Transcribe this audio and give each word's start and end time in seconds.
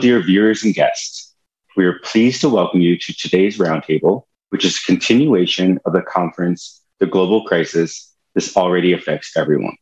Dear 0.00 0.22
viewers 0.22 0.64
and 0.64 0.72
guests. 0.74 1.34
We 1.76 1.84
are 1.84 1.98
pleased 1.98 2.40
to 2.40 2.48
welcome 2.48 2.80
you 2.80 2.96
to 2.96 3.12
today's 3.12 3.58
roundtable, 3.58 4.22
which 4.48 4.64
is 4.64 4.78
a 4.78 4.86
continuation 4.86 5.78
of 5.84 5.92
the 5.92 6.00
conference, 6.00 6.80
The 7.00 7.06
Global 7.06 7.44
Crisis 7.44 8.10
This 8.34 8.56
Already 8.56 8.94
Affects 8.94 9.36
Everyone, 9.36 9.76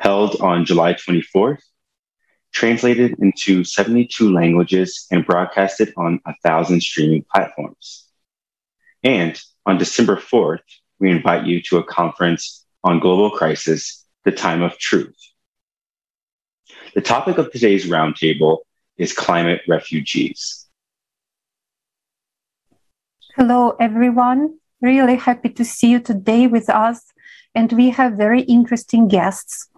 held 0.00 0.38
on 0.42 0.66
July 0.66 0.92
24th, 0.92 1.62
translated 2.52 3.16
into 3.20 3.64
72 3.64 4.30
languages 4.30 5.06
and 5.10 5.24
broadcasted 5.24 5.94
on 5.96 6.20
a 6.26 6.34
thousand 6.44 6.82
streaming 6.82 7.24
platforms. 7.34 8.06
And 9.02 9.40
on 9.64 9.78
December 9.78 10.16
4th, 10.16 10.60
we 11.00 11.10
invite 11.10 11.46
you 11.46 11.62
to 11.70 11.78
a 11.78 11.84
conference 11.84 12.66
on 12.84 13.00
global 13.00 13.30
crisis, 13.30 14.04
the 14.26 14.32
time 14.32 14.60
of 14.60 14.76
truth. 14.76 15.16
The 16.94 17.00
topic 17.00 17.38
of 17.38 17.50
today's 17.50 17.86
roundtable 17.86 18.58
is 18.98 19.12
climate 19.12 19.62
refugees. 19.68 20.66
Hello, 23.36 23.76
everyone. 23.80 24.58
Really 24.80 25.16
happy 25.16 25.48
to 25.50 25.64
see 25.64 25.90
you 25.90 26.00
today 26.00 26.46
with 26.46 26.68
us. 26.68 27.12
And 27.54 27.72
we 27.72 27.90
have 27.90 28.14
very 28.14 28.42
interesting 28.42 29.08
guests. 29.08 29.68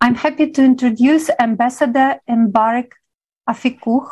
I'm 0.00 0.14
happy 0.14 0.50
to 0.50 0.62
introduce 0.62 1.30
Ambassador 1.40 2.20
Mbarek 2.28 2.92
Afikouh 3.48 4.06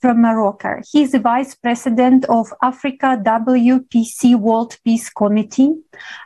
from 0.00 0.20
Morocco. 0.20 0.80
He 0.92 1.02
is 1.02 1.12
the 1.12 1.18
Vice 1.18 1.54
President 1.54 2.26
of 2.26 2.52
Africa 2.62 3.18
WPC 3.24 4.36
World 4.36 4.76
Peace 4.84 5.08
Committee, 5.08 5.72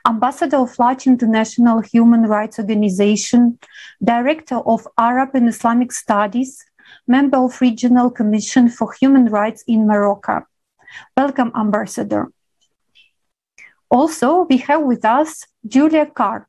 Ambassador 0.06 0.58
of 0.58 0.76
Large 0.78 1.06
International 1.06 1.80
Human 1.80 2.22
Rights 2.22 2.58
Organization, 2.58 3.58
Director 4.02 4.56
of 4.56 4.86
Arab 4.98 5.30
and 5.34 5.48
Islamic 5.48 5.92
Studies, 5.92 6.64
member 7.10 7.38
of 7.38 7.60
Regional 7.60 8.08
Commission 8.08 8.68
for 8.68 8.92
Human 9.00 9.26
Rights 9.26 9.64
in 9.66 9.84
Morocco. 9.84 10.46
Welcome, 11.16 11.50
Ambassador. 11.56 12.30
Also, 13.90 14.46
we 14.48 14.58
have 14.58 14.82
with 14.82 15.04
us 15.04 15.44
Julia 15.66 16.06
Carr. 16.06 16.48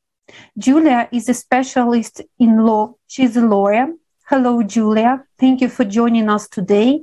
Julia 0.56 1.10
is 1.12 1.28
a 1.28 1.34
specialist 1.34 2.22
in 2.38 2.60
law. 2.64 2.94
She's 3.08 3.36
a 3.36 3.42
lawyer. 3.42 3.88
Hello, 4.30 4.62
Julia. 4.62 5.26
Thank 5.40 5.62
you 5.62 5.68
for 5.68 5.84
joining 5.84 6.30
us 6.30 6.48
today. 6.48 7.02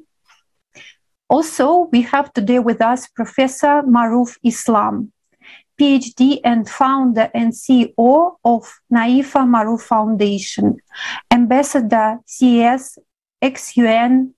Also, 1.29 1.89
we 1.93 2.03
have 2.03 2.33
today 2.33 2.61
with 2.61 2.81
us 2.81 3.09
Professor 3.09 3.83
Maruf 3.83 4.39
Islam, 4.45 5.13
PhD 5.79 6.41
and 6.45 6.71
founder 6.71 7.29
and 7.35 7.53
CEO 7.53 8.37
of 8.45 8.81
Naifa 8.91 9.43
Maruf 9.45 9.83
Foundation, 9.83 10.77
Ambassador 11.31 12.19
CS, 12.25 12.99
XUN, 13.43 14.35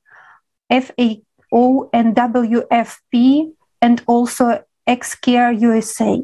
FAO, 0.71 1.91
and 1.93 2.15
WFP, 2.15 3.53
and 3.83 4.03
also 4.07 4.65
XCare 4.87 5.61
USA. 5.61 6.23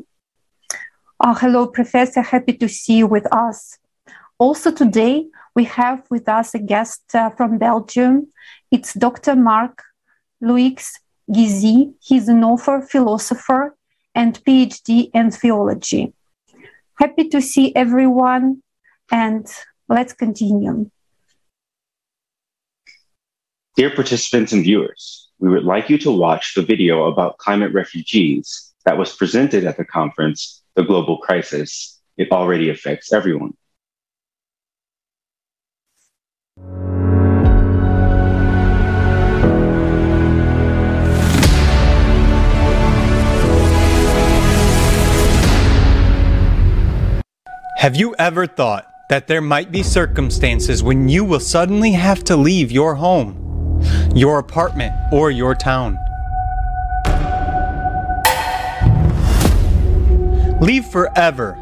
Uh, 1.19 1.35
hello, 1.35 1.67
Professor. 1.67 2.21
Happy 2.21 2.53
to 2.53 2.69
see 2.69 2.99
you 2.99 3.07
with 3.07 3.27
us. 3.33 3.79
Also, 4.39 4.71
today 4.71 5.27
we 5.55 5.65
have 5.65 6.05
with 6.11 6.29
us 6.29 6.55
a 6.55 6.59
guest 6.59 7.15
uh, 7.15 7.31
from 7.31 7.59
Belgium. 7.59 8.29
It's 8.71 8.93
Dr. 8.93 9.35
Marc 9.35 9.83
Louis 10.41 10.77
Guizy. 11.33 11.95
He's 12.03 12.29
an 12.29 12.45
author, 12.45 12.83
philosopher, 12.83 13.75
and 14.15 14.39
PhD 14.45 15.11
in 15.15 15.31
theology. 15.31 16.13
Happy 16.99 17.29
to 17.29 17.41
see 17.41 17.75
everyone, 17.75 18.63
and 19.11 19.47
let's 19.89 20.13
continue. 20.13 20.91
Dear 23.77 23.91
participants 23.91 24.55
and 24.55 24.65
viewers, 24.65 25.29
we 25.39 25.51
would 25.51 25.65
like 25.65 25.91
you 25.91 25.99
to 25.99 26.11
watch 26.11 26.55
the 26.55 26.63
video 26.63 27.09
about 27.09 27.37
climate 27.37 27.75
refugees 27.75 28.73
that 28.87 28.97
was 28.97 29.15
presented 29.15 29.67
at 29.67 29.77
the 29.77 29.85
conference, 29.85 30.63
The 30.77 30.83
Global 30.83 31.19
Crisis. 31.19 32.01
It 32.17 32.33
already 32.33 32.71
affects 32.71 33.13
everyone. 33.13 33.53
Have 47.77 47.95
you 47.95 48.15
ever 48.19 48.47
thought 48.47 48.91
that 49.11 49.27
there 49.27 49.43
might 49.43 49.71
be 49.71 49.83
circumstances 49.83 50.83
when 50.83 51.11
you 51.11 51.27
will 51.27 51.41
suddenly 51.41 51.93
have 51.93 52.25
to 52.25 52.37
leave 52.37 52.73
your 52.73 52.95
home, 52.95 53.46
your 54.15 54.39
apartment, 54.39 54.95
or 55.13 55.31
your 55.31 55.55
town? 55.55 55.99
Leave 60.61 60.87
forever. 60.87 61.57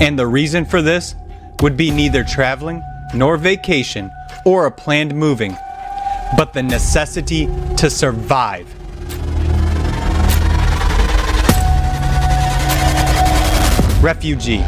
And 0.00 0.18
the 0.18 0.26
reason 0.26 0.64
for 0.64 0.82
this 0.82 1.14
would 1.60 1.76
be 1.76 1.90
neither 1.90 2.22
traveling 2.22 2.82
nor 3.14 3.36
vacation 3.36 4.10
or 4.44 4.66
a 4.66 4.70
planned 4.70 5.14
moving, 5.14 5.56
but 6.36 6.52
the 6.52 6.62
necessity 6.62 7.46
to 7.76 7.90
survive. 7.90 8.66
Refugee. 14.02 14.64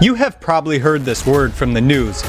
You 0.00 0.14
have 0.14 0.38
probably 0.40 0.78
heard 0.78 1.04
this 1.04 1.26
word 1.26 1.52
from 1.52 1.72
the 1.72 1.80
news. 1.80 2.22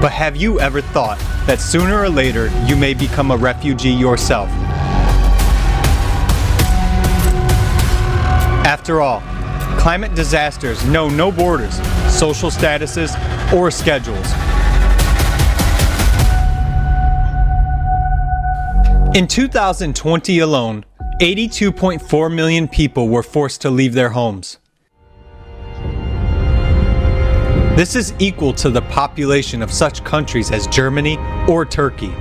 But 0.00 0.12
have 0.12 0.34
you 0.34 0.58
ever 0.60 0.80
thought 0.80 1.18
that 1.46 1.60
sooner 1.60 2.00
or 2.00 2.08
later 2.08 2.48
you 2.64 2.74
may 2.74 2.94
become 2.94 3.30
a 3.30 3.36
refugee 3.36 3.90
yourself? 3.90 4.48
After 8.64 9.02
all, 9.02 9.20
climate 9.78 10.14
disasters 10.14 10.82
know 10.86 11.10
no 11.10 11.30
borders, 11.30 11.74
social 12.10 12.50
statuses, 12.50 13.12
or 13.52 13.70
schedules. 13.70 14.24
In 19.14 19.26
2020 19.26 20.38
alone, 20.38 20.86
82.4 21.20 22.34
million 22.34 22.68
people 22.68 23.10
were 23.10 23.22
forced 23.22 23.60
to 23.60 23.70
leave 23.70 23.92
their 23.92 24.10
homes. 24.10 24.59
This 27.80 27.96
is 27.96 28.12
equal 28.18 28.52
to 28.56 28.68
the 28.68 28.82
population 28.82 29.62
of 29.62 29.72
such 29.72 30.04
countries 30.04 30.50
as 30.50 30.66
Germany 30.66 31.16
or 31.48 31.64
Turkey. 31.64 32.12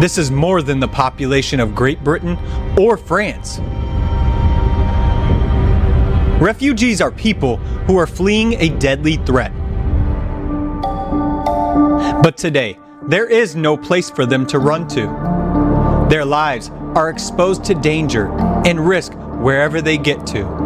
This 0.00 0.18
is 0.18 0.32
more 0.32 0.60
than 0.60 0.80
the 0.80 0.88
population 0.88 1.60
of 1.60 1.72
Great 1.72 2.02
Britain 2.02 2.36
or 2.76 2.96
France. 2.96 3.60
Refugees 6.42 7.00
are 7.00 7.12
people 7.12 7.58
who 7.86 7.96
are 7.96 8.08
fleeing 8.08 8.54
a 8.54 8.70
deadly 8.70 9.18
threat. 9.18 9.52
But 12.24 12.36
today, 12.36 12.76
there 13.04 13.28
is 13.28 13.54
no 13.54 13.76
place 13.76 14.10
for 14.10 14.26
them 14.26 14.48
to 14.48 14.58
run 14.58 14.88
to. 14.88 16.06
Their 16.10 16.24
lives 16.24 16.70
are 16.96 17.08
exposed 17.08 17.62
to 17.66 17.74
danger 17.74 18.32
and 18.66 18.80
risk 18.80 19.12
wherever 19.14 19.80
they 19.80 19.96
get 19.96 20.26
to. 20.26 20.63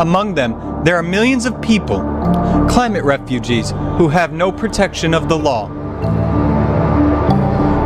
Among 0.00 0.32
them, 0.32 0.82
there 0.82 0.96
are 0.96 1.02
millions 1.02 1.44
of 1.44 1.60
people, 1.60 1.98
climate 2.70 3.04
refugees, 3.04 3.72
who 3.98 4.08
have 4.08 4.32
no 4.32 4.50
protection 4.50 5.12
of 5.12 5.28
the 5.28 5.36
law. 5.36 5.68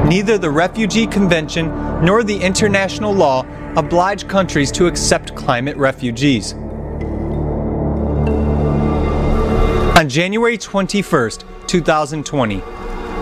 Neither 0.06 0.38
the 0.38 0.48
Refugee 0.48 1.08
Convention 1.08 1.66
nor 2.04 2.22
the 2.22 2.40
international 2.40 3.12
law 3.12 3.44
oblige 3.76 4.28
countries 4.28 4.70
to 4.72 4.86
accept 4.86 5.34
climate 5.34 5.76
refugees. 5.76 6.52
On 9.98 10.08
January 10.08 10.56
21, 10.56 11.30
2020, 11.66 12.62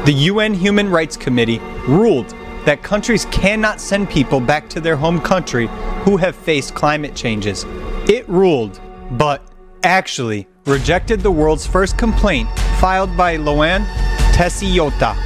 the 0.04 0.12
UN 0.12 0.52
Human 0.52 0.90
Rights 0.90 1.16
Committee 1.16 1.60
ruled 1.88 2.34
that 2.66 2.82
countries 2.82 3.24
cannot 3.30 3.80
send 3.80 4.10
people 4.10 4.38
back 4.38 4.68
to 4.68 4.82
their 4.82 4.96
home 4.96 5.18
country 5.18 5.68
who 6.04 6.18
have 6.18 6.36
faced 6.36 6.74
climate 6.74 7.14
changes. 7.14 7.64
It 8.12 8.28
ruled, 8.28 8.78
but 9.12 9.40
actually 9.84 10.46
rejected 10.66 11.20
the 11.20 11.30
world's 11.30 11.66
first 11.66 11.96
complaint 11.96 12.46
filed 12.78 13.16
by 13.16 13.36
Loan 13.36 13.86
Teitiota 14.34 15.16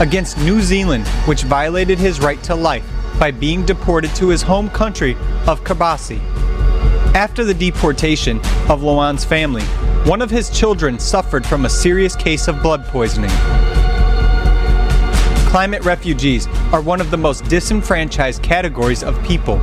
against 0.00 0.38
New 0.38 0.60
Zealand, 0.60 1.04
which 1.26 1.42
violated 1.42 1.98
his 1.98 2.20
right 2.20 2.40
to 2.44 2.54
life 2.54 2.88
by 3.18 3.32
being 3.32 3.66
deported 3.66 4.14
to 4.14 4.28
his 4.28 4.40
home 4.40 4.70
country 4.70 5.16
of 5.48 5.64
Kiribati. 5.64 6.20
After 7.12 7.42
the 7.42 7.54
deportation 7.54 8.38
of 8.68 8.84
Loan's 8.84 9.24
family, 9.24 9.64
one 10.08 10.22
of 10.22 10.30
his 10.30 10.48
children 10.48 11.00
suffered 11.00 11.44
from 11.44 11.64
a 11.64 11.68
serious 11.68 12.14
case 12.14 12.46
of 12.46 12.62
blood 12.62 12.84
poisoning. 12.84 13.30
Climate 15.50 15.84
refugees 15.84 16.46
are 16.72 16.82
one 16.82 17.00
of 17.00 17.10
the 17.10 17.18
most 17.18 17.42
disenfranchised 17.46 18.44
categories 18.44 19.02
of 19.02 19.20
people. 19.24 19.60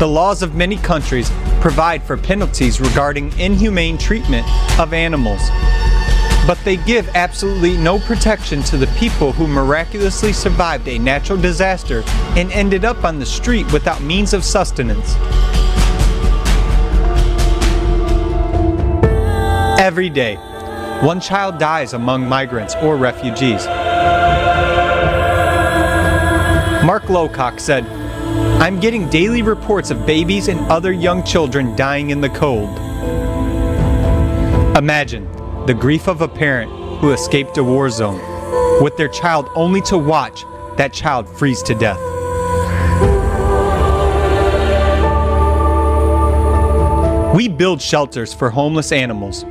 The 0.00 0.08
laws 0.08 0.42
of 0.42 0.54
many 0.54 0.78
countries 0.78 1.30
provide 1.60 2.02
for 2.02 2.16
penalties 2.16 2.80
regarding 2.80 3.30
inhumane 3.38 3.98
treatment 3.98 4.48
of 4.80 4.94
animals. 4.94 5.50
But 6.46 6.58
they 6.64 6.78
give 6.78 7.06
absolutely 7.10 7.76
no 7.76 7.98
protection 7.98 8.62
to 8.62 8.78
the 8.78 8.86
people 8.98 9.30
who 9.30 9.46
miraculously 9.46 10.32
survived 10.32 10.88
a 10.88 10.98
natural 10.98 11.38
disaster 11.38 12.02
and 12.34 12.50
ended 12.52 12.82
up 12.86 13.04
on 13.04 13.18
the 13.18 13.26
street 13.26 13.70
without 13.74 14.00
means 14.00 14.32
of 14.32 14.42
sustenance. 14.42 15.16
Every 19.78 20.08
day, 20.08 20.36
one 21.02 21.20
child 21.20 21.58
dies 21.58 21.92
among 21.92 22.26
migrants 22.26 22.74
or 22.76 22.96
refugees. 22.96 23.66
Mark 26.86 27.02
Lowcock 27.04 27.60
said, 27.60 27.99
I'm 28.60 28.78
getting 28.78 29.08
daily 29.08 29.42
reports 29.42 29.90
of 29.90 30.04
babies 30.06 30.48
and 30.48 30.60
other 30.70 30.92
young 30.92 31.24
children 31.24 31.74
dying 31.76 32.10
in 32.10 32.20
the 32.20 32.28
cold. 32.28 32.68
Imagine 34.76 35.26
the 35.66 35.74
grief 35.74 36.08
of 36.08 36.20
a 36.20 36.28
parent 36.28 36.70
who 37.00 37.12
escaped 37.12 37.56
a 37.58 37.64
war 37.64 37.88
zone, 37.90 38.20
with 38.82 38.96
their 38.96 39.08
child 39.08 39.48
only 39.54 39.80
to 39.82 39.96
watch 39.96 40.44
that 40.76 40.92
child 40.92 41.28
freeze 41.28 41.62
to 41.62 41.74
death. 41.74 41.98
We 47.34 47.48
build 47.48 47.80
shelters 47.80 48.34
for 48.34 48.50
homeless 48.50 48.92
animals, 48.92 49.44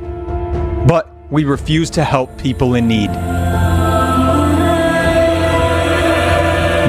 but 0.86 1.10
we 1.30 1.44
refuse 1.44 1.90
to 1.90 2.04
help 2.04 2.36
people 2.38 2.74
in 2.74 2.86
need. 2.86 3.10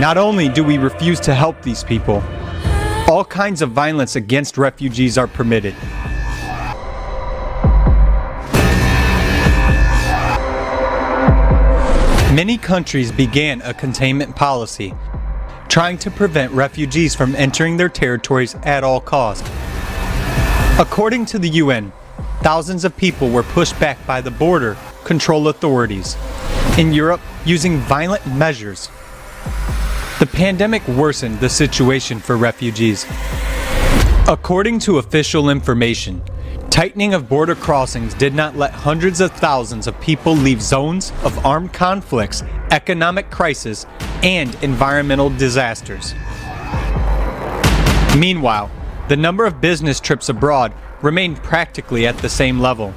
Not 0.02 0.18
only 0.18 0.50
do 0.50 0.64
we 0.64 0.80
refuse 0.80 1.20
to 1.20 1.36
help 1.36 1.62
these 1.62 1.84
people, 1.84 2.24
all 3.08 3.24
kinds 3.24 3.62
of 3.62 3.70
violence 3.70 4.16
against 4.16 4.58
refugees 4.58 5.16
are 5.16 5.28
permitted. 5.28 5.76
Many 12.34 12.58
countries 12.58 13.12
began 13.12 13.62
a 13.62 13.76
containment 13.76 14.36
policy, 14.36 14.96
trying 15.70 16.00
to 16.00 16.10
prevent 16.10 16.52
refugees 16.52 17.14
from 17.14 17.36
entering 17.36 17.78
their 17.78 17.88
territories 17.88 18.56
at 18.64 18.84
all 18.84 19.02
cost. 19.02 19.46
According 20.80 21.28
to 21.28 21.38
the 21.38 21.50
UN, 21.50 21.94
thousands 22.42 22.86
of 22.86 22.98
people 22.98 23.30
were 23.30 23.44
pushed 23.44 23.80
back 23.80 24.04
by 24.08 24.20
the 24.20 24.32
border 24.32 24.76
control 25.04 25.50
authorities 25.50 26.18
in 26.80 26.92
Europe 26.92 27.22
using 27.46 27.78
violent 27.78 28.26
measures 28.26 28.90
the 30.22 30.28
pandemic 30.28 30.88
worsened 30.88 31.40
the 31.40 31.50
situation 31.50 32.20
for 32.20 32.38
refugees. 32.38 33.08
According 34.28 34.78
to 34.82 35.00
official 35.00 35.50
information, 35.50 36.22
tightening 36.70 37.16
of 37.16 37.28
border 37.28 37.56
crossings 37.56 38.14
did 38.14 38.36
not 38.36 38.56
let 38.56 38.70
hundreds 38.70 39.20
of 39.20 39.32
thousands 39.32 39.88
of 39.88 40.00
people 40.00 40.36
leave 40.36 40.62
zones 40.62 41.12
of 41.24 41.44
armed 41.44 41.74
conflicts, 41.74 42.44
economic 42.70 43.32
crisis, 43.32 43.88
and 44.22 44.54
environmental 44.64 45.32
disasters. 45.32 46.14
Meanwhile, 48.16 48.70
the 49.08 49.18
number 49.18 49.48
of 49.48 49.60
business 49.60 50.00
trips 50.00 50.30
abroad 50.30 50.72
remained 51.02 51.38
practically 51.38 52.06
at 52.06 52.16
the 52.20 52.30
same 52.30 52.60
level. 52.60 52.94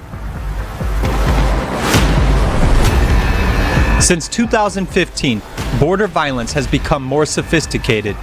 Since 3.98 4.28
2015, 4.28 5.40
border 5.78 6.06
violence 6.06 6.52
has 6.52 6.66
become 6.66 7.02
more 7.02 7.26
sophisticated. 7.26 8.16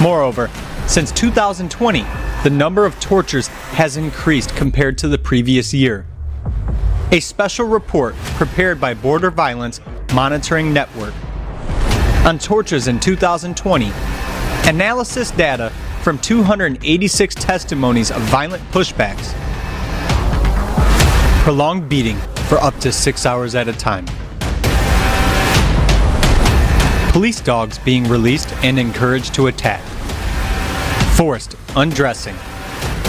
Moreover, 0.00 0.50
since 0.86 1.10
2020, 1.12 2.04
the 2.44 2.50
number 2.50 2.84
of 2.84 2.98
tortures 3.00 3.48
has 3.48 3.96
increased 3.96 4.54
compared 4.54 4.98
to 4.98 5.08
the 5.08 5.18
previous 5.18 5.74
year. 5.74 6.06
A 7.10 7.20
special 7.20 7.66
report 7.66 8.14
prepared 8.36 8.80
by 8.80 8.94
Border 8.94 9.30
Violence 9.30 9.80
Monitoring 10.14 10.72
Network 10.72 11.14
on 12.24 12.38
tortures 12.38 12.88
in 12.88 13.00
2020 13.00 13.90
analysis 14.68 15.30
data 15.32 15.70
from 16.02 16.18
286 16.18 17.34
testimonies 17.34 18.10
of 18.10 18.20
violent 18.22 18.62
pushbacks, 18.70 19.32
prolonged 21.42 21.88
beating 21.88 22.16
for 22.48 22.58
up 22.58 22.78
to 22.78 22.92
six 22.92 23.26
hours 23.26 23.54
at 23.54 23.68
a 23.68 23.72
time 23.72 24.06
police 27.12 27.42
dogs 27.42 27.78
being 27.78 28.04
released 28.04 28.50
and 28.64 28.78
encouraged 28.78 29.34
to 29.34 29.48
attack, 29.48 29.82
forced 31.14 31.54
undressing, 31.76 32.34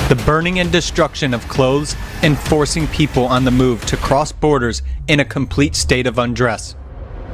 the 0.09 0.21
burning 0.25 0.59
and 0.59 0.69
destruction 0.73 1.33
of 1.33 1.47
clothes, 1.47 1.95
and 2.21 2.37
forcing 2.37 2.85
people 2.87 3.23
on 3.23 3.45
the 3.45 3.51
move 3.51 3.85
to 3.85 3.95
cross 3.95 4.33
borders 4.33 4.81
in 5.07 5.21
a 5.21 5.25
complete 5.25 5.73
state 5.73 6.05
of 6.05 6.19
undress. 6.19 6.75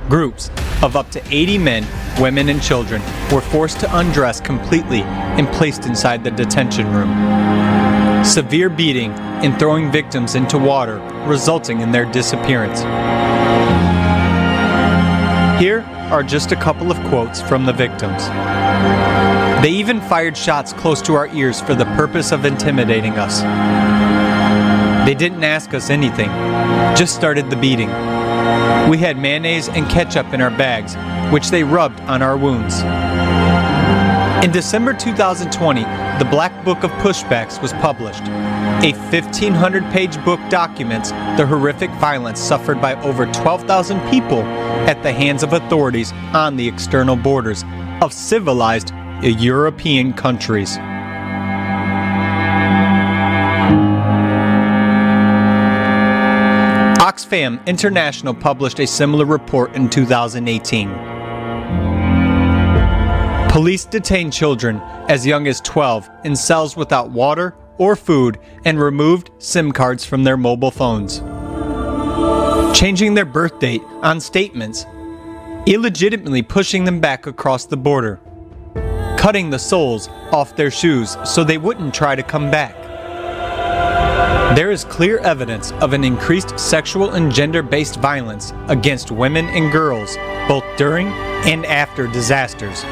Groups 0.10 0.52
of 0.84 0.96
up 0.96 1.10
to 1.10 1.22
80 1.34 1.58
men, 1.58 1.88
women, 2.22 2.50
and 2.50 2.62
children 2.62 3.02
were 3.32 3.42
forced 3.42 3.80
to 3.80 3.98
undress 3.98 4.40
completely 4.40 5.02
and 5.02 5.48
placed 5.48 5.88
inside 5.88 6.24
the 6.24 6.30
detention 6.30 6.86
room. 6.94 8.24
Severe 8.24 8.70
beating 8.70 9.12
and 9.42 9.58
throwing 9.58 9.92
victims 9.92 10.36
into 10.36 10.60
water, 10.60 11.00
resulting 11.26 11.82
in 11.82 11.92
their 11.92 12.06
disappearance. 12.06 12.82
Are 16.12 16.24
just 16.24 16.52
a 16.52 16.56
couple 16.56 16.90
of 16.90 16.98
quotes 17.10 17.40
from 17.40 17.66
the 17.68 17.72
victims. 17.72 18.28
They 19.62 19.70
even 19.70 20.02
fired 20.02 20.36
shots 20.36 20.74
close 20.74 21.04
to 21.04 21.14
our 21.14 21.28
ears 21.28 21.62
for 21.62 21.76
the 21.76 21.86
purpose 21.86 22.32
of 22.32 22.46
intimidating 22.46 23.14
us. 23.20 23.42
They 25.06 25.14
didn't 25.14 25.44
ask 25.44 25.76
us 25.76 25.92
anything, 25.92 26.30
just 26.96 27.14
started 27.14 27.52
the 27.52 27.56
beating. 27.56 27.90
We 28.90 28.98
had 28.98 29.18
mayonnaise 29.18 29.70
and 29.70 29.88
ketchup 29.88 30.34
in 30.34 30.42
our 30.42 30.50
bags, 30.50 30.96
which 31.32 31.52
they 31.52 31.64
rubbed 31.64 32.00
on 32.02 32.24
our 32.24 32.38
wounds. 32.38 32.80
In 34.44 34.52
December 34.52 34.96
2020, 34.96 35.84
the 35.84 36.28
Black 36.32 36.66
Book 36.66 36.84
of 36.84 36.90
Pushbacks 37.04 37.62
was 37.62 37.72
published. 37.74 38.24
A 38.82 38.94
1,500 38.94 39.84
page 39.92 40.24
book 40.24 40.40
documents 40.50 41.12
the 41.12 41.46
horrific 41.46 41.92
violence 42.00 42.40
suffered 42.40 42.80
by 42.80 42.96
over 43.02 43.26
12,000 43.26 44.00
people 44.10 44.42
at 44.88 45.04
the 45.04 45.12
hands 45.12 45.44
of 45.44 45.52
authorities 45.52 46.14
on 46.34 46.56
the 46.56 46.66
external 46.66 47.18
borders 47.18 47.66
of 48.02 48.14
civilized 48.14 48.94
European 49.22 50.14
countries. 50.14 50.78
Oxfam 57.00 57.60
International 57.68 58.34
published 58.34 58.80
a 58.80 58.88
similar 58.88 59.26
report 59.26 59.76
in 59.76 59.90
2018. 59.90 60.90
Police 63.50 63.84
detain 63.84 64.32
children 64.32 64.78
as 65.10 65.28
young 65.28 65.48
as 65.48 65.60
12 65.60 66.10
in 66.24 66.34
cells 66.34 66.78
without 66.78 67.10
water 67.10 67.58
or 67.80 67.96
food 67.96 68.38
and 68.66 68.80
removed 68.80 69.32
SIM 69.40 69.72
cards 69.72 70.06
from 70.06 70.24
their 70.24 70.38
mobile 70.38 70.70
phones. 70.70 71.22
Changing 72.78 73.16
their 73.16 73.26
birth 73.26 73.60
date 73.60 73.82
on 74.04 74.20
statements, 74.20 74.86
illegitimately 75.66 76.44
pushing 76.44 76.84
them 76.84 77.00
back 77.00 77.26
across 77.26 77.66
the 77.66 77.78
border, 77.78 78.20
cutting 79.18 79.50
the 79.50 79.58
soles 79.58 80.08
off 80.32 80.56
their 80.56 80.72
shoes 80.72 81.18
so 81.26 81.44
they 81.44 81.58
wouldn't 81.58 81.94
try 81.94 82.16
to 82.16 82.24
come 82.24 82.52
back. 82.52 82.76
There 84.56 84.72
is 84.72 84.84
clear 84.84 85.20
evidence 85.20 85.72
of 85.74 85.94
an 85.94 86.04
increased 86.04 86.60
sexual 86.60 87.12
and 87.12 87.32
gender 87.32 87.62
based 87.62 87.98
violence 87.98 88.52
against 88.68 89.12
women 89.12 89.46
and 89.46 89.72
girls, 89.72 90.18
both 90.48 90.64
during 90.76 91.08
and 91.46 91.66
after 91.66 92.08
disasters. 92.08 92.84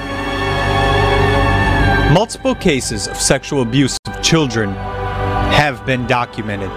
Multiple 2.13 2.55
cases 2.55 3.07
of 3.07 3.17
sexual 3.17 3.63
abuse 3.63 3.97
children 4.27 4.73
have 5.53 5.85
been 5.85 6.05
documented. 6.05 6.69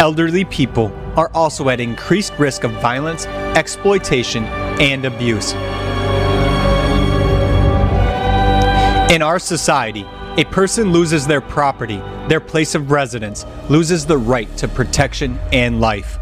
Elderly 0.00 0.44
people 0.44 0.92
are 1.16 1.30
also 1.32 1.68
at 1.68 1.78
increased 1.78 2.32
risk 2.40 2.64
of 2.64 2.72
violence, 2.82 3.24
exploitation, 3.54 4.42
and 4.80 5.04
abuse. 5.04 5.52
In 9.12 9.22
our 9.22 9.38
society, 9.38 10.04
a 10.38 10.44
person 10.46 10.90
loses 10.90 11.24
their 11.24 11.40
property, 11.40 12.02
their 12.26 12.40
place 12.40 12.74
of 12.74 12.90
residence, 12.90 13.46
loses 13.68 14.04
the 14.04 14.18
right 14.18 14.54
to 14.56 14.66
protection 14.66 15.38
and 15.52 15.80
life. 15.80 16.18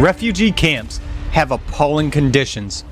Refugee 0.00 0.52
camps 0.52 1.00
have 1.32 1.50
appalling 1.50 2.12
conditions 2.12 2.84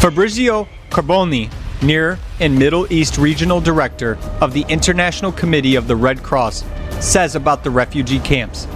Fabrizio 0.00 0.66
Carboni, 0.88 1.52
Near 1.82 2.18
and 2.40 2.58
Middle 2.58 2.90
East 2.90 3.18
Regional 3.18 3.60
Director 3.60 4.16
of 4.40 4.54
the 4.54 4.64
International 4.66 5.30
Committee 5.30 5.74
of 5.74 5.88
the 5.88 5.94
Red 5.94 6.22
Cross, 6.22 6.64
says 7.00 7.36
about 7.36 7.62
the 7.62 7.70
refugee 7.70 8.18
camps. 8.20 8.66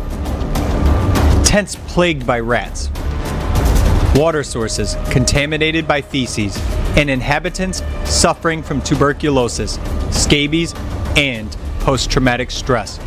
Tents 1.43 1.76
plagued 1.87 2.26
by 2.26 2.40
rats. 2.40 2.90
water 4.14 4.43
sources 4.43 4.97
contaminated 5.11 5.88
by 5.88 6.02
feces, 6.02 6.59
and 6.99 7.09
inhabitants 7.09 7.83
suffering 8.04 8.62
from 8.62 8.83
tuberculosis, 8.83 9.78
scabies, 10.11 10.75
and 11.16 11.57
post 11.81 12.11
traumatic 12.11 12.50
stress. 12.50 12.99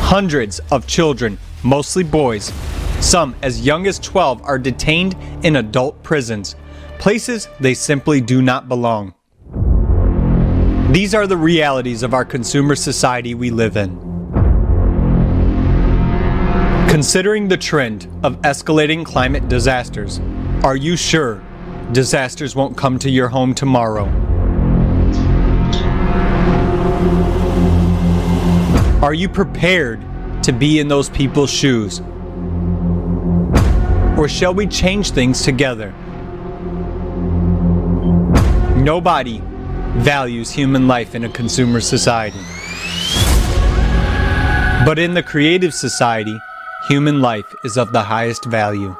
Hundreds 0.00 0.60
of 0.70 0.86
children, 0.86 1.38
mostly 1.64 2.04
boys, 2.04 2.52
some 3.00 3.34
as 3.40 3.64
young 3.64 3.86
as 3.86 3.98
12, 3.98 4.42
are 4.42 4.58
detained 4.58 5.16
in 5.42 5.56
adult 5.56 6.00
prisons, 6.02 6.54
places 6.98 7.48
they 7.60 7.74
simply 7.74 8.20
do 8.20 8.42
not 8.42 8.68
belong. 8.68 9.14
These 10.92 11.14
are 11.14 11.26
the 11.26 11.36
realities 11.36 12.02
of 12.02 12.14
our 12.14 12.24
consumer 12.24 12.74
society 12.74 13.34
we 13.34 13.50
live 13.50 13.76
in. 13.76 13.98
Considering 16.88 17.48
the 17.48 17.56
trend 17.56 18.06
of 18.22 18.40
escalating 18.42 19.04
climate 19.04 19.48
disasters, 19.48 20.20
are 20.62 20.76
you 20.76 20.96
sure 20.96 21.42
disasters 21.92 22.56
won't 22.56 22.76
come 22.76 22.98
to 23.00 23.10
your 23.10 23.28
home 23.28 23.54
tomorrow? 23.54 24.06
Are 29.02 29.14
you 29.14 29.28
prepared 29.28 30.00
to 30.42 30.52
be 30.52 30.78
in 30.78 30.88
those 30.88 31.10
people's 31.10 31.50
shoes? 31.50 32.00
Or 34.16 34.28
shall 34.28 34.54
we 34.54 34.66
change 34.66 35.10
things 35.10 35.42
together? 35.42 35.92
Nobody 38.86 39.42
values 39.96 40.48
human 40.48 40.86
life 40.86 41.16
in 41.16 41.24
a 41.24 41.28
consumer 41.28 41.80
society. 41.80 42.38
But 44.84 45.00
in 45.00 45.12
the 45.12 45.24
creative 45.24 45.74
society, 45.74 46.38
human 46.88 47.20
life 47.20 47.52
is 47.64 47.76
of 47.76 47.90
the 47.90 48.00
highest 48.00 48.44
value. 48.44 48.96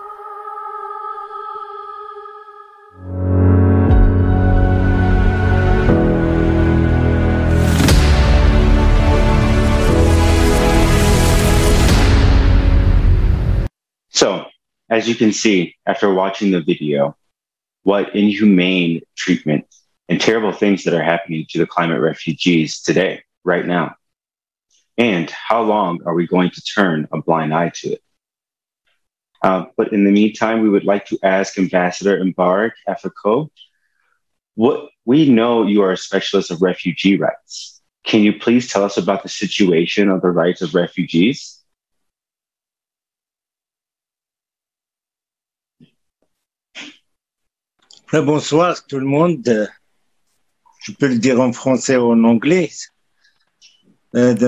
So, 14.08 14.46
as 14.90 15.08
you 15.08 15.14
can 15.14 15.32
see 15.32 15.76
after 15.86 16.12
watching 16.12 16.50
the 16.50 16.60
video, 16.60 17.16
what 17.86 18.16
inhumane 18.16 19.00
treatment 19.16 19.64
and 20.08 20.20
terrible 20.20 20.50
things 20.50 20.82
that 20.82 20.92
are 20.92 21.04
happening 21.04 21.46
to 21.48 21.58
the 21.58 21.66
climate 21.68 22.00
refugees 22.00 22.80
today, 22.82 23.22
right 23.44 23.64
now. 23.64 23.94
And 24.98 25.30
how 25.30 25.62
long 25.62 26.00
are 26.04 26.12
we 26.12 26.26
going 26.26 26.50
to 26.50 26.60
turn 26.62 27.06
a 27.12 27.22
blind 27.22 27.54
eye 27.54 27.70
to 27.76 27.92
it? 27.92 28.02
Uh, 29.40 29.66
but 29.76 29.92
in 29.92 30.02
the 30.02 30.10
meantime, 30.10 30.62
we 30.62 30.68
would 30.68 30.82
like 30.82 31.06
to 31.06 31.18
ask 31.22 31.60
Ambassador 31.60 32.18
Mbarak 32.18 32.72
Afako, 32.88 33.50
what 34.56 34.88
we 35.04 35.30
know 35.30 35.64
you 35.64 35.82
are 35.82 35.92
a 35.92 35.96
specialist 35.96 36.50
of 36.50 36.62
refugee 36.62 37.16
rights. 37.16 37.80
Can 38.02 38.22
you 38.22 38.32
please 38.32 38.68
tell 38.68 38.82
us 38.82 38.96
about 38.96 39.22
the 39.22 39.28
situation 39.28 40.10
of 40.10 40.22
the 40.22 40.30
rights 40.32 40.60
of 40.60 40.74
refugees? 40.74 41.55
Bonsoir 48.12 48.86
tout 48.86 49.00
le 49.00 49.04
monde. 49.04 49.68
Je 50.84 50.92
peux 50.92 51.08
le 51.08 51.18
dire 51.18 51.40
en 51.40 51.52
français 51.52 51.96
ou 51.96 52.12
en 52.12 52.22
anglais. 52.22 52.70
Uh, 54.14 54.32
the, 54.32 54.44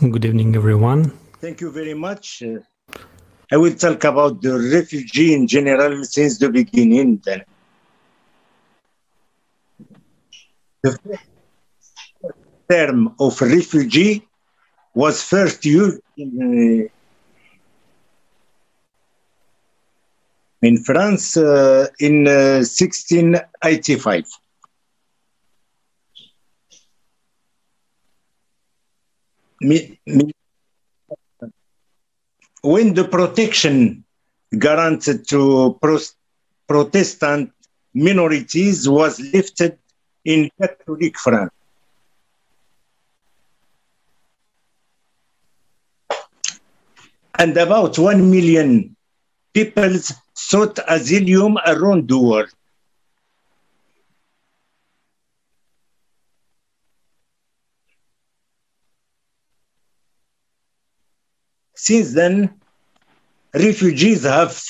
uh, 0.00 0.08
good 0.08 0.24
evening, 0.24 0.54
everyone. 0.54 1.10
Thank 1.40 1.60
you 1.60 1.72
very 1.72 1.94
much. 1.94 2.44
Uh, 2.44 2.60
I 3.50 3.56
will 3.56 3.74
talk 3.74 4.04
about 4.04 4.40
the 4.40 4.56
refugee 4.56 5.34
in 5.34 5.48
general 5.48 6.04
since 6.04 6.38
the 6.38 6.48
beginning. 6.48 7.20
Then. 7.24 7.42
The 10.84 10.96
term 12.70 13.16
of 13.18 13.40
refugee 13.40 14.28
was 14.94 15.24
first 15.24 15.64
used 15.64 16.00
in 16.16 16.88
in 20.62 20.82
France 20.82 21.36
uh, 21.36 21.88
in 21.98 22.26
uh, 22.26 22.62
1685. 22.62 24.24
when 32.62 32.94
the 32.94 33.06
protection 33.06 34.04
granted 34.58 35.28
to 35.28 35.78
Protestant 36.66 37.52
minorities 37.94 38.88
was 38.88 39.20
lifted 39.20 39.78
in 40.24 40.50
Catholic 40.60 41.18
France. 41.18 41.52
And 47.38 47.56
about 47.56 47.98
1 47.98 48.30
million 48.30 48.96
people 49.52 49.98
sought 50.34 50.78
asylum 50.88 51.58
around 51.66 52.08
the 52.08 52.18
world. 52.18 52.50
Since 61.74 62.12
then, 62.14 62.60
refugees 63.52 64.22
have 64.22 64.62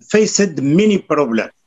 faced 0.00 0.62
many 0.62 0.98
problems. 0.98 1.57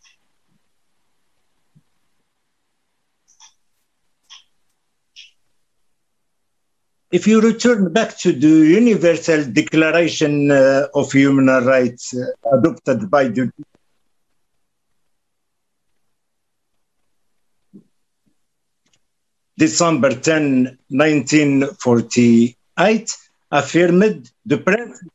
If 7.12 7.28
you 7.28 7.42
return 7.42 7.92
back 7.92 8.18
to 8.20 8.32
the 8.32 8.48
Universal 8.48 9.52
Declaration 9.52 10.50
uh, 10.50 10.88
of 10.96 11.12
Human 11.12 11.48
Rights 11.48 12.16
uh, 12.16 12.28
adopted 12.58 13.12
by 13.12 13.28
the 13.28 13.52
December 19.58 20.16
10, 20.16 20.78
1948, 20.88 23.18
affirmed 23.52 24.32
the 24.46 24.58
principle 24.58 25.10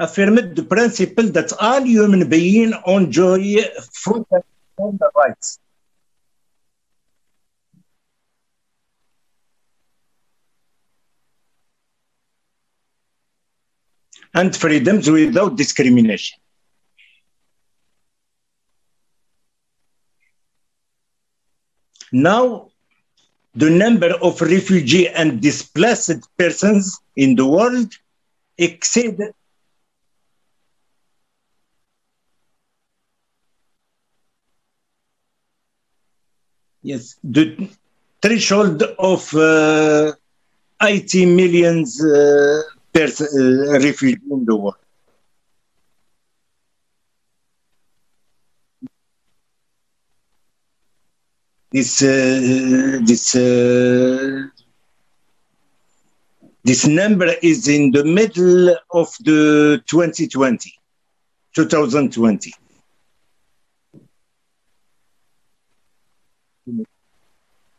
affirmed 0.00 0.54
the 0.54 0.62
principle 0.62 1.24
that 1.24 1.52
all 1.60 1.82
human 1.82 2.28
beings 2.28 2.72
enjoy 2.86 3.56
fundamental 3.92 5.10
rights 5.16 5.58
and 14.34 14.54
freedoms 14.54 15.10
without 15.10 15.56
discrimination. 15.56 16.38
Now, 22.12 22.70
the 23.54 23.70
number 23.70 24.12
of 24.22 24.40
refugee 24.40 25.08
and 25.08 25.40
displaced 25.40 26.20
persons 26.36 27.00
in 27.16 27.34
the 27.34 27.46
world 27.46 27.92
exceeded 28.56 29.32
yes 36.82 37.16
the 37.22 37.68
threshold 38.22 38.82
of 38.98 39.34
uh, 39.34 40.12
80 40.80 41.26
millions 41.26 42.02
uh, 42.02 42.62
there's 42.92 43.20
a 43.20 43.78
refugee 43.78 44.20
in 44.30 44.44
the 44.44 44.56
world. 44.56 44.76
This 51.70 52.02
uh, 52.02 52.98
this 53.04 53.34
uh, 53.34 54.48
this 56.64 56.86
number 56.86 57.34
is 57.42 57.68
in 57.68 57.92
the 57.92 58.04
middle 58.04 58.74
of 58.90 59.14
the 59.20 59.82
2020, 59.86 60.72
2020. 61.54 62.52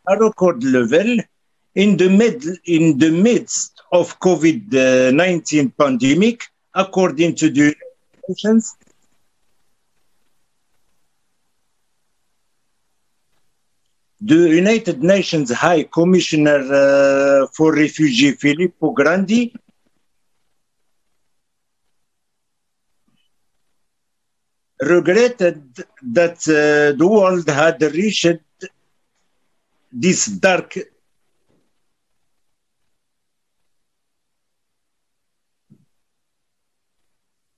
A 0.07 0.17
record 0.19 0.63
level 0.63 1.17
in 1.73 1.97
the 1.97 2.09
middle, 2.09 2.55
in 2.65 2.99
the 2.99 3.09
midst 3.09 3.78
of 3.91 4.19
COVID-19 4.19 5.73
pandemic 5.77 6.43
according 6.73 7.35
to 7.35 7.49
the 7.49 7.75
nations. 8.27 8.75
The 14.21 14.49
United 14.49 15.01
Nations 15.01 15.49
High 15.51 15.83
Commissioner 15.83 16.59
uh, 16.59 17.47
for 17.55 17.73
Refugee 17.73 18.33
Filippo 18.33 18.91
Grandi 18.91 19.53
regretted 24.81 25.61
that 26.01 26.37
uh, 26.47 26.97
the 26.97 27.07
world 27.07 27.47
had 27.49 27.81
reached 27.81 28.39
this 29.91 30.25
dark 30.25 30.77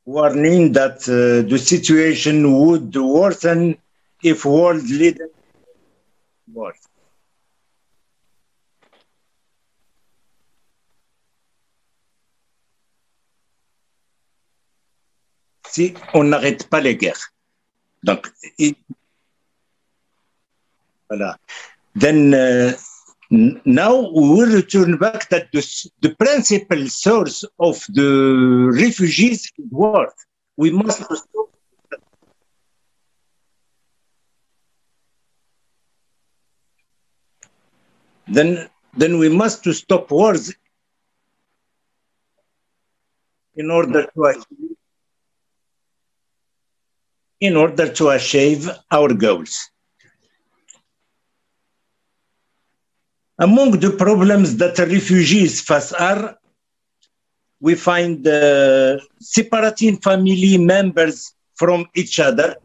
warning 0.06 0.72
that 0.74 0.98
uh, 1.08 1.48
the 1.48 1.58
situation 1.58 2.60
would 2.60 2.96
worsen 2.96 3.78
if 4.24 4.46
world 4.46 4.88
leaders 4.90 5.30
war. 6.54 6.74
Si 15.68 15.94
on 16.14 16.26
n'arrête 16.26 16.68
pas 16.68 16.82
les 16.82 16.98
guerres. 16.98 17.34
Donc, 18.04 18.28
et, 18.60 18.76
voilà. 21.10 21.38
Then 21.96 22.34
uh, 22.34 22.74
now 23.32 23.96
we 23.96 24.30
will 24.30 24.54
return 24.54 24.98
back 24.98 25.30
that 25.30 25.52
the, 25.54 25.64
the 26.02 26.14
principal 26.16 26.88
source 26.88 27.46
of 27.60 27.84
the 27.90 28.70
refugees 28.74 29.50
is 29.58 29.72
war. 29.72 30.14
We 30.58 30.72
must 30.72 31.02
stop 31.02 31.50
then 38.28 38.70
then 38.98 39.18
we 39.18 39.30
must 39.30 39.64
to 39.64 39.74
stop 39.74 40.12
wars 40.12 40.54
in 43.56 43.72
order 43.72 44.08
to 44.14 44.24
achieve 44.24 44.76
in 47.40 47.56
order 47.56 47.92
to 47.92 48.10
achieve 48.10 48.70
our 48.92 49.14
goals. 49.14 49.72
Among 53.42 53.72
the 53.80 53.90
problems 53.90 54.58
that 54.58 54.78
refugees 54.78 55.62
face 55.62 55.92
are, 55.94 56.38
we 57.60 57.74
find 57.74 58.28
uh, 58.28 59.00
separating 59.20 59.98
family 59.98 60.60
members 60.60 61.34
from 61.56 61.88
each 61.96 62.20
other, 62.20 62.56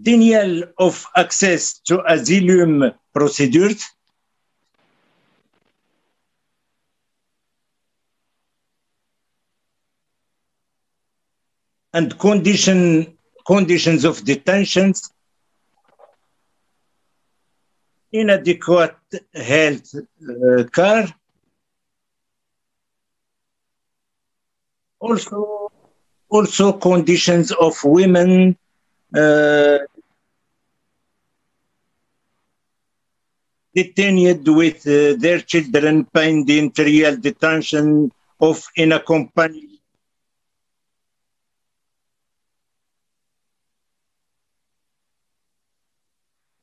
denial 0.00 0.62
of 0.78 1.04
access 1.16 1.80
to 1.80 2.00
asylum 2.06 2.92
procedures, 3.12 3.90
and 11.92 12.16
condition, 12.20 13.18
conditions 13.46 14.04
of 14.04 14.24
detentions, 14.24 15.12
inadequate 18.12 18.96
health 19.34 19.94
uh, 19.94 20.64
care, 20.72 21.14
also, 25.00 25.70
also 26.28 26.72
conditions 26.72 27.52
of 27.52 27.76
women 27.84 28.56
uh, 29.14 29.78
detained 33.74 34.46
with 34.46 34.86
uh, 34.86 35.14
their 35.18 35.40
children 35.40 36.04
pending 36.04 36.70
trial 36.70 37.16
detention 37.16 38.10
of 38.40 38.64
unaccompanied 38.78 39.73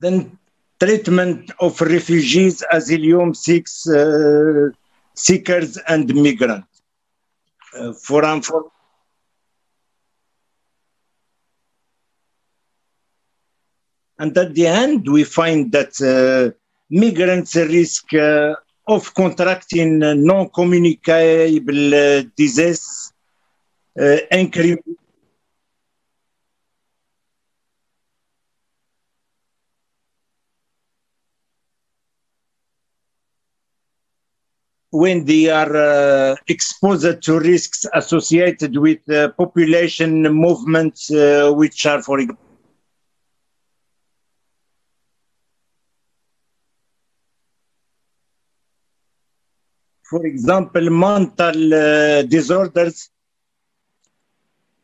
then 0.02 0.38
treatment 0.80 1.52
of 1.60 1.80
refugees, 1.80 2.64
asylum 2.72 3.34
seeks, 3.36 3.88
uh, 3.88 4.70
seekers, 5.14 5.78
and 5.88 6.14
migrants. 6.16 6.82
Uh, 7.78 7.94
for, 7.94 8.24
for 8.42 8.72
and 14.18 14.38
at 14.38 14.54
the 14.56 14.68
end, 14.68 15.08
we 15.08 15.24
find 15.24 15.72
that 15.72 15.94
uh, 16.02 16.52
migrants 16.90 17.56
risk 17.56 18.14
uh, 18.14 18.56
of 18.88 19.14
contracting 19.14 20.00
non-communicable 20.00 21.94
uh, 21.94 22.24
disease, 22.36 23.14
uh, 24.00 24.18
when 34.92 35.26
they 35.26 35.50
are 35.50 35.76
uh, 35.76 36.36
exposed 36.48 37.22
to 37.24 37.40
risks 37.40 37.86
associated 37.94 38.78
with 38.78 39.00
uh, 39.10 39.30
population 39.30 40.24
movements, 40.24 41.10
uh, 41.12 41.52
which 41.56 41.86
are, 41.86 42.02
for 42.02 42.20
example, 42.20 42.46
for 50.10 50.26
example, 50.26 50.90
mental 50.90 51.74
uh, 51.74 52.22
disorders, 52.24 53.10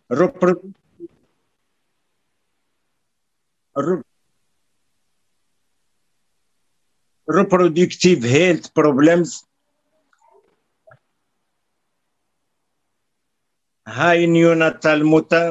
repro- 0.09 0.73
reproductive 7.27 8.23
health 8.23 8.73
problems, 8.73 9.46
high 13.86 14.26
neonatal 14.26 15.02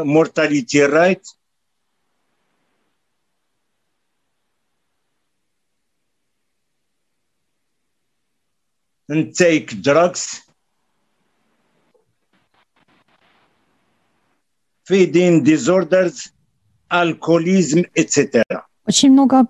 mortality 0.05 0.81
rate, 0.81 1.27
and 9.09 9.35
take 9.35 9.81
drugs, 9.81 10.41
feeding 14.85 15.43
disorders, 15.43 16.31
alcoholism, 16.89 17.85
etc. 17.95 18.43
Очень 18.85 19.11
много 19.11 19.49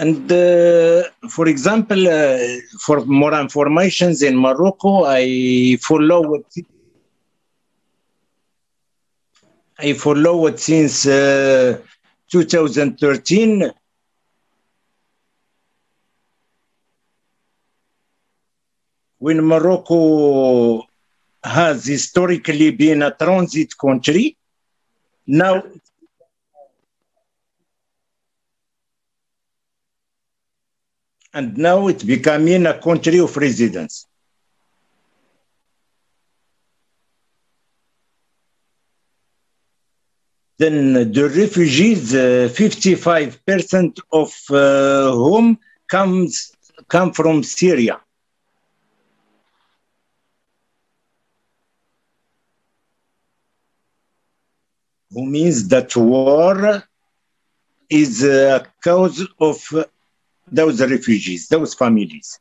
And 0.00 0.32
uh, 0.32 1.02
for 1.28 1.46
example, 1.46 2.08
uh, 2.08 2.38
for 2.80 3.04
more 3.04 3.38
informations 3.38 4.22
in 4.22 4.34
Morocco, 4.34 5.04
I 5.04 5.76
follow. 5.78 6.42
I 9.78 9.92
follow 9.92 10.46
it 10.46 10.58
since 10.58 11.06
uh, 11.06 11.78
2013. 12.30 13.70
When 19.18 19.44
Morocco 19.44 20.86
has 21.44 21.84
historically 21.84 22.70
been 22.70 23.02
a 23.02 23.14
transit 23.14 23.76
country, 23.76 24.34
now 25.26 25.62
and 31.32 31.56
now 31.56 31.86
it's 31.88 32.02
becoming 32.02 32.66
a 32.66 32.78
country 32.78 33.18
of 33.20 33.36
residence. 33.36 34.06
Then 40.58 40.92
the 41.12 41.28
refugees, 41.28 42.12
55% 42.12 43.98
uh, 43.98 44.02
of 44.12 44.34
uh, 44.50 45.12
whom 45.12 45.58
comes 45.88 46.52
come 46.86 47.12
from 47.12 47.42
Syria. 47.42 48.00
Who 55.12 55.26
means 55.26 55.66
that 55.68 55.96
war 55.96 56.84
is 57.88 58.22
a 58.22 58.66
cause 58.82 59.26
of 59.40 59.58
those 60.50 60.80
refugees, 60.80 61.48
those 61.48 61.74
families. 61.74 62.38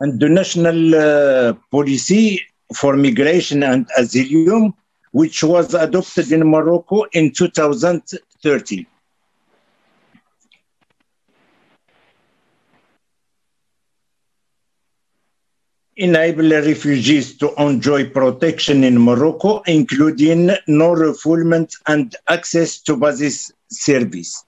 And 0.00 0.18
the 0.20 0.28
national 0.28 0.94
uh, 0.94 1.52
policy 1.70 2.42
for 2.74 2.96
migration 2.96 3.62
and 3.62 3.86
asylum, 3.96 4.74
which 5.12 5.42
was 5.44 5.72
adopted 5.74 6.32
in 6.32 6.46
Morocco 6.46 7.04
in 7.12 7.32
2000, 7.32 8.02
enable 15.96 16.50
refugees 16.50 17.36
to 17.38 17.54
enjoy 17.62 18.08
protection 18.10 18.84
in 18.84 19.00
Morocco, 19.00 19.62
including 19.66 20.46
no 20.66 20.94
refoulement 20.94 21.74
and 21.86 22.14
access 22.28 22.80
to 22.80 22.96
basis 22.96 23.52
service. 23.70 24.44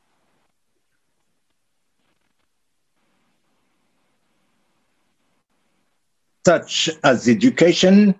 such 6.46 6.88
as 7.02 7.28
education, 7.28 8.14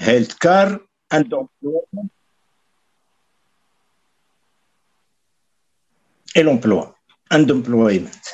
healthcare, 0.00 0.78
and 1.10 1.32
employment. 1.32 2.12
And 7.32 7.50
employment. 7.50 8.24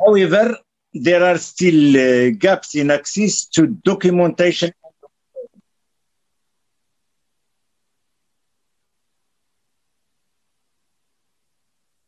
However, 0.00 0.56
there 0.94 1.24
are 1.24 1.38
still 1.38 1.96
uh, 1.96 2.30
gaps 2.38 2.76
in 2.76 2.90
access 2.90 3.46
to 3.46 3.66
documentation. 3.66 4.72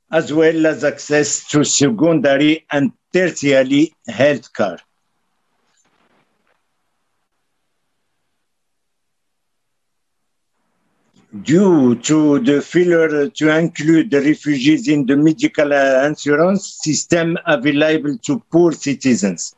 As 0.09 0.33
well 0.33 0.67
as 0.67 0.85
access 0.85 1.49
to 1.49 1.65
secondary 1.65 2.65
and 2.71 2.93
tertiary 3.13 3.93
health 4.07 4.53
due 11.43 11.95
to 11.97 12.39
the 12.41 12.61
failure 12.61 13.29
to 13.29 13.59
include 13.59 14.11
the 14.11 14.21
refugees 14.21 14.89
in 14.89 15.07
the 15.07 15.17
medical 15.17 15.73
insurance 15.73 16.79
system 16.83 17.37
available 17.47 18.17
to 18.19 18.43
poor 18.51 18.73
citizens. 18.73 19.55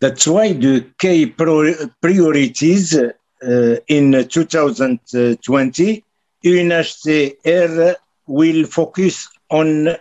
That's 0.00 0.26
why 0.26 0.52
the 0.54 0.86
key 0.98 1.26
priorities 2.00 2.96
uh, 2.96 3.12
in 3.86 4.28
2020, 4.28 6.04
UNHCR 6.42 7.96
will 8.26 8.64
focus 8.64 9.28
on 9.50 9.96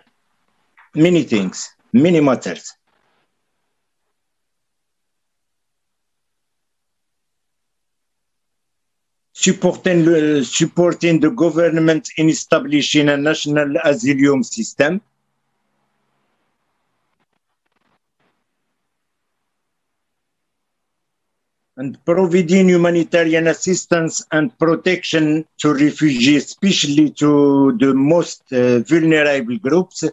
many 0.95 1.23
things, 1.23 1.69
many 1.93 2.19
matters. 2.19 2.73
Supporting, 9.33 10.07
uh, 10.07 10.43
supporting 10.43 11.19
the 11.21 11.29
government 11.29 12.09
in 12.17 12.29
establishing 12.29 13.07
a 13.09 13.17
national 13.17 13.77
asylum 13.83 14.43
system. 14.43 15.01
and 21.79 21.97
providing 22.03 22.67
humanitarian 22.67 23.47
assistance 23.47 24.25
and 24.33 24.51
protection 24.59 25.45
to 25.57 25.73
refugees, 25.73 26.47
especially 26.47 27.09
to 27.11 27.71
the 27.79 27.93
most 27.93 28.43
uh, 28.51 28.79
vulnerable 28.79 29.57
groups, 29.59 30.03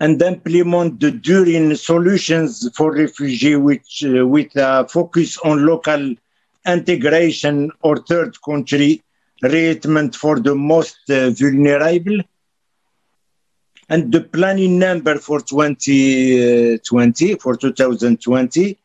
and 0.00 0.20
implement 0.22 0.98
the 0.98 1.08
enduring 1.08 1.74
solutions 1.74 2.68
for 2.74 2.92
refugees 2.94 3.58
which, 3.58 4.02
uh, 4.04 4.26
with 4.26 4.56
a 4.56 4.88
focus 4.88 5.36
on 5.44 5.66
local 5.66 6.14
integration 6.66 7.70
or 7.82 7.98
third 7.98 8.34
country 8.42 9.02
treatment 9.44 10.16
for 10.16 10.40
the 10.40 10.54
most 10.54 10.98
uh, 11.10 11.30
vulnerable. 11.30 12.18
And 13.90 14.10
the 14.12 14.22
planning 14.22 14.78
number 14.78 15.18
for 15.18 15.40
2020, 15.40 16.74
uh, 16.74 17.36
for 17.38 17.56
2020, 17.56 18.78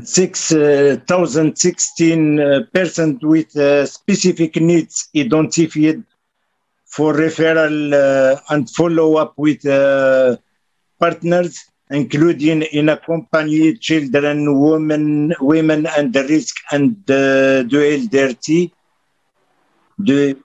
6,016 0.00 2.40
uh, 2.40 2.60
persons 2.72 3.22
with 3.22 3.54
uh, 3.56 3.84
specific 3.86 4.56
needs 4.56 5.08
identified 5.16 6.02
for 6.86 7.14
referral 7.14 7.92
uh, 7.92 8.40
and 8.50 8.68
follow 8.70 9.16
up 9.16 9.34
with 9.36 9.64
uh, 9.66 10.36
partners, 10.98 11.58
including 11.90 12.62
in 12.62 12.88
accompanied 12.88 13.80
children, 13.80 14.60
women, 14.60 15.34
women 15.40 15.86
and 15.86 16.14
risk 16.14 16.56
and 16.70 16.96
uh, 17.10 17.62
the 17.72 17.90
elderly. 17.92 18.72
The 19.98 20.36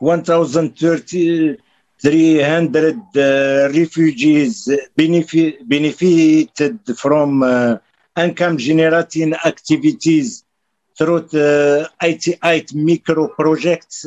1,300 0.00 3.00
uh, 3.16 3.68
refugees 3.72 4.68
benefit, 4.96 5.68
benefited 5.68 6.78
from 6.96 7.42
uh, 7.42 7.76
income 8.16 8.56
generating 8.58 9.34
activities 9.34 10.44
through 10.96 11.20
the 11.20 11.90
88 12.02 12.74
micro 12.74 13.28
projects. 13.28 14.06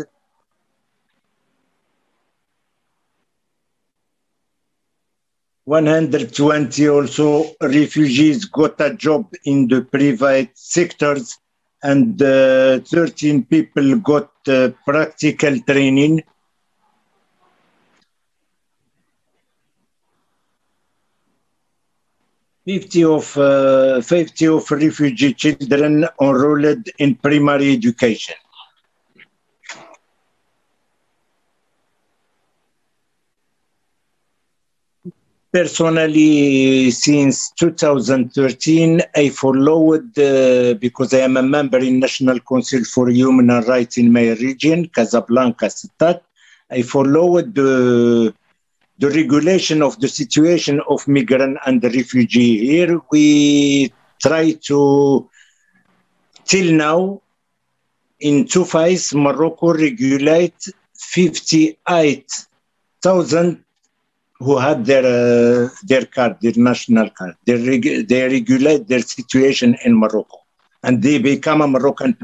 One 5.65 5.85
hundred 5.85 6.33
twenty 6.33 6.89
also 6.89 7.45
refugees 7.61 8.45
got 8.45 8.81
a 8.81 8.95
job 8.95 9.31
in 9.45 9.67
the 9.67 9.83
private 9.83 10.49
sectors 10.55 11.37
and 11.83 12.19
uh, 12.21 12.79
13 12.79 13.45
people 13.45 13.95
got 13.99 14.31
uh, 14.49 14.71
practical 14.85 15.59
training. 15.61 16.23
Fifty 22.65 23.03
of 23.03 23.37
uh, 23.37 24.01
fifty 24.01 24.47
of 24.47 24.69
refugee 24.71 25.33
children 25.33 26.05
enrolled 26.21 26.87
in 26.99 27.15
primary 27.15 27.73
education. 27.73 28.35
Personally, 35.51 36.91
since 36.91 37.49
2013, 37.57 39.01
I 39.15 39.29
followed, 39.29 40.15
uh, 40.19 40.75
because 40.75 41.11
I 41.15 41.21
am 41.21 41.37
a 41.37 41.41
member 41.41 41.79
in 41.79 41.99
National 41.99 42.39
Council 42.39 42.83
for 42.83 43.09
Human 43.09 43.47
Rights 43.47 43.97
in 43.97 44.13
my 44.13 44.29
region, 44.33 44.87
Casablanca-Settat. 44.89 46.21
I 46.69 46.83
followed 46.83 47.55
the, 47.55 48.31
the 48.99 49.09
regulation 49.09 49.81
of 49.81 49.99
the 49.99 50.07
situation 50.07 50.81
of 50.87 51.07
migrant 51.07 51.57
and 51.65 51.83
refugee 51.83 52.67
here. 52.67 53.01
We 53.11 53.91
try 54.21 54.51
to, 54.51 55.27
till 56.45 56.73
now, 56.75 57.23
in 58.19 58.45
two 58.45 58.65
phase, 58.65 59.15
Morocco 59.15 59.73
regulate 59.73 60.63
58,000 60.93 63.65
who 64.39 64.57
had 64.57 64.85
their 64.85 65.05
uh, 65.05 65.69
their 65.83 66.05
card, 66.05 66.37
their 66.41 66.53
national 66.55 67.09
card. 67.09 67.35
They, 67.45 67.55
reg- 67.55 68.07
they 68.07 68.23
regulate 68.27 68.87
their 68.87 69.01
situation 69.01 69.75
in 69.83 69.97
Morocco, 69.99 70.37
and 70.83 71.01
they 71.01 71.19
become 71.19 71.61
a 71.61 71.67
Moroccan. 71.67 72.15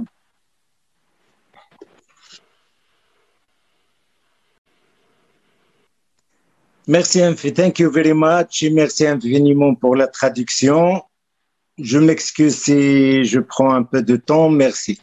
Merci, 6.88 7.34
thank 7.52 7.80
you 7.80 7.90
very 7.92 8.14
much. 8.14 8.64
Merci 8.72 9.06
infiniment 9.08 9.76
pour 9.76 9.96
la 9.96 10.08
traduction. 10.08 11.02
Je 11.78 11.98
m'excuse 11.98 12.56
si 12.56 13.26
je 13.26 13.40
prends 13.40 13.74
un 13.74 13.84
peu 13.84 14.02
de 14.02 14.16
temps. 14.16 14.50
Merci. 14.50 15.00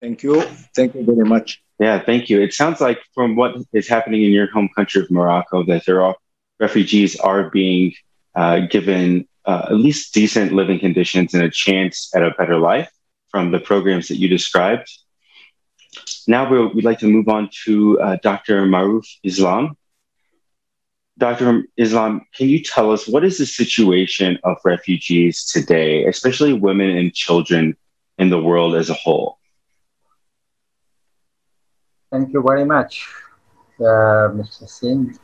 Thank 0.00 0.22
you. 0.22 0.40
Thank 0.74 0.94
you 0.94 1.04
very 1.04 1.28
much. 1.28 1.65
Yeah, 1.78 2.02
thank 2.02 2.30
you. 2.30 2.40
It 2.40 2.54
sounds 2.54 2.80
like 2.80 3.00
from 3.14 3.36
what 3.36 3.56
is 3.72 3.88
happening 3.88 4.22
in 4.24 4.32
your 4.32 4.50
home 4.50 4.70
country 4.74 5.02
of 5.02 5.10
Morocco 5.10 5.62
that 5.64 5.84
there 5.84 6.02
are 6.02 6.16
refugees 6.58 7.16
are 7.16 7.50
being 7.50 7.92
uh, 8.34 8.60
given 8.60 9.28
uh, 9.44 9.66
at 9.70 9.76
least 9.76 10.14
decent 10.14 10.52
living 10.52 10.78
conditions 10.78 11.34
and 11.34 11.42
a 11.42 11.50
chance 11.50 12.10
at 12.14 12.22
a 12.22 12.32
better 12.32 12.58
life 12.58 12.90
from 13.30 13.50
the 13.50 13.60
programs 13.60 14.08
that 14.08 14.16
you 14.16 14.28
described. 14.28 14.90
Now 16.26 16.48
we 16.50 16.66
would 16.66 16.84
like 16.84 16.98
to 17.00 17.06
move 17.06 17.28
on 17.28 17.50
to 17.64 18.00
uh, 18.00 18.16
Dr. 18.22 18.66
Maruf 18.66 19.06
Islam. 19.22 19.76
Dr. 21.18 21.62
Islam, 21.76 22.22
can 22.34 22.48
you 22.48 22.62
tell 22.62 22.92
us 22.92 23.08
what 23.08 23.24
is 23.24 23.38
the 23.38 23.46
situation 23.46 24.38
of 24.44 24.56
refugees 24.64 25.44
today, 25.46 26.04
especially 26.04 26.52
women 26.52 26.90
and 26.90 27.14
children 27.14 27.76
in 28.18 28.28
the 28.28 28.40
world 28.40 28.74
as 28.74 28.90
a 28.90 28.94
whole? 28.94 29.38
Thank 32.10 32.32
you 32.32 32.40
very 32.40 32.64
much, 32.64 33.08
uh, 33.80 34.30
Mr. 34.30 34.68
Singh. 34.68 35.18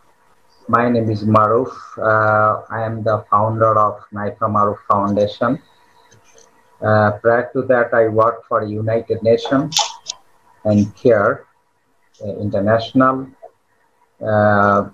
My 0.66 0.88
name 0.88 1.10
is 1.10 1.22
Maruf. 1.22 1.70
Uh, 1.96 2.62
I 2.70 2.82
am 2.82 3.04
the 3.04 3.24
founder 3.30 3.78
of 3.78 4.02
Naifa 4.12 4.50
Maruf 4.50 4.78
Foundation. 4.90 5.62
Uh, 6.82 7.12
prior 7.22 7.48
to 7.52 7.62
that, 7.62 7.94
I 7.94 8.08
worked 8.08 8.46
for 8.48 8.64
United 8.64 9.22
Nations 9.22 9.78
and 10.64 10.92
CARE 10.96 11.46
uh, 12.20 12.34
International 12.38 13.28
uh, 14.20 14.90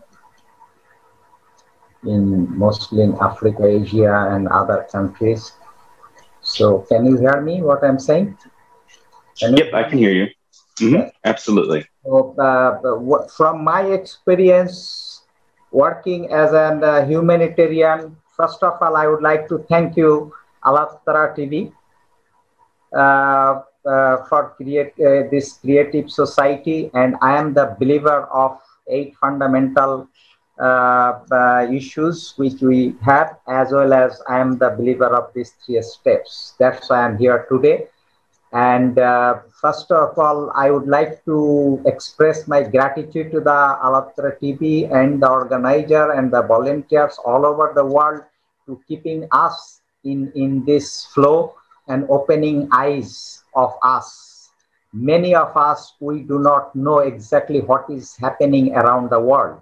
in 2.05 2.59
mostly 2.59 3.03
in 3.03 3.17
Africa, 3.19 3.65
Asia, 3.65 4.29
and 4.31 4.47
other 4.49 4.87
countries. 4.93 5.53
So, 6.43 6.81
can 6.89 7.07
you 7.07 7.17
hear 7.17 7.41
me? 7.41 7.63
What 7.63 7.83
I'm 7.83 7.99
saying? 7.99 8.37
Can 9.39 9.57
yep, 9.57 9.73
I 9.73 9.85
can 9.89 9.97
hear 9.97 10.13
you. 10.13 10.27
Mm-hmm. 10.81 11.09
Absolutely. 11.25 11.87
So, 12.05 12.35
uh, 12.39 13.27
from 13.37 13.65
my 13.65 13.83
experience 13.83 15.23
working 15.73 16.33
as 16.33 16.53
a 16.53 16.79
uh, 16.81 17.07
humanitarian, 17.07 18.17
first 18.37 18.63
of 18.63 18.81
all, 18.81 18.97
I 18.97 19.07
would 19.07 19.23
like 19.23 19.49
to 19.49 19.59
thank 19.69 19.97
you, 19.97 20.33
ALLATRA 20.65 21.37
TV, 21.37 21.73
uh, 22.97 23.63
uh, 23.85 24.25
for 24.29 24.55
create 24.57 24.93
uh, 25.01 25.29
this 25.31 25.59
creative 25.59 26.11
society, 26.11 26.91
and 26.95 27.17
I 27.21 27.37
am 27.37 27.55
the 27.55 27.77
believer 27.79 28.25
of 28.33 28.61
eight 28.89 29.17
fundamental 29.17 30.09
uh, 30.59 31.67
issues 31.71 32.35
which 32.37 32.61
we 32.61 32.95
have, 33.03 33.37
as 33.49 33.73
well 33.73 33.93
as 33.93 34.21
I 34.29 34.39
am 34.39 34.59
the 34.59 34.71
believer 34.71 35.07
of 35.07 35.33
these 35.35 35.53
three 35.65 35.81
steps. 35.83 36.55
That's 36.59 36.91
why 36.91 37.05
I'm 37.05 37.17
here 37.19 37.47
today 37.51 37.89
and 38.53 38.99
uh, 38.99 39.41
first 39.61 39.91
of 39.91 40.19
all, 40.19 40.51
I 40.55 40.71
would 40.71 40.87
like 40.87 41.25
to 41.27 41.83
express 41.85 42.49
my 42.49 42.63
gratitude 42.63 43.31
to 43.33 43.41
the 43.41 43.79
ALLATRA 43.85 44.41
TV 44.41 44.91
and 44.91 45.23
the 45.23 45.29
organizer 45.29 46.13
and 46.13 46.33
the 46.33 46.43
volunteers 46.43 47.19
all 47.25 47.45
over 47.45 47.73
the 47.75 47.85
world 47.85 48.23
to 48.67 48.81
keeping 48.89 49.29
us 49.33 49.81
in, 50.05 50.33
in 50.35 50.65
this 50.65 51.07
flow 51.07 51.55
and 51.89 52.07
opening 52.09 52.69
eyes 52.73 53.43
of 53.55 53.75
us. 53.83 54.51
Many 54.95 55.35
of 55.35 55.55
us, 55.55 55.95
we 56.01 56.23
do 56.23 56.39
not 56.39 56.75
know 56.75 57.01
exactly 57.01 57.61
what 57.61 57.85
is 57.91 58.17
happening 58.17 58.75
around 58.75 59.11
the 59.11 59.21
world. 59.21 59.61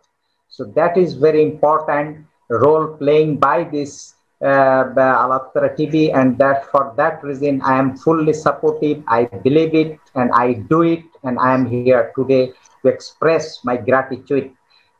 So 0.48 0.64
that 0.76 0.96
is 0.96 1.14
very 1.14 1.42
important 1.42 2.24
role 2.48 2.96
playing 2.96 3.38
by 3.38 3.64
this 3.64 4.14
ALLATRA 4.42 5.76
TV, 5.76 6.14
and 6.14 6.38
that 6.38 6.66
for 6.70 6.92
that 6.96 7.22
reason 7.24 7.60
I 7.62 7.78
am 7.78 7.96
fully 7.96 8.32
supportive. 8.32 9.02
I 9.08 9.24
believe 9.24 9.74
it 9.74 9.98
and 10.14 10.30
I 10.32 10.54
do 10.54 10.82
it, 10.82 11.04
and 11.24 11.38
I 11.38 11.54
am 11.54 11.66
here 11.66 12.12
today 12.16 12.52
to 12.82 12.88
express 12.88 13.64
my 13.64 13.76
gratitude 13.76 14.52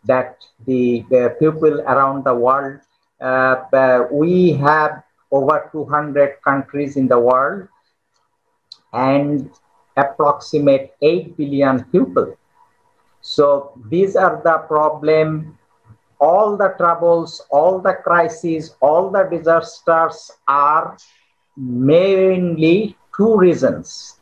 that 0.04 0.44
the, 0.66 1.04
the 1.10 1.36
people 1.38 1.80
around 1.82 2.24
the 2.24 2.34
world. 2.34 2.80
Uh, 3.20 4.04
we 4.10 4.52
have 4.52 5.02
over 5.30 5.68
200 5.72 6.40
countries 6.42 6.96
in 6.96 7.08
the 7.08 7.18
world 7.18 7.68
and 8.92 9.50
approximate 9.96 10.94
8 11.02 11.36
billion 11.36 11.84
people. 11.84 12.36
So 13.20 13.72
these 13.88 14.14
are 14.16 14.40
the 14.44 14.58
problem 14.68 15.58
all 16.20 16.56
the 16.56 16.74
troubles, 16.78 17.42
all 17.50 17.80
the 17.80 17.94
crises, 18.04 18.74
all 18.80 19.10
the 19.10 19.24
disasters 19.30 20.30
are 20.48 20.96
mainly 21.56 22.96
two 23.16 23.36
reasons, 23.36 24.18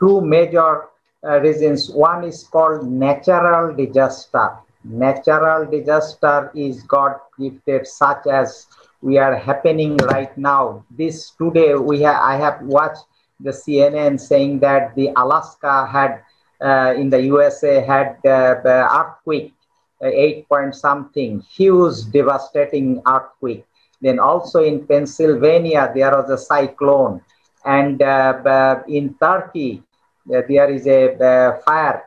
two 0.00 0.20
major 0.20 0.84
uh, 1.26 1.40
reasons. 1.40 1.90
One 1.90 2.24
is 2.24 2.44
called 2.44 2.86
natural 2.88 3.74
disaster. 3.74 4.50
Natural 4.84 5.66
disaster 5.70 6.50
is 6.54 6.82
God 6.82 7.16
gifted, 7.38 7.86
such 7.86 8.26
as 8.26 8.66
we 9.02 9.18
are 9.18 9.34
happening 9.36 9.96
right 9.98 10.36
now. 10.36 10.84
This 10.90 11.30
today 11.30 11.74
we 11.74 12.02
ha- 12.02 12.20
I 12.22 12.36
have 12.36 12.60
watched 12.62 13.04
the 13.40 13.52
CNN 13.52 14.18
saying 14.18 14.60
that 14.60 14.94
the 14.94 15.10
Alaska 15.16 15.86
had 15.86 16.22
uh, 16.62 16.94
in 16.96 17.10
the 17.10 17.20
USA 17.22 17.80
had 17.80 18.16
uh, 18.24 18.62
earthquake, 19.00 19.54
uh, 20.02 20.06
eight 20.06 20.48
point 20.48 20.74
something, 20.74 21.40
huge 21.40 22.10
devastating 22.12 23.02
earthquake. 23.06 23.64
Then 24.00 24.18
also 24.18 24.62
in 24.62 24.86
Pennsylvania, 24.86 25.90
there 25.94 26.10
was 26.10 26.30
a 26.30 26.38
cyclone. 26.38 27.20
And 27.64 28.02
uh, 28.02 28.82
in 28.88 29.14
Turkey, 29.20 29.82
there 30.26 30.70
is 30.70 30.86
a 30.86 31.60
fire 31.64 32.04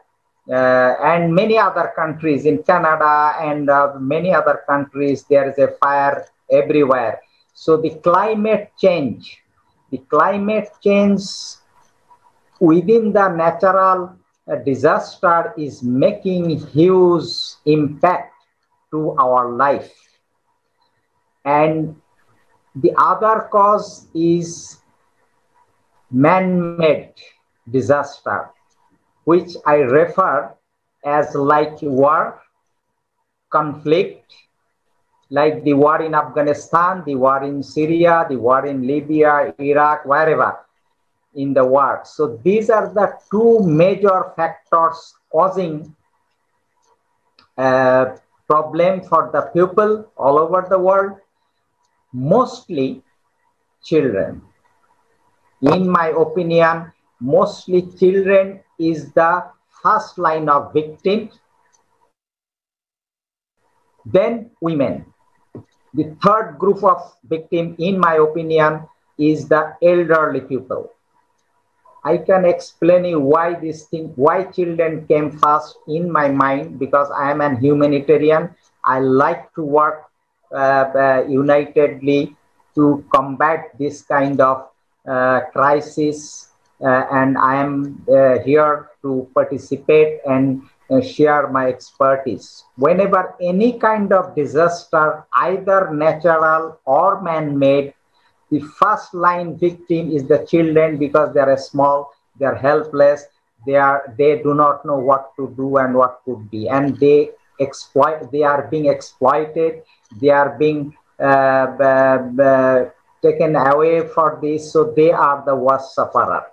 uh, 0.49 0.95
and 1.03 1.33
many 1.33 1.57
other 1.57 1.91
countries 1.95 2.45
in 2.45 2.63
Canada 2.63 3.35
and 3.41 3.69
uh, 3.69 3.93
many 3.99 4.33
other 4.33 4.63
countries, 4.65 5.25
there 5.29 5.49
is 5.49 5.57
a 5.57 5.67
fire 5.79 6.25
everywhere. 6.49 7.19
So 7.53 7.77
the 7.77 7.89
climate 7.99 8.71
change, 8.79 9.43
the 9.91 9.97
climate 10.09 10.69
change 10.81 11.23
within 12.59 13.11
the 13.11 13.27
natural 13.27 14.03
uh, 14.03 14.16
disaster 14.55 15.53
is 15.57 15.83
making 15.83 16.57
huge 16.67 17.27
impact 17.65 18.33
to 18.91 19.11
our 19.19 19.51
life. 19.51 19.91
And 21.43 21.95
the 22.75 22.93
other 22.97 23.47
cause 23.51 24.07
is 24.13 24.79
man-made 26.09 27.13
disaster 27.69 28.51
which 29.27 29.57
I 29.65 29.83
refer 29.83 30.55
as 31.03 31.35
like 31.35 31.81
war, 31.81 32.41
conflict, 33.49 34.33
like 35.29 35.65
the 35.65 35.73
war 35.73 36.01
in 36.01 36.15
Afghanistan, 36.15 37.03
the 37.05 37.15
war 37.15 37.43
in 37.43 37.61
Syria, 37.61 38.25
the 38.29 38.37
war 38.37 38.65
in 38.65 38.87
Libya, 38.87 39.53
Iraq, 39.59 40.05
wherever 40.05 40.59
in 41.37 41.53
the 41.53 41.63
world. 41.63 42.05
So 42.05 42.39
these 42.43 42.69
are 42.69 42.91
the 42.93 43.13
two 43.31 43.61
major 43.61 44.33
factors 44.35 45.13
causing 45.31 45.95
a 47.57 48.17
problem 48.47 49.01
for 49.03 49.29
the 49.31 49.43
people 49.53 50.11
all 50.17 50.39
over 50.39 50.65
the 50.69 50.79
world, 50.79 51.19
mostly 52.11 53.03
children. 53.83 54.41
In 55.61 55.89
my 55.89 56.07
opinion, 56.09 56.91
mostly 57.19 57.83
children 57.99 58.59
is 58.79 59.11
the 59.13 59.45
first 59.81 60.17
line 60.17 60.49
of 60.49 60.73
victims, 60.73 61.39
then 64.05 64.51
women. 64.61 65.05
The 65.93 66.15
third 66.23 66.57
group 66.57 66.83
of 66.83 67.13
victim, 67.23 67.75
in 67.79 67.99
my 67.99 68.15
opinion, 68.15 68.87
is 69.17 69.47
the 69.47 69.75
elderly 69.81 70.41
people. 70.41 70.91
I 72.03 72.17
can 72.17 72.45
explain 72.45 73.05
you 73.05 73.19
why 73.19 73.53
this 73.55 73.85
thing, 73.85 74.13
why 74.15 74.43
children 74.45 75.05
came 75.07 75.31
first 75.31 75.77
in 75.87 76.11
my 76.11 76.29
mind, 76.29 76.79
because 76.79 77.09
I 77.11 77.31
am 77.31 77.41
an 77.41 77.57
humanitarian. 77.57 78.55
I 78.85 78.99
like 78.99 79.53
to 79.55 79.63
work 79.63 80.05
uh, 80.51 80.55
uh, 80.95 81.25
unitedly 81.27 82.35
to 82.75 83.03
combat 83.13 83.71
this 83.77 84.01
kind 84.03 84.39
of 84.39 84.69
uh, 85.07 85.41
crisis 85.51 86.49
uh, 86.81 87.05
and 87.11 87.37
I 87.37 87.55
am 87.55 88.03
uh, 88.07 88.39
here 88.39 88.89
to 89.01 89.27
participate 89.33 90.19
and 90.25 90.61
uh, 90.89 91.01
share 91.01 91.47
my 91.47 91.67
expertise. 91.67 92.63
Whenever 92.75 93.35
any 93.41 93.79
kind 93.79 94.13
of 94.13 94.35
disaster, 94.35 95.25
either 95.33 95.91
natural 95.91 96.79
or 96.85 97.21
man-made, 97.21 97.93
the 98.51 98.59
first 98.59 99.13
line 99.13 99.57
victim 99.57 100.11
is 100.11 100.27
the 100.27 100.45
children 100.45 100.97
because 100.97 101.33
they 101.33 101.39
are 101.39 101.57
small, 101.57 102.13
they 102.39 102.45
are 102.45 102.55
helpless, 102.55 103.25
they 103.65 103.75
are 103.75 104.13
they 104.17 104.41
do 104.41 104.53
not 104.53 104.85
know 104.85 104.97
what 104.97 105.35
to 105.35 105.53
do 105.57 105.77
and 105.77 105.93
what 105.95 106.21
could 106.25 106.49
be, 106.49 106.69
and 106.69 106.97
they 106.99 107.31
exploit. 107.59 108.31
They 108.31 108.43
are 108.43 108.67
being 108.67 108.85
exploited. 108.85 109.83
They 110.21 110.29
are 110.29 110.57
being 110.57 110.95
uh, 111.19 111.23
uh, 111.23 112.89
taken 113.21 113.55
away 113.55 114.07
for 114.07 114.39
this, 114.41 114.71
so 114.71 114.93
they 114.95 115.11
are 115.11 115.43
the 115.45 115.55
worst 115.55 115.95
sufferer 115.95 116.45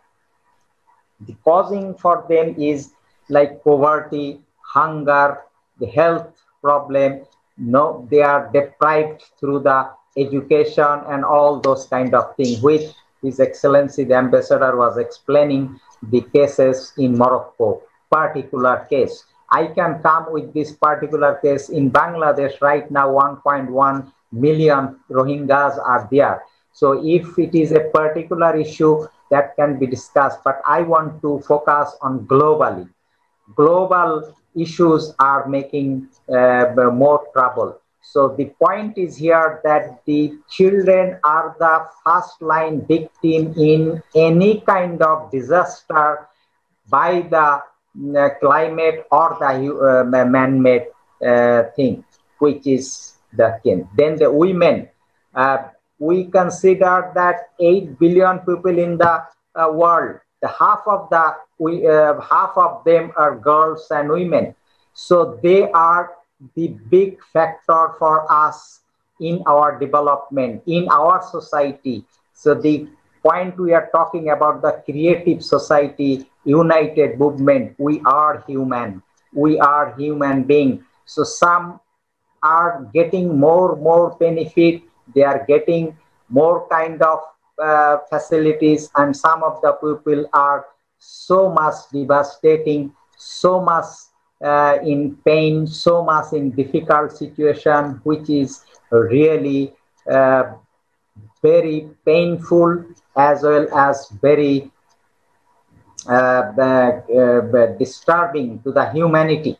the 1.26 1.34
causing 1.44 1.94
for 1.94 2.24
them 2.28 2.54
is 2.60 2.92
like 3.28 3.62
poverty, 3.64 4.40
hunger, 4.60 5.42
the 5.78 5.86
health 5.86 6.26
problem. 6.60 7.24
No, 7.56 8.06
they 8.10 8.20
are 8.22 8.50
deprived 8.52 9.22
through 9.38 9.60
the 9.60 9.90
education 10.16 11.00
and 11.08 11.24
all 11.24 11.60
those 11.60 11.86
kind 11.86 12.14
of 12.14 12.34
things, 12.36 12.60
which 12.62 12.90
His 13.22 13.40
Excellency 13.40 14.04
the 14.04 14.14
Ambassador 14.14 14.76
was 14.76 14.98
explaining 14.98 15.80
the 16.02 16.20
cases 16.20 16.92
in 16.98 17.16
Morocco, 17.16 17.82
particular 18.10 18.86
case. 18.90 19.24
I 19.50 19.66
can 19.68 20.02
come 20.02 20.32
with 20.32 20.52
this 20.52 20.72
particular 20.72 21.36
case 21.42 21.68
in 21.68 21.90
Bangladesh 21.90 22.60
right 22.60 22.90
now 22.90 23.08
1.1 23.08 24.12
million 24.32 24.98
Rohingyas 25.10 25.78
are 25.78 26.08
there. 26.10 26.42
So 26.72 27.00
if 27.06 27.38
it 27.38 27.54
is 27.54 27.72
a 27.72 27.88
particular 27.94 28.56
issue, 28.56 29.06
that 29.30 29.56
can 29.56 29.78
be 29.78 29.86
discussed, 29.86 30.40
but 30.44 30.60
I 30.66 30.82
want 30.82 31.22
to 31.22 31.40
focus 31.40 31.96
on 32.02 32.26
globally. 32.26 32.88
Global 33.56 34.34
issues 34.54 35.12
are 35.18 35.48
making 35.48 36.08
uh, 36.28 36.72
more 36.92 37.26
trouble. 37.32 37.80
So 38.04 38.28
the 38.36 38.52
point 38.62 38.98
is 38.98 39.16
here 39.16 39.60
that 39.64 40.04
the 40.04 40.38
children 40.48 41.18
are 41.24 41.56
the 41.58 41.86
first 42.04 42.40
line 42.42 42.86
victim 42.86 43.54
in 43.56 44.02
any 44.14 44.60
kind 44.60 45.02
of 45.02 45.30
disaster 45.30 46.28
by 46.88 47.22
the 47.22 47.62
uh, 48.20 48.28
climate 48.40 49.06
or 49.10 49.36
the 49.40 50.04
uh, 50.04 50.04
man-made 50.04 50.86
uh, 51.24 51.64
thing, 51.74 52.04
which 52.38 52.66
is 52.66 53.14
the 53.32 53.58
kin. 53.64 53.88
Then 53.96 54.16
the 54.16 54.30
women, 54.30 54.88
uh, 55.34 55.58
we 55.98 56.26
consider 56.26 57.10
that 57.14 57.50
8 57.58 57.98
billion 57.98 58.40
people 58.40 58.78
in 58.78 58.98
the 58.98 59.24
uh, 59.54 59.70
world 59.72 60.20
the 60.44 60.48
half 60.48 60.82
of 60.86 61.08
the 61.10 61.24
we 61.58 61.86
uh, 61.88 62.20
half 62.20 62.52
of 62.56 62.84
them 62.84 63.12
are 63.16 63.34
girls 63.38 63.86
and 63.90 64.10
women 64.10 64.54
so 64.92 65.40
they 65.42 65.70
are 65.70 66.12
the 66.54 66.68
big 66.90 67.18
factor 67.32 67.94
for 67.98 68.30
us 68.30 68.80
in 69.20 69.42
our 69.46 69.78
development 69.78 70.62
in 70.66 70.88
our 70.90 71.22
society. 71.22 72.04
So 72.34 72.54
the 72.54 72.88
point 73.22 73.58
we 73.58 73.72
are 73.72 73.88
talking 73.92 74.30
about 74.30 74.60
the 74.60 74.82
creative 74.84 75.42
society 75.42 76.28
united 76.44 77.18
movement 77.18 77.74
we 77.78 78.00
are 78.04 78.44
human. 78.46 79.02
We 79.32 79.58
are 79.58 79.94
human 79.96 80.44
being. 80.44 80.84
So 81.06 81.24
some 81.24 81.80
are 82.42 82.90
getting 82.92 83.38
more 83.38 83.76
more 83.76 84.16
benefit. 84.18 84.82
They 85.14 85.22
are 85.22 85.44
getting 85.46 85.96
more 86.28 86.68
kind 86.68 87.00
of 87.02 87.20
uh, 87.62 87.98
facilities 88.10 88.90
and 88.96 89.16
some 89.16 89.42
of 89.42 89.60
the 89.62 89.72
people 89.72 90.26
are 90.32 90.66
so 90.98 91.50
much 91.50 91.74
devastating 91.92 92.92
so 93.16 93.60
much 93.60 93.86
uh, 94.44 94.78
in 94.84 95.16
pain 95.24 95.66
so 95.66 96.04
much 96.04 96.32
in 96.32 96.50
difficult 96.50 97.16
situation 97.16 98.00
which 98.04 98.28
is 98.28 98.64
really 98.90 99.72
uh, 100.10 100.52
very 101.42 101.88
painful 102.04 102.84
as 103.16 103.42
well 103.42 103.66
as 103.76 104.08
very 104.20 104.70
uh, 106.06 106.52
uh, 106.60 107.66
disturbing 107.78 108.60
to 108.62 108.72
the 108.72 108.90
humanity. 108.90 109.58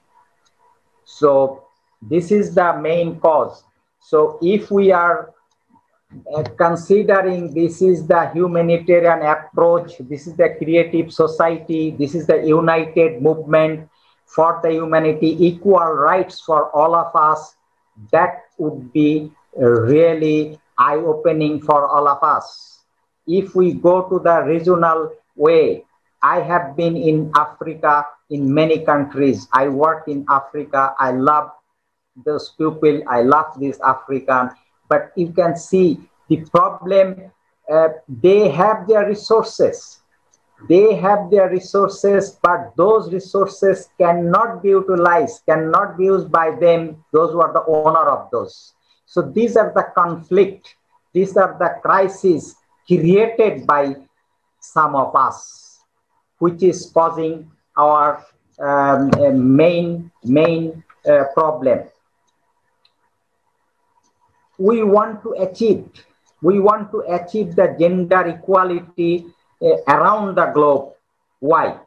So 1.04 1.65
this 2.02 2.31
is 2.31 2.54
the 2.54 2.77
main 2.77 3.19
cause. 3.19 3.65
So 4.00 4.38
if 4.42 4.71
we 4.71 4.92
are 4.92 5.33
uh, 6.35 6.42
considering 6.59 7.54
this 7.54 7.81
is 7.81 8.06
the 8.06 8.29
humanitarian 8.31 9.23
approach, 9.23 9.96
this 10.00 10.27
is 10.27 10.37
the 10.37 10.54
creative 10.59 11.13
society, 11.13 11.92
this 11.98 12.15
is 12.15 12.27
the 12.27 12.46
united 12.46 13.23
movement 13.23 13.88
for 14.27 14.60
the 14.62 14.72
humanity, 14.72 15.37
equal 15.38 15.92
rights 15.92 16.40
for 16.40 16.70
all 16.75 16.94
of 16.94 17.14
us, 17.14 17.54
that 18.10 18.44
would 18.58 18.92
be 18.92 19.31
really 19.56 20.58
eye-opening 20.79 21.60
for 21.60 21.87
all 21.87 22.08
of 22.08 22.22
us. 22.22 22.81
If 23.27 23.54
we 23.54 23.75
go 23.75 24.08
to 24.08 24.18
the 24.18 24.42
regional 24.42 25.12
way, 25.37 25.85
I 26.22 26.40
have 26.40 26.77
been 26.77 26.96
in 26.96 27.31
Africa 27.37 28.06
in 28.31 28.52
many 28.52 28.85
countries. 28.85 29.46
I 29.52 29.68
work 29.68 30.08
in 30.08 30.25
Africa. 30.29 30.94
I 30.98 31.12
love 31.12 31.50
those 32.25 32.50
people. 32.58 33.02
I 33.08 33.22
love 33.22 33.58
this 33.60 33.79
African 33.81 34.50
but 34.88 35.12
you 35.16 35.33
can 35.33 35.56
see 35.56 35.98
the 36.29 36.44
problem 36.52 37.31
uh, 37.72 37.88
they 38.08 38.48
have 38.48 38.87
their 38.87 39.06
resources 39.08 40.00
they 40.69 40.94
have 40.94 41.31
their 41.31 41.50
resources 41.50 42.38
but 42.42 42.73
those 42.77 43.13
resources 43.13 43.88
cannot 43.98 44.63
be 44.63 44.71
utilized 44.71 45.42
cannot 45.46 45.98
be 45.98 46.05
used 46.05 46.31
by 46.31 46.50
them 46.50 47.05
those 47.13 47.33
who 47.33 47.40
are 47.40 47.52
the 47.52 47.65
owner 47.67 48.09
of 48.09 48.31
those 48.31 48.75
so 49.07 49.21
these 49.21 49.57
are 49.57 49.73
the 49.75 49.87
conflict 49.94 50.77
these 51.13 51.37
are 51.37 51.57
the 51.59 51.71
crises 51.83 52.57
created 52.87 53.67
by 53.67 53.94
some 54.61 54.94
of 54.94 55.15
us 55.15 55.81
which 56.38 56.63
is 56.63 56.90
causing 56.92 57.50
our 57.77 58.25
um, 58.59 59.11
main 59.57 60.11
main 60.25 60.83
uh, 61.09 61.25
problem. 61.35 61.81
We 64.59 64.83
want 64.83 65.23
to 65.23 65.33
achieve 65.33 65.88
we 66.42 66.61
want 66.61 66.90
to 66.92 67.00
achieve 67.09 67.57
the 67.57 67.75
gender 67.79 68.21
equality 68.27 69.27
uh, 69.27 69.31
around 69.88 70.37
the 70.37 70.46
globe. 70.46 70.92
Why? 71.40 71.79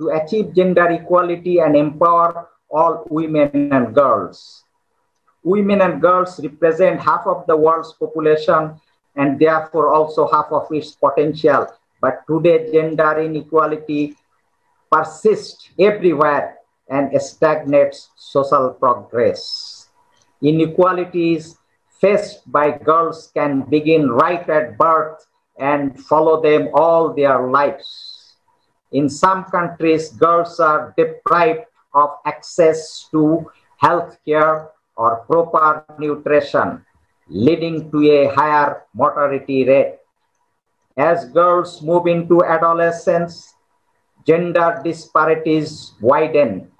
To 0.00 0.10
achieve 0.10 0.54
gender 0.54 0.86
equality 0.88 1.58
and 1.58 1.76
empower 1.76 2.48
all 2.70 3.04
women 3.10 3.72
and 3.72 3.94
girls. 3.94 4.64
Women 5.42 5.80
and 5.80 6.00
girls 6.00 6.38
represent 6.42 7.00
half 7.00 7.26
of 7.26 7.46
the 7.46 7.56
world's 7.56 7.92
population 7.92 8.80
and 9.16 9.38
therefore 9.38 9.92
also 9.92 10.28
half 10.28 10.46
of 10.52 10.66
its 10.70 10.92
potential. 10.92 11.66
But 12.00 12.22
today, 12.28 12.70
gender 12.70 13.20
inequality 13.20 14.14
persists 14.90 15.70
everywhere 15.78 16.58
and 16.88 17.10
stagnates 17.20 18.10
social 18.16 18.70
progress. 18.70 19.88
Inequalities 20.40 21.58
faced 22.00 22.50
by 22.50 22.70
girls 22.70 23.30
can 23.34 23.62
begin 23.62 24.08
right 24.08 24.48
at 24.48 24.78
birth 24.78 25.26
and 25.58 25.98
follow 26.06 26.40
them 26.40 26.68
all 26.74 27.14
their 27.14 27.48
lives. 27.50 28.34
In 28.92 29.08
some 29.08 29.44
countries, 29.44 30.10
girls 30.10 30.58
are 30.60 30.94
deprived 30.96 31.66
of 31.94 32.16
access 32.24 33.08
to 33.10 33.50
health 33.76 34.16
care 34.24 34.70
or 34.96 35.24
proper 35.26 35.84
nutrition, 35.98 36.84
leading 37.28 37.90
to 37.90 37.98
a 38.10 38.34
higher 38.34 38.84
mortality 38.94 39.64
rate. 39.64 39.98
As 40.96 41.26
girls 41.26 41.82
move 41.82 42.06
into 42.06 42.42
adolescence, 42.44 43.54
gender 44.26 44.80
disparities 44.82 45.94
widen. 46.00 46.70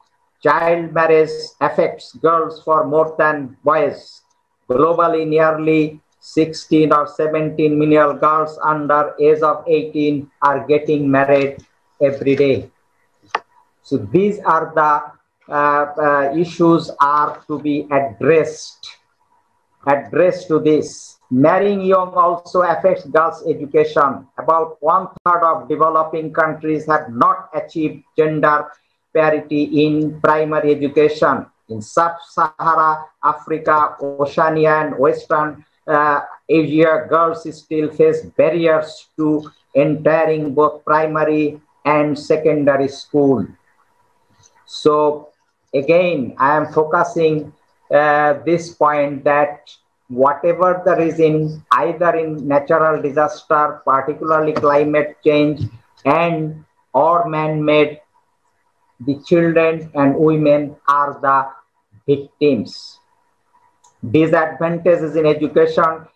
Child 0.43 0.93
marriage 0.93 1.31
affects 1.61 2.12
girls 2.14 2.62
for 2.62 2.87
more 2.87 3.14
than 3.18 3.57
boys 3.62 4.22
Globally, 4.68 5.26
nearly 5.26 6.01
16 6.21 6.93
or 6.93 7.07
17 7.07 7.79
million 7.79 8.19
girls 8.19 8.59
under 8.64 9.14
age 9.21 9.41
of 9.41 9.64
18 9.66 10.31
are 10.43 10.66
getting 10.66 11.11
married 11.11 11.64
every 12.01 12.37
day. 12.37 12.71
So 13.83 13.97
these 13.97 14.39
are 14.41 14.73
the 14.75 15.19
uh, 15.53 15.87
uh, 15.97 16.35
issues 16.37 16.91
are 17.01 17.43
to 17.47 17.59
be 17.59 17.87
addressed. 17.91 18.97
Addressed 19.87 20.49
to 20.49 20.59
this. 20.59 21.16
Marrying 21.31 21.81
young 21.81 22.12
also 22.12 22.62
affects 22.62 23.07
girls' 23.07 23.45
education. 23.49 24.27
About 24.37 24.77
one 24.81 25.09
third 25.25 25.43
of 25.43 25.69
developing 25.69 26.33
countries 26.33 26.87
have 26.87 27.09
not 27.11 27.49
achieved 27.55 28.05
gender 28.16 28.66
parity 29.14 29.87
in 29.87 30.21
primary 30.21 30.75
education 30.75 31.47
in 31.69 31.81
sub-Sahara 31.83 33.05
Africa, 33.23 33.97
Oceania, 34.03 34.75
and 34.85 34.99
Western 34.99 35.64
uh, 35.89 36.20
Asia, 36.49 37.07
girls 37.09 37.43
still 37.57 37.91
face 37.91 38.22
barriers 38.36 39.09
to 39.16 39.51
entering 39.74 40.55
both 40.55 40.84
primary 40.84 41.61
and 41.84 42.18
secondary 42.18 42.89
school. 42.89 43.47
So 44.66 45.28
again, 45.74 46.34
I 46.39 46.57
am 46.57 46.72
focusing 46.72 47.53
uh, 47.91 48.34
this 48.45 48.74
point 48.74 49.24
that 49.24 49.70
whatever 50.09 50.82
the 50.84 50.97
reason, 50.97 51.64
either 51.72 52.16
in 52.16 52.47
natural 52.47 53.01
disaster, 53.03 53.82
particularly 53.84 54.53
climate 54.53 55.16
change, 55.24 55.62
and 56.05 56.64
or 56.93 57.28
man-made, 57.28 58.01
the 59.01 59.20
children 59.26 59.91
and 59.95 60.16
women 60.16 60.76
are 60.89 61.18
the 61.20 61.49
victims. 62.07 62.97
Disadvantages 63.99 65.16
in 65.16 65.26
education 65.26 66.07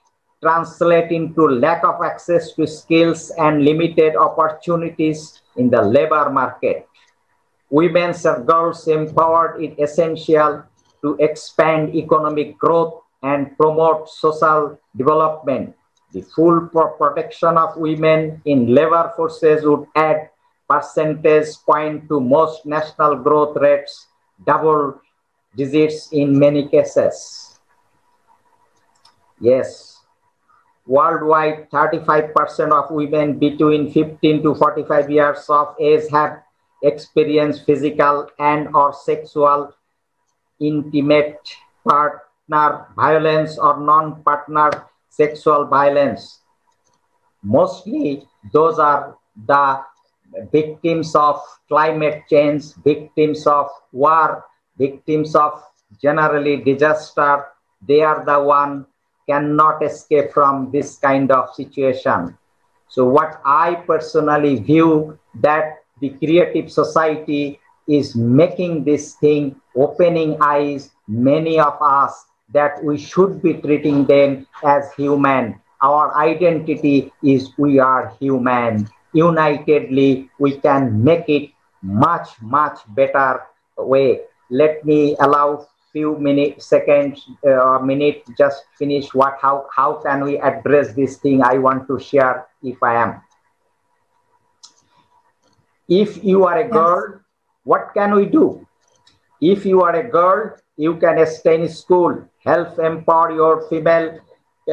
translate 0.40 1.10
into 1.10 1.46
lack 1.46 1.84
of 1.84 2.02
access 2.02 2.52
to 2.54 2.66
skills 2.66 3.30
and 3.38 3.64
limited 3.64 4.16
opportunities 4.16 5.42
in 5.56 5.70
the 5.70 5.82
labor 5.82 6.30
market. 6.30 6.88
Women 7.70 8.14
and 8.14 8.46
girls 8.46 8.86
empowered 8.86 9.62
is 9.62 9.78
essential 9.78 10.62
to 11.02 11.16
expand 11.18 11.94
economic 11.94 12.58
growth 12.58 13.02
and 13.22 13.56
promote 13.56 14.08
social 14.08 14.78
development. 14.96 15.74
The 16.12 16.22
full 16.22 16.68
protection 16.70 17.56
of 17.56 17.76
women 17.76 18.42
in 18.44 18.74
labor 18.74 19.12
forces 19.16 19.64
would 19.64 19.86
add 19.96 20.30
percentage 20.68 21.56
point 21.66 22.08
to 22.08 22.20
most 22.20 22.66
national 22.66 23.16
growth 23.16 23.56
rates, 23.56 24.06
double 24.46 25.00
digits 25.56 26.12
in 26.12 26.38
many 26.38 26.68
cases. 26.68 27.51
Yes, 29.42 29.98
worldwide 30.86 31.68
35% 31.70 32.70
of 32.70 32.92
women 32.92 33.40
between 33.40 33.90
15 33.90 34.40
to 34.44 34.54
45 34.54 35.10
years 35.10 35.46
of 35.48 35.74
age 35.80 36.04
have 36.12 36.44
experienced 36.84 37.66
physical 37.66 38.30
and 38.38 38.68
or 38.72 38.92
sexual 38.92 39.74
intimate 40.60 41.42
partner 41.82 42.86
violence 42.94 43.58
or 43.58 43.80
non-partner 43.80 44.86
sexual 45.08 45.66
violence. 45.66 46.38
Mostly 47.42 48.28
those 48.52 48.78
are 48.78 49.16
the 49.48 49.82
victims 50.52 51.16
of 51.16 51.42
climate 51.66 52.22
change, 52.30 52.74
victims 52.84 53.44
of 53.48 53.66
war, 53.90 54.44
victims 54.78 55.34
of 55.34 55.60
generally 56.00 56.58
disaster, 56.58 57.46
they 57.88 58.02
are 58.02 58.24
the 58.24 58.40
one 58.40 58.86
cannot 59.28 59.82
escape 59.82 60.32
from 60.32 60.70
this 60.70 60.98
kind 60.98 61.30
of 61.30 61.54
situation. 61.54 62.36
So 62.88 63.06
what 63.06 63.40
I 63.44 63.76
personally 63.86 64.56
view 64.60 65.18
that 65.40 65.84
the 66.00 66.10
creative 66.10 66.70
society 66.70 67.60
is 67.88 68.14
making 68.14 68.84
this 68.84 69.14
thing, 69.16 69.56
opening 69.76 70.36
eyes, 70.40 70.90
many 71.08 71.58
of 71.58 71.76
us, 71.80 72.26
that 72.52 72.82
we 72.84 72.98
should 72.98 73.42
be 73.42 73.54
treating 73.54 74.04
them 74.04 74.46
as 74.62 74.92
human. 74.94 75.58
Our 75.82 76.14
identity 76.16 77.12
is 77.22 77.50
we 77.56 77.78
are 77.78 78.12
human. 78.20 78.88
Unitedly, 79.12 80.30
we 80.38 80.58
can 80.58 81.02
make 81.02 81.28
it 81.28 81.50
much, 81.82 82.28
much 82.40 82.80
better 82.94 83.42
way 83.76 84.20
let 84.52 84.84
me 84.84 85.16
allow 85.18 85.66
few 85.92 86.18
minutes, 86.18 86.66
seconds, 86.66 87.28
uh, 87.46 87.78
minute, 87.78 88.24
just 88.36 88.64
finish 88.78 89.12
what, 89.14 89.38
how, 89.40 89.68
how 89.74 89.94
can 89.94 90.24
we 90.24 90.38
address 90.38 90.94
this 90.94 91.18
thing 91.18 91.42
I 91.42 91.58
want 91.58 91.86
to 91.88 91.98
share 92.00 92.46
if 92.62 92.82
I 92.82 92.94
am. 92.94 93.20
If 95.88 96.24
you 96.24 96.44
are 96.44 96.58
a 96.58 96.68
girl, 96.68 97.04
yes. 97.10 97.20
what 97.64 97.90
can 97.94 98.14
we 98.14 98.26
do? 98.26 98.66
If 99.40 99.66
you 99.66 99.82
are 99.82 99.94
a 99.96 100.08
girl, 100.08 100.56
you 100.76 100.96
can 100.96 101.24
stay 101.26 101.60
in 101.60 101.68
school, 101.68 102.24
help 102.44 102.78
empower 102.78 103.32
your 103.32 103.68
female 103.68 104.18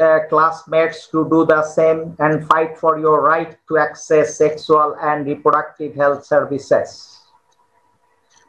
uh, 0.00 0.20
classmates 0.28 1.08
to 1.08 1.28
do 1.28 1.44
the 1.44 1.62
same 1.62 2.16
and 2.20 2.46
fight 2.46 2.78
for 2.78 2.98
your 2.98 3.20
right 3.20 3.58
to 3.68 3.78
access 3.78 4.38
sexual 4.38 4.96
and 5.02 5.26
reproductive 5.26 5.94
health 5.94 6.24
services. 6.24 7.18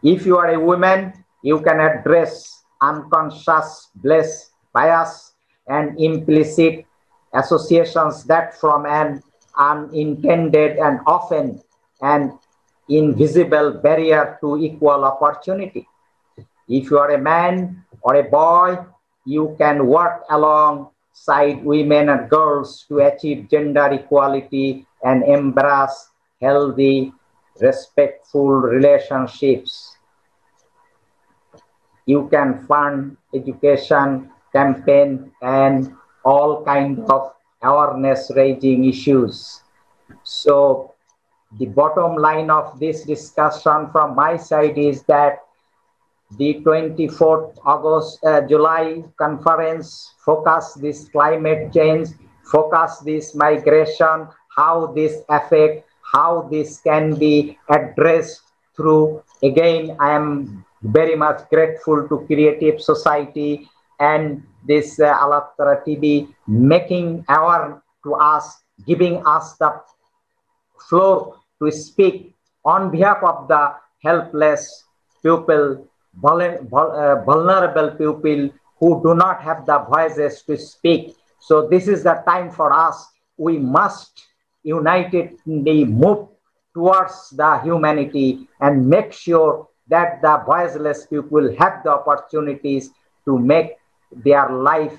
If 0.04 0.26
you 0.26 0.38
are 0.38 0.54
a 0.54 0.60
woman, 0.60 1.14
you 1.44 1.60
can 1.62 1.80
address 1.80 2.61
unconscious 2.82 3.90
bias 4.74 5.34
and 5.68 6.00
implicit 6.00 6.86
associations 7.34 8.24
that 8.26 8.60
from 8.60 8.86
an 8.86 9.22
unintended 9.58 10.78
and 10.78 11.00
often 11.06 11.62
an 12.02 12.38
invisible 12.90 13.72
barrier 13.72 14.38
to 14.42 14.58
equal 14.58 15.06
opportunity. 15.06 15.88
If 16.68 16.90
you 16.90 16.98
are 17.00 17.12
a 17.12 17.18
man 17.18 17.86
or 18.02 18.16
a 18.16 18.24
boy, 18.24 18.80
you 19.26 19.56
can 19.58 19.86
work 19.88 20.24
alongside 20.30 21.64
women 21.64 22.10
and 22.10 22.30
girls 22.30 22.86
to 22.90 23.00
achieve 23.00 23.50
gender 23.50 23.88
equality 23.92 24.86
and 25.04 25.24
embrace 25.24 26.10
healthy, 26.42 27.14
respectful 27.60 28.50
relationships 28.50 29.91
you 32.12 32.28
can 32.32 32.66
fund 32.68 33.18
education 33.34 34.30
campaign 34.54 35.32
and 35.42 35.94
all 36.24 36.64
kind 36.66 37.00
of 37.10 37.34
awareness 37.64 38.32
raising 38.36 38.86
issues. 38.86 39.62
So 40.24 40.94
the 41.60 41.68
bottom 41.68 42.16
line 42.16 42.50
of 42.50 42.80
this 42.80 43.04
discussion 43.04 43.90
from 43.92 44.16
my 44.16 44.38
side 44.38 44.78
is 44.78 45.04
that 45.04 45.40
the 46.38 46.62
24th 46.64 47.58
August, 47.66 48.24
uh, 48.24 48.42
July 48.48 49.04
conference 49.18 50.14
focus 50.26 50.74
this 50.76 51.10
climate 51.10 51.74
change, 51.74 52.10
focus 52.44 53.00
this 53.00 53.36
migration, 53.36 54.28
how 54.56 54.88
this 54.96 55.24
affect, 55.30 55.88
how 56.14 56.48
this 56.52 56.80
can 56.82 57.16
be 57.16 57.58
addressed 57.70 58.42
through. 58.76 59.24
Again, 59.44 59.98
I 60.00 60.12
am 60.12 60.66
very 60.82 61.16
much 61.16 61.48
grateful 61.50 62.08
to 62.08 62.26
Creative 62.26 62.82
Society 62.82 63.70
and 64.00 64.44
this 64.66 65.00
uh, 65.00 65.14
ALLATRA 65.22 65.84
TV 65.86 66.28
making 66.48 67.24
our 67.30 67.82
to 68.04 68.16
us, 68.16 68.58
giving 68.86 69.22
us 69.26 69.54
the 69.58 69.82
floor 70.90 71.38
to 71.62 71.72
speak 71.72 72.34
on 72.66 72.92
behalf 72.92 73.24
of 73.24 73.48
the 73.48 73.76
helpless 74.04 74.84
people, 75.22 75.88
uh, 76.24 77.16
vulnerable 77.24 77.92
people 77.92 78.50
who 78.80 79.02
do 79.04 79.14
not 79.14 79.42
have 79.42 79.66
the 79.66 79.78
voices 79.90 80.42
to 80.44 80.58
speak. 80.58 81.16
So 81.40 81.68
this 81.68 81.88
is 81.88 82.04
the 82.04 82.24
time 82.28 82.50
for 82.52 82.74
us. 82.74 83.08
We 83.38 83.58
must 83.60 84.28
unitedly 84.64 85.86
move 85.86 86.28
towards 86.74 87.30
the 87.32 87.60
humanity 87.60 88.48
and 88.60 88.88
make 88.88 89.14
sure 89.14 89.68
that 89.92 90.22
the 90.24 90.42
voiceless 90.48 91.06
people 91.06 91.54
have 91.60 91.84
the 91.84 91.92
opportunities 91.92 92.92
to 93.26 93.38
make 93.38 93.78
their 94.12 94.50
life 94.50 94.98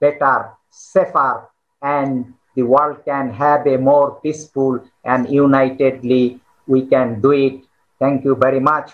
better, 0.00 0.50
safer, 0.70 1.50
and 1.82 2.32
the 2.54 2.62
world 2.62 3.04
can 3.04 3.30
have 3.30 3.66
a 3.66 3.76
more 3.76 4.20
peaceful 4.22 4.80
and 5.04 5.28
unitedly 5.28 6.40
we 6.66 6.86
can 6.86 7.20
do 7.20 7.32
it. 7.32 7.60
Thank 7.98 8.24
you 8.24 8.36
very 8.36 8.60
much 8.60 8.92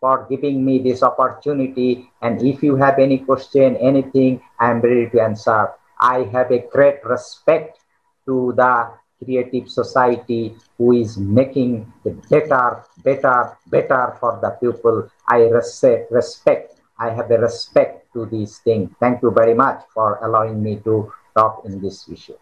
for 0.00 0.26
giving 0.30 0.64
me 0.64 0.78
this 0.78 1.02
opportunity. 1.02 2.10
And 2.22 2.42
if 2.42 2.62
you 2.62 2.76
have 2.76 2.98
any 2.98 3.18
question, 3.18 3.76
anything, 3.76 4.42
I'm 4.60 4.80
ready 4.80 5.10
to 5.10 5.20
answer. 5.20 5.72
I 6.00 6.24
have 6.32 6.50
a 6.52 6.66
great 6.70 7.04
respect 7.04 7.78
to 8.26 8.52
the 8.56 8.90
creative 9.22 9.68
society 9.68 10.56
who 10.78 10.92
is 10.92 11.18
making 11.18 11.92
the 12.04 12.10
better, 12.30 12.84
better, 13.02 13.56
better 13.68 14.16
for 14.20 14.38
the 14.42 14.50
people. 14.60 15.08
I 15.28 15.42
respect, 15.48 16.10
respect. 16.10 16.80
I 16.98 17.10
have 17.10 17.30
a 17.30 17.38
respect 17.38 18.12
to 18.12 18.26
these 18.26 18.58
things. 18.58 18.90
Thank 19.00 19.22
you 19.22 19.30
very 19.30 19.54
much 19.54 19.82
for 19.92 20.18
allowing 20.22 20.62
me 20.62 20.76
to 20.84 21.12
talk 21.36 21.62
in 21.64 21.80
this 21.80 22.08
issue. 22.08 22.38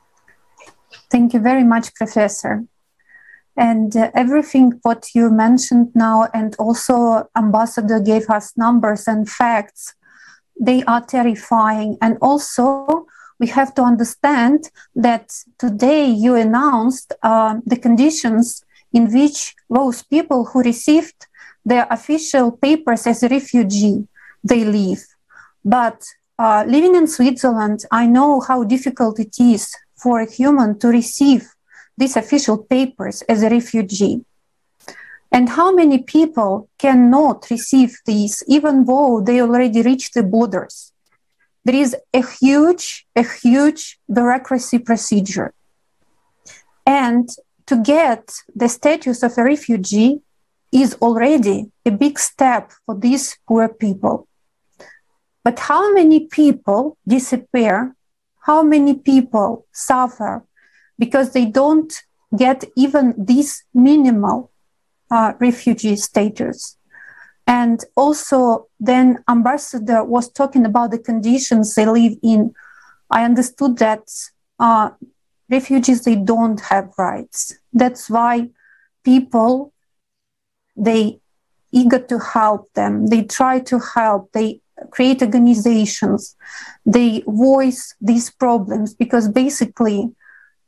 Thank 1.11 1.33
you 1.33 1.41
very 1.41 1.65
much, 1.65 1.95
Professor. 1.95 2.65
And 3.57 3.95
uh, 3.97 4.11
everything 4.15 4.81
what 4.83 5.09
you 5.15 5.31
mentioned 5.31 5.93
now, 5.95 6.29
and 6.33 6.55
also 6.59 7.29
Ambassador 7.37 8.01
gave 8.01 8.31
us 8.31 8.57
numbers 8.57 9.07
and 9.07 9.29
facts, 9.29 9.95
they 10.61 10.83
are 10.85 11.05
terrifying. 11.05 11.99
And 12.01 12.17
also, 12.23 13.07
we 13.43 13.49
have 13.49 13.75
to 13.75 13.83
understand 13.83 14.71
that 14.95 15.27
today 15.59 16.07
you 16.07 16.37
announced 16.37 17.13
uh, 17.25 17.57
the 17.67 17.77
conditions 17.77 18.65
in 18.93 19.13
which 19.13 19.57
those 19.69 20.01
people 20.15 20.45
who 20.45 20.63
received 20.63 21.19
their 21.65 21.89
official 21.91 22.53
papers 22.53 23.05
as 23.05 23.25
a 23.25 23.29
refugee 23.29 24.07
they 24.45 24.63
live. 24.65 25.03
But 25.65 25.99
uh, 26.39 26.65
living 26.69 26.95
in 26.95 27.09
Switzerland, 27.09 27.81
I 27.91 28.07
know 28.07 28.41
how 28.49 28.63
difficult 28.63 29.19
it 29.19 29.35
is 29.41 29.75
for 29.97 30.21
a 30.21 30.31
human 30.31 30.79
to 30.79 30.89
receive 30.89 31.43
these 31.99 32.17
official 32.17 32.59
papers 32.59 33.23
as 33.23 33.43
a 33.43 33.51
refugee. 33.51 34.25
And 35.33 35.49
how 35.49 35.75
many 35.75 35.99
people 35.99 36.69
cannot 36.79 37.51
receive 37.51 37.99
these 38.07 38.45
even 38.47 38.85
though 38.85 39.21
they 39.21 39.41
already 39.43 39.83
reach 39.83 40.13
the 40.13 40.23
borders? 40.23 40.92
There 41.65 41.75
is 41.77 41.97
a 42.13 42.23
huge, 42.23 43.07
a 43.15 43.23
huge 43.23 43.99
bureaucracy 44.13 44.79
procedure. 44.79 45.55
And 46.85 47.29
to 47.67 47.77
get 47.77 48.33
the 48.55 48.69
status 48.69 49.23
of 49.23 49.39
a 49.39 49.45
refugee 49.45 50.21
is 50.73 50.95
already 51.01 51.71
a 51.87 51.91
big 51.91 52.19
step 52.19 52.73
for 52.85 52.97
these 52.97 53.39
poor 53.47 53.69
people. 53.69 54.27
But 55.45 55.59
how 55.59 55.93
many 55.93 56.21
people 56.27 56.97
disappear? 57.07 57.95
How 58.41 58.63
many 58.63 58.95
people 58.95 59.67
suffer 59.73 60.45
because 60.99 61.33
they 61.33 61.45
don't 61.45 61.93
get 62.37 62.65
even 62.77 63.15
this 63.17 63.63
minimal 63.75 64.51
uh, 65.11 65.35
refugee 65.39 65.97
status? 65.97 66.77
And 67.47 67.85
also, 67.97 68.69
then 68.79 69.23
ambassador 69.29 70.05
was 70.05 70.31
talking 70.31 70.65
about 70.65 70.91
the 70.91 70.99
conditions 70.99 71.75
they 71.75 71.87
live 71.87 72.15
in. 72.23 72.55
I 73.11 73.25
understood 73.25 73.79
that 73.79 74.03
uh, 74.59 74.91
refugees 75.51 76.05
they 76.05 76.17
don't 76.17 76.61
have 76.61 76.93
rights. 76.97 77.55
That's 77.73 78.09
why 78.09 78.51
people 79.05 79.73
they 80.77 81.21
eager 81.73 81.99
to 81.99 82.19
help 82.19 82.73
them. 82.75 83.09
They 83.09 83.25
try 83.25 83.59
to 83.61 83.79
help. 83.79 84.33
They 84.33 84.61
create 84.91 85.23
organizations. 85.23 86.37
They 86.87 87.23
voice 87.27 87.95
these 88.01 88.31
problems 88.31 88.95
because 88.95 89.29
basically 89.29 90.11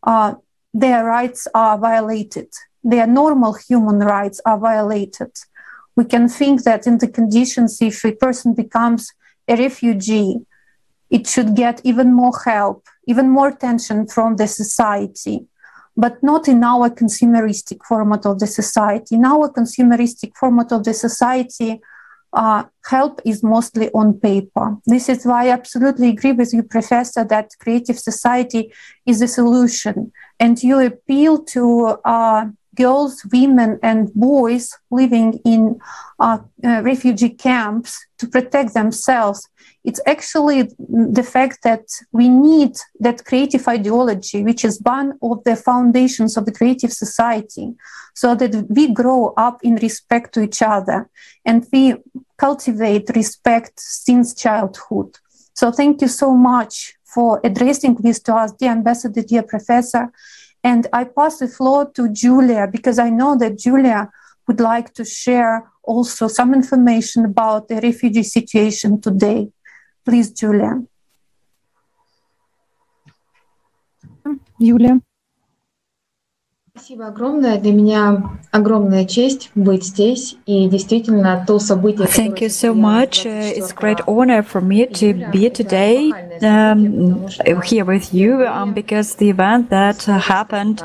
uh, 0.02 0.34
their 0.72 1.04
rights 1.04 1.46
are 1.54 1.78
violated. 1.78 2.48
Their 2.82 3.06
normal 3.06 3.54
human 3.54 4.00
rights 4.00 4.40
are 4.44 4.58
violated 4.58 5.30
we 5.96 6.04
can 6.04 6.28
think 6.28 6.62
that 6.64 6.86
in 6.86 6.98
the 6.98 7.08
conditions 7.08 7.80
if 7.80 8.04
a 8.04 8.12
person 8.12 8.54
becomes 8.54 9.12
a 9.48 9.56
refugee 9.56 10.40
it 11.10 11.26
should 11.26 11.54
get 11.54 11.80
even 11.84 12.12
more 12.12 12.38
help 12.44 12.86
even 13.06 13.28
more 13.30 13.48
attention 13.48 14.06
from 14.06 14.36
the 14.36 14.46
society 14.46 15.46
but 15.96 16.20
not 16.22 16.48
in 16.48 16.64
our 16.64 16.90
consumeristic 16.90 17.78
format 17.84 18.26
of 18.26 18.38
the 18.38 18.46
society 18.46 19.14
in 19.14 19.24
our 19.24 19.48
consumeristic 19.48 20.34
format 20.36 20.72
of 20.72 20.84
the 20.84 20.94
society 20.94 21.80
uh, 22.34 22.64
help 22.84 23.20
is 23.24 23.42
mostly 23.42 23.90
on 23.92 24.18
paper. 24.18 24.76
This 24.86 25.08
is 25.08 25.24
why 25.24 25.46
I 25.46 25.50
absolutely 25.50 26.08
agree 26.08 26.32
with 26.32 26.52
you, 26.52 26.62
Professor, 26.64 27.24
that 27.24 27.52
creative 27.60 27.98
society 27.98 28.72
is 29.06 29.22
a 29.22 29.28
solution. 29.28 30.12
And 30.40 30.60
you 30.62 30.80
appeal 30.80 31.44
to 31.44 31.96
uh, 32.04 32.46
girls, 32.74 33.24
women, 33.32 33.78
and 33.82 34.12
boys 34.14 34.76
living 34.90 35.40
in 35.44 35.78
uh, 36.18 36.38
uh, 36.64 36.82
refugee 36.82 37.30
camps 37.30 38.06
to 38.18 38.26
protect 38.26 38.74
themselves. 38.74 39.48
It's 39.84 40.00
actually 40.06 40.70
the 40.78 41.22
fact 41.22 41.58
that 41.62 41.86
we 42.12 42.28
need 42.28 42.76
that 43.00 43.24
creative 43.24 43.66
ideology, 43.68 44.42
which 44.42 44.64
is 44.64 44.80
one 44.82 45.18
of 45.22 45.44
the 45.44 45.56
foundations 45.56 46.36
of 46.36 46.46
the 46.46 46.52
creative 46.52 46.92
society, 46.92 47.74
so 48.14 48.34
that 48.34 48.66
we 48.70 48.92
grow 48.92 49.34
up 49.36 49.60
in 49.62 49.76
respect 49.76 50.32
to 50.34 50.42
each 50.42 50.62
other 50.62 51.10
and 51.44 51.66
we 51.72 51.94
cultivate 52.38 53.10
respect 53.14 53.78
since 53.78 54.34
childhood. 54.34 55.16
So, 55.54 55.70
thank 55.70 56.00
you 56.00 56.08
so 56.08 56.34
much 56.34 56.94
for 57.04 57.40
addressing 57.44 57.94
this 57.94 58.18
to 58.20 58.34
us, 58.34 58.52
dear 58.52 58.72
ambassador, 58.72 59.22
dear 59.22 59.42
professor. 59.42 60.12
And 60.64 60.86
I 60.94 61.04
pass 61.04 61.38
the 61.38 61.46
floor 61.46 61.90
to 61.90 62.08
Julia 62.08 62.66
because 62.66 62.98
I 62.98 63.10
know 63.10 63.36
that 63.36 63.58
Julia 63.58 64.10
would 64.48 64.60
like 64.60 64.94
to 64.94 65.04
share 65.04 65.70
also 65.82 66.26
some 66.26 66.54
information 66.54 67.26
about 67.26 67.68
the 67.68 67.76
refugee 67.76 68.22
situation 68.22 69.00
today. 69.00 69.50
Please, 70.04 70.30
Julia. 70.32 70.82
Julia. 74.58 75.00
Спасибо 76.79 77.07
огромное. 77.07 77.57
Для 77.59 77.73
меня 77.73 78.23
огромная 78.51 79.03
честь 79.05 79.51
быть 79.53 79.83
здесь. 79.83 80.37
И 80.45 80.69
действительно, 80.69 81.43
то 81.45 81.59
событие... 81.59 82.07
Thank 82.07 82.39
you 82.39 82.47
so 82.47 82.73
much. 82.73 83.25
It's 83.25 83.71
a 83.71 83.75
great 83.75 83.99
honor 84.07 84.41
for 84.41 84.61
me 84.61 84.85
to 84.85 85.29
be 85.29 85.49
today 85.49 86.11
um, 86.41 87.27
here 87.63 87.83
with 87.83 88.13
you 88.13 88.47
um, 88.47 88.73
because 88.73 89.15
the 89.15 89.29
event 89.29 89.69
that 89.69 90.03
happened 90.03 90.81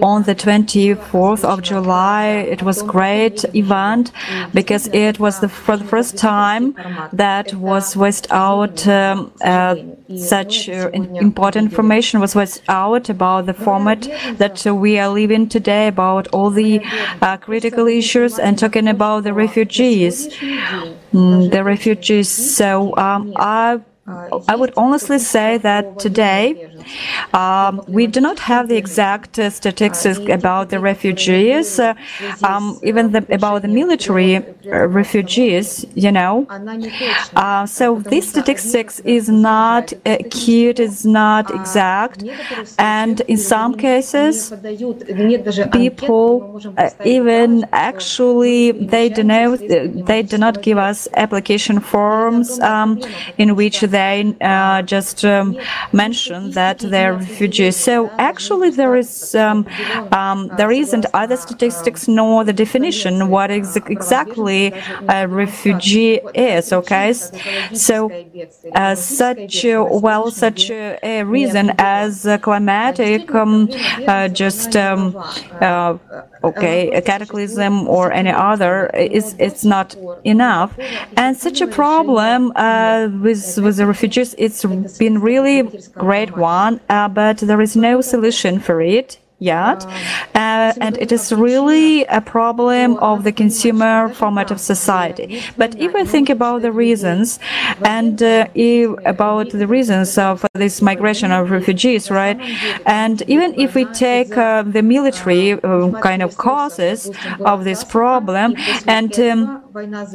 on 0.00 0.22
the 0.22 0.34
24th 0.34 1.44
of 1.44 1.62
July, 1.62 2.46
it 2.48 2.62
was 2.62 2.82
great 2.82 3.44
event 3.54 4.12
because 4.54 4.88
it 4.94 5.20
was 5.20 5.40
the, 5.40 5.48
for 5.48 5.76
the 5.76 5.84
first 5.84 6.16
time 6.16 6.74
that 7.12 7.52
was 7.54 7.94
voiced 7.94 8.26
out 8.30 8.86
um, 8.88 9.30
uh, 9.42 9.76
such 10.16 10.68
uh, 10.68 10.90
important 10.92 11.70
information 11.70 12.20
was 12.20 12.34
voiced 12.34 12.62
out 12.68 13.08
about 13.10 13.46
the 13.46 13.54
format 13.54 14.02
that 14.38 14.64
we 14.64 14.98
are 14.98 15.08
living 15.08 15.27
even 15.29 15.47
today 15.47 15.87
about 15.87 16.27
all 16.33 16.49
the 16.49 16.81
uh, 17.21 17.37
critical 17.37 17.87
issues 17.87 18.39
and 18.39 18.57
talking 18.57 18.87
about 18.87 19.23
the 19.23 19.33
refugees. 19.33 20.27
Mm, 21.13 21.51
the 21.51 21.63
refugees. 21.63 22.29
So 22.29 22.95
um, 22.97 23.33
I, 23.35 23.79
I 24.47 24.55
would 24.55 24.73
honestly 24.83 25.19
say 25.19 25.49
that 25.67 25.83
today 26.05 26.43
Um, 27.33 27.73
we 27.87 28.03
do 28.15 28.19
not 28.27 28.39
have 28.51 28.63
the 28.71 28.77
exact 28.83 29.31
uh, 29.39 29.49
statistics 29.49 30.05
about 30.39 30.69
the 30.73 30.79
refugees, 30.91 31.67
uh, 31.79 31.93
um, 32.49 32.79
even 32.89 33.11
the, 33.15 33.21
about 33.39 33.61
the 33.61 33.67
military 33.81 34.37
uh, 34.37 34.87
refugees, 35.01 35.85
you 35.95 36.11
know. 36.11 36.33
Uh, 37.35 37.65
so 37.65 37.85
this 38.13 38.29
statistics 38.29 38.95
is 39.17 39.25
not 39.29 39.85
acute, 40.05 40.79
is 40.79 41.05
not 41.05 41.43
exact, 41.59 42.23
and 42.77 43.15
in 43.33 43.37
some 43.37 43.71
cases, 43.87 44.51
people 45.81 46.59
uh, 46.77 46.89
even 47.05 47.49
actually 47.71 48.71
they 48.93 49.09
do 49.09 49.23
not 49.23 49.59
they 50.09 50.21
do 50.31 50.37
not 50.37 50.55
give 50.67 50.77
us 50.77 51.07
application 51.25 51.79
forms 51.79 52.59
um, 52.61 52.89
in 53.37 53.55
which 53.59 53.77
they 53.81 53.98
uh, 54.41 54.81
just 54.83 55.23
um, 55.25 55.55
that 56.53 56.79
they're 56.79 57.13
refugees. 57.13 57.75
So 57.75 58.13
actually, 58.17 58.69
there 58.71 58.95
is 58.95 59.35
um, 59.35 59.65
um 60.11 60.49
there 60.53 60.71
isn't 60.71 61.05
either 61.13 61.37
statistics 61.37 62.07
nor 62.07 62.43
the 62.43 62.53
definition 62.53 63.29
what 63.29 63.51
is 63.51 63.75
exactly 63.75 64.73
a 65.07 65.27
refugee 65.27 66.21
is. 66.33 66.71
Okay, 66.73 67.13
so 67.73 68.13
uh, 68.75 68.95
such 68.95 69.65
well 69.65 70.31
such 70.31 70.69
a 70.71 71.23
reason 71.23 71.71
as 71.77 72.27
climatic 72.41 73.33
um, 73.35 73.69
uh, 74.07 74.27
just 74.29 74.75
um, 74.75 75.15
uh, 75.61 75.97
okay 76.43 76.91
a 76.91 77.01
cataclysm 77.01 77.87
or 77.87 78.11
any 78.11 78.31
other 78.31 78.87
is 78.93 79.35
it's 79.39 79.63
not 79.63 79.95
enough. 80.23 80.77
And 81.17 81.35
such 81.37 81.61
a 81.61 81.67
problem 81.67 82.51
uh, 82.55 83.09
with 83.21 83.57
with 83.57 83.77
the 83.77 83.85
refugees 83.85 84.35
it's 84.37 84.63
been 84.97 85.19
really 85.21 85.63
great 85.93 86.35
one 86.37 86.79
uh, 86.89 87.07
but 87.07 87.37
there 87.37 87.61
is 87.61 87.75
no 87.75 88.01
solution 88.01 88.59
for 88.59 88.81
it 88.81 89.19
yet. 89.39 89.85
Uh, 90.35 90.73
and 90.81 90.97
it 90.97 91.11
is 91.11 91.31
really 91.31 92.03
a 92.05 92.21
problem 92.21 92.97
of 92.97 93.23
the 93.23 93.31
consumer 93.31 94.09
format 94.13 94.51
of 94.51 94.59
society. 94.59 95.41
But 95.57 95.79
if 95.79 95.93
we 95.93 96.05
think 96.05 96.29
about 96.29 96.61
the 96.61 96.71
reasons 96.71 97.39
and 97.83 98.21
uh, 98.21 98.47
if, 98.53 98.91
about 99.05 99.49
the 99.51 99.67
reasons 99.67 100.17
of 100.17 100.45
this 100.53 100.81
migration 100.81 101.31
of 101.31 101.51
refugees, 101.51 102.11
right? 102.11 102.39
And 102.85 103.21
even 103.27 103.53
if 103.59 103.75
we 103.75 103.85
take 103.85 104.37
uh, 104.37 104.63
the 104.63 104.81
military 104.81 105.53
uh, 105.53 105.91
kind 106.01 106.21
of 106.21 106.37
causes 106.37 107.09
of 107.45 107.63
this 107.63 107.83
problem. 107.83 108.55
and 108.87 109.17
um, 109.19 109.63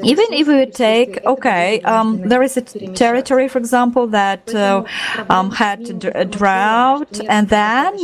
even 0.02 0.26
if 0.32 0.46
we 0.46 0.66
take, 0.66 1.24
okay, 1.24 1.80
um, 1.82 2.20
there 2.28 2.42
is 2.42 2.56
a 2.56 2.62
territory, 2.62 3.48
for 3.48 3.58
example, 3.58 4.06
that 4.08 4.54
uh, 4.54 4.84
um, 5.30 5.50
had 5.50 6.04
a 6.14 6.24
drought, 6.24 7.20
and 7.28 7.48
then 7.48 7.94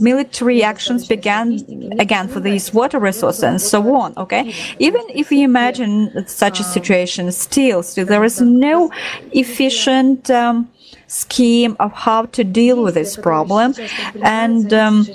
military 0.00 0.43
actions 0.62 1.06
began 1.06 1.52
again 1.98 2.28
for 2.28 2.40
these 2.40 2.72
water 2.72 2.98
resources 2.98 3.42
and 3.42 3.60
so 3.60 3.94
on. 3.96 4.14
Okay, 4.16 4.54
even 4.78 5.02
if 5.08 5.30
you 5.32 5.44
imagine 5.44 6.26
such 6.26 6.60
a 6.60 6.64
situation, 6.64 7.30
still, 7.32 7.82
still 7.82 8.06
there 8.06 8.24
is 8.24 8.40
no 8.40 8.90
efficient 9.32 10.30
um, 10.30 10.68
scheme 11.14 11.76
of 11.78 11.92
how 11.92 12.22
to 12.36 12.42
deal 12.42 12.82
with 12.82 12.94
this 12.94 13.16
problem. 13.16 13.74
And 14.22 14.72
um, 14.72 15.06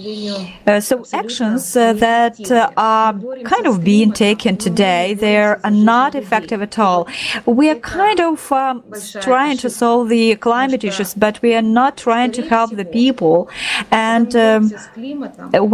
uh, 0.66 0.80
so 0.80 1.06
actions 1.14 1.76
uh, 1.76 1.93
that 1.93 2.50
uh, 2.52 2.72
are 2.78 3.14
kind 3.43 3.66
of 3.68 3.84
being 3.84 4.12
taken 4.14 4.58
today, 4.58 5.14
they 5.14 5.38
are 5.38 5.60
not 5.70 6.16
effective 6.16 6.62
at 6.62 6.80
all. 6.80 7.08
We 7.45 7.70
are 7.70 7.76
kind 7.76 8.20
of 8.20 8.52
um, 8.52 8.84
trying 9.22 9.58
to 9.58 9.70
solve 9.70 10.10
the 10.10 10.36
climate 10.36 10.84
issues, 10.84 11.14
but 11.14 11.41
we 11.41 11.54
are 11.56 11.68
not 11.80 11.97
trying 11.97 12.32
to 12.34 12.41
help 12.43 12.76
the 12.76 12.86
people. 12.86 13.50
And 13.91 14.36
um, 14.36 14.72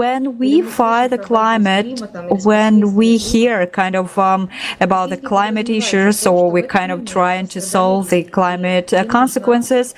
when 0.01 0.37
we 0.37 0.61
fight 0.61 1.09
the 1.09 1.17
climate, 1.17 2.01
when 2.43 2.95
we 2.95 3.17
hear 3.17 3.67
kind 3.67 3.95
of 3.95 4.17
um, 4.17 4.49
about 4.81 5.09
the 5.09 5.17
climate 5.17 5.69
issues, 5.69 6.25
or 6.25 6.51
we're 6.51 6.67
kind 6.79 6.91
of 6.91 7.05
trying 7.05 7.47
to 7.47 7.61
solve 7.61 8.09
the 8.09 8.23
climate 8.23 8.93
uh, 8.93 9.03
consequences, 9.05 9.93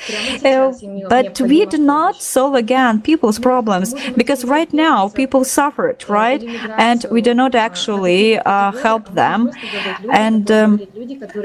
but 1.10 1.40
we 1.42 1.66
do 1.66 1.78
not 1.78 2.22
solve 2.22 2.56
again 2.56 3.02
people's 3.02 3.40
problems 3.40 3.94
because 4.16 4.46
right 4.46 4.72
now 4.74 5.10
people 5.10 5.44
suffered, 5.44 6.04
right? 6.10 6.44
And 6.78 7.06
we 7.12 7.22
do 7.22 7.34
not 7.34 7.56
actually 7.56 8.38
uh, 8.40 8.72
help 8.72 9.14
them. 9.14 9.52
And 10.12 10.50
um, 10.52 10.82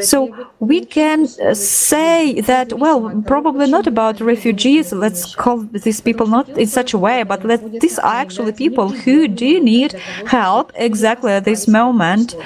so 0.01 0.16
we 0.61 0.85
can 0.85 1.27
uh, 1.43 1.55
say 1.55 2.41
that, 2.43 2.73
well, 2.75 3.23
probably 3.27 3.68
not 3.70 3.87
about 3.87 4.20
refugees. 4.20 4.93
Let's 4.93 5.35
call 5.35 5.59
these 5.59 6.01
people 6.01 6.27
not 6.27 6.49
in 6.51 6.66
such 6.66 6.95
a 6.95 6.99
way, 6.99 7.23
but 7.23 7.45
let, 7.45 7.61
these 7.81 7.99
are 7.99 8.14
actually 8.14 8.53
people 8.53 8.89
who 8.89 9.29
do 9.29 9.61
need 9.61 9.93
help 10.27 10.73
exactly 10.75 11.33
at 11.33 11.45
this 11.45 11.66
moment. 11.66 12.37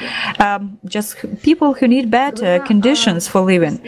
Um, 0.40 0.78
just 0.86 1.16
people 1.42 1.74
who 1.74 1.88
need 1.88 2.10
better 2.10 2.60
conditions 2.60 3.28
for 3.28 3.40
living. 3.40 3.80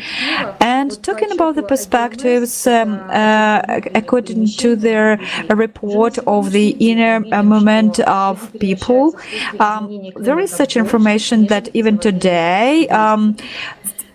And 0.60 1.02
talking 1.02 1.30
about 1.32 1.54
the 1.54 1.62
perspectives 1.62 2.17
um, 2.66 3.00
uh, 3.10 3.80
according 3.94 4.46
to 4.46 4.76
their 4.76 5.18
report 5.50 6.18
of 6.26 6.52
the 6.52 6.70
inner 6.78 7.20
movement 7.42 8.00
of 8.00 8.52
people. 8.60 9.16
Um, 9.60 10.10
there 10.16 10.38
is 10.38 10.50
such 10.50 10.76
information 10.76 11.46
that 11.46 11.68
even 11.74 11.98
today, 11.98 12.88
um, 12.88 13.36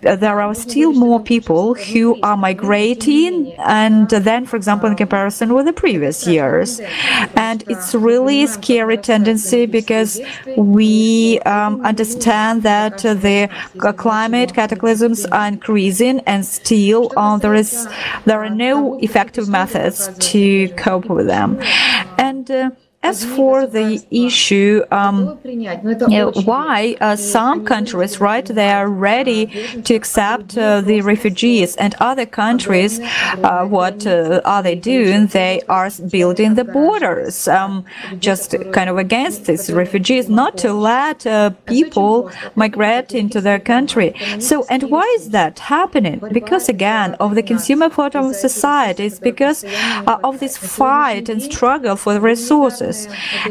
there 0.04 0.42
are 0.42 0.54
still 0.54 0.94
more 0.94 1.20
people 1.20 1.74
who 1.74 2.20
are 2.22 2.38
migrating 2.38 3.54
and 3.60 4.10
then 4.10 4.46
for 4.46 4.56
example 4.56 4.90
in 4.90 4.96
comparison 4.96 5.54
with 5.54 5.66
the 5.66 5.74
previous 5.74 6.28
years. 6.28 6.80
And 7.36 7.64
it's 7.68 7.96
really 7.96 8.44
a 8.44 8.48
scary 8.48 8.98
tendency 8.98 9.66
because 9.66 10.20
we 10.58 11.40
um, 11.42 11.86
understand 11.86 12.64
that 12.64 13.00
the 13.00 13.50
climate 13.98 14.54
cataclysms 14.54 15.26
are 15.28 15.48
increasing 15.48 16.20
and 16.22 16.46
still 16.46 17.12
uh, 17.18 17.38
there 17.38 17.56
is 17.56 17.88
there 18.26 18.44
are 18.44 18.50
no 18.50 19.00
effective 19.00 19.48
methods 19.50 20.10
to 20.32 20.70
cope 20.70 21.06
with 21.06 21.28
them. 21.28 21.60
And 22.18 22.50
uh, 22.50 22.72
as 23.04 23.26
for 23.26 23.68
the 23.68 24.02
issue, 24.10 24.82
um, 24.92 25.38
why 26.46 26.96
uh, 27.02 27.16
some 27.18 27.66
countries, 27.66 28.22
right, 28.22 28.46
they 28.46 28.72
are 28.72 28.90
ready 28.90 29.42
to 29.84 29.94
accept 29.94 30.58
uh, 30.58 30.80
the 30.82 31.02
refugees, 31.02 31.76
and 31.76 31.96
other 32.00 32.26
countries, 32.26 33.02
uh, 33.02 33.66
what 33.66 34.08
uh, 34.08 34.42
are 34.46 34.64
they 34.64 34.76
doing? 34.76 35.28
They 35.28 35.62
are 35.68 35.90
building 36.10 36.56
the 36.56 36.64
borders, 36.64 37.48
um, 37.50 37.84
just 38.20 38.56
kind 38.72 38.90
of 38.90 38.98
against 38.98 39.46
these 39.48 39.72
refugees, 39.72 40.30
not 40.30 40.58
to 40.60 40.72
let 40.72 41.28
uh, 41.28 41.50
people 41.66 42.32
migrate 42.56 43.14
into 43.14 43.42
their 43.42 43.60
country. 43.60 44.16
So, 44.40 44.66
and 44.70 44.84
why 44.84 45.06
is 45.20 45.32
that 45.32 45.60
happening? 45.60 46.22
Because 46.32 46.70
again, 46.70 47.16
of 47.20 47.36
the 47.36 47.44
consumer 47.44 47.90
photo 47.90 48.30
of 48.30 48.36
society, 48.36 49.06
it's 49.08 49.20
because 49.20 49.66
uh, 49.66 50.20
of 50.24 50.40
this 50.40 50.56
fight 50.58 51.28
and 51.28 51.42
struggle 51.42 51.98
for 51.98 52.14
the 52.14 52.22
resources. 52.22 52.93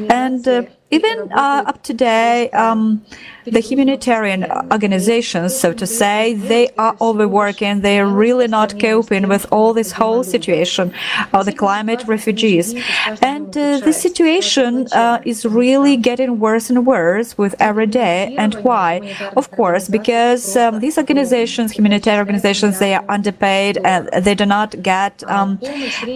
And 0.09 0.47
uh, 0.49 0.63
even 0.93 1.33
uh, 1.33 1.65
up 1.67 1.83
to 1.85 1.95
date, 1.95 2.51
um, 2.51 3.05
the 3.45 3.61
humanitarian 3.61 4.45
organizations, 4.71 5.57
so 5.59 5.73
to 5.73 5.87
say, 5.87 6.35
they 6.35 6.69
are 6.79 6.95
overworking. 7.01 7.81
They 7.81 7.99
are 7.99 8.07
really 8.07 8.47
not 8.47 8.79
coping 8.79 9.27
with 9.29 9.45
all 9.51 9.73
this 9.73 9.91
whole 9.93 10.23
situation 10.23 10.93
of 11.33 11.47
the 11.47 11.53
climate 11.53 12.05
refugees. 12.07 12.75
And 13.21 13.49
uh, 13.57 13.81
the 13.81 13.93
situation 13.93 14.87
uh, 14.93 15.19
is 15.25 15.45
really 15.45 15.97
getting 15.97 16.39
worse 16.39 16.71
and 16.71 16.87
worse 16.87 17.37
with 17.37 17.55
every 17.59 17.87
day. 17.87 18.37
And 18.39 18.55
why? 18.57 18.93
Of 19.37 19.51
course, 19.51 19.89
because 19.89 20.57
um, 20.57 20.81
these 20.81 20.97
organizations, 20.99 21.73
humanitarian 21.73 22.21
organizations, 22.21 22.79
they 22.79 22.95
are 22.95 23.05
underpaid 23.09 23.79
and 23.85 24.09
they 24.25 24.35
do 24.35 24.47
not 24.47 24.81
get 24.83 25.25
um, 25.29 25.59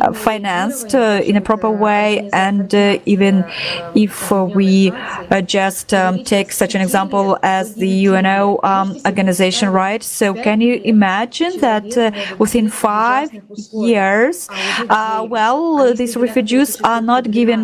uh, 0.01 0.13
financed 0.13 0.95
uh, 0.95 1.23
in 1.25 1.37
a 1.37 1.41
proper 1.41 1.71
way. 1.71 2.29
And 2.33 2.73
uh, 2.75 2.99
even 3.07 3.45
if 3.95 4.31
we 4.31 4.66
uh, 4.71 5.41
just 5.43 5.93
um, 5.95 6.25
take 6.25 6.53
such 6.53 6.75
an 6.75 6.81
example, 6.81 7.39
as 7.43 7.75
the 7.75 8.07
UNO 8.07 8.61
um, 8.63 8.89
organization, 9.07 9.67
right? 9.71 10.03
So 10.03 10.35
can 10.35 10.61
you 10.61 10.75
imagine 10.85 11.53
that 11.61 11.89
uh, 11.97 12.11
within 12.39 12.69
five 12.69 13.29
years, 13.73 14.49
uh, 14.97 15.27
well, 15.29 15.95
these 15.95 16.17
refugees 16.17 16.81
are 16.83 17.03
not 17.13 17.31
given 17.31 17.61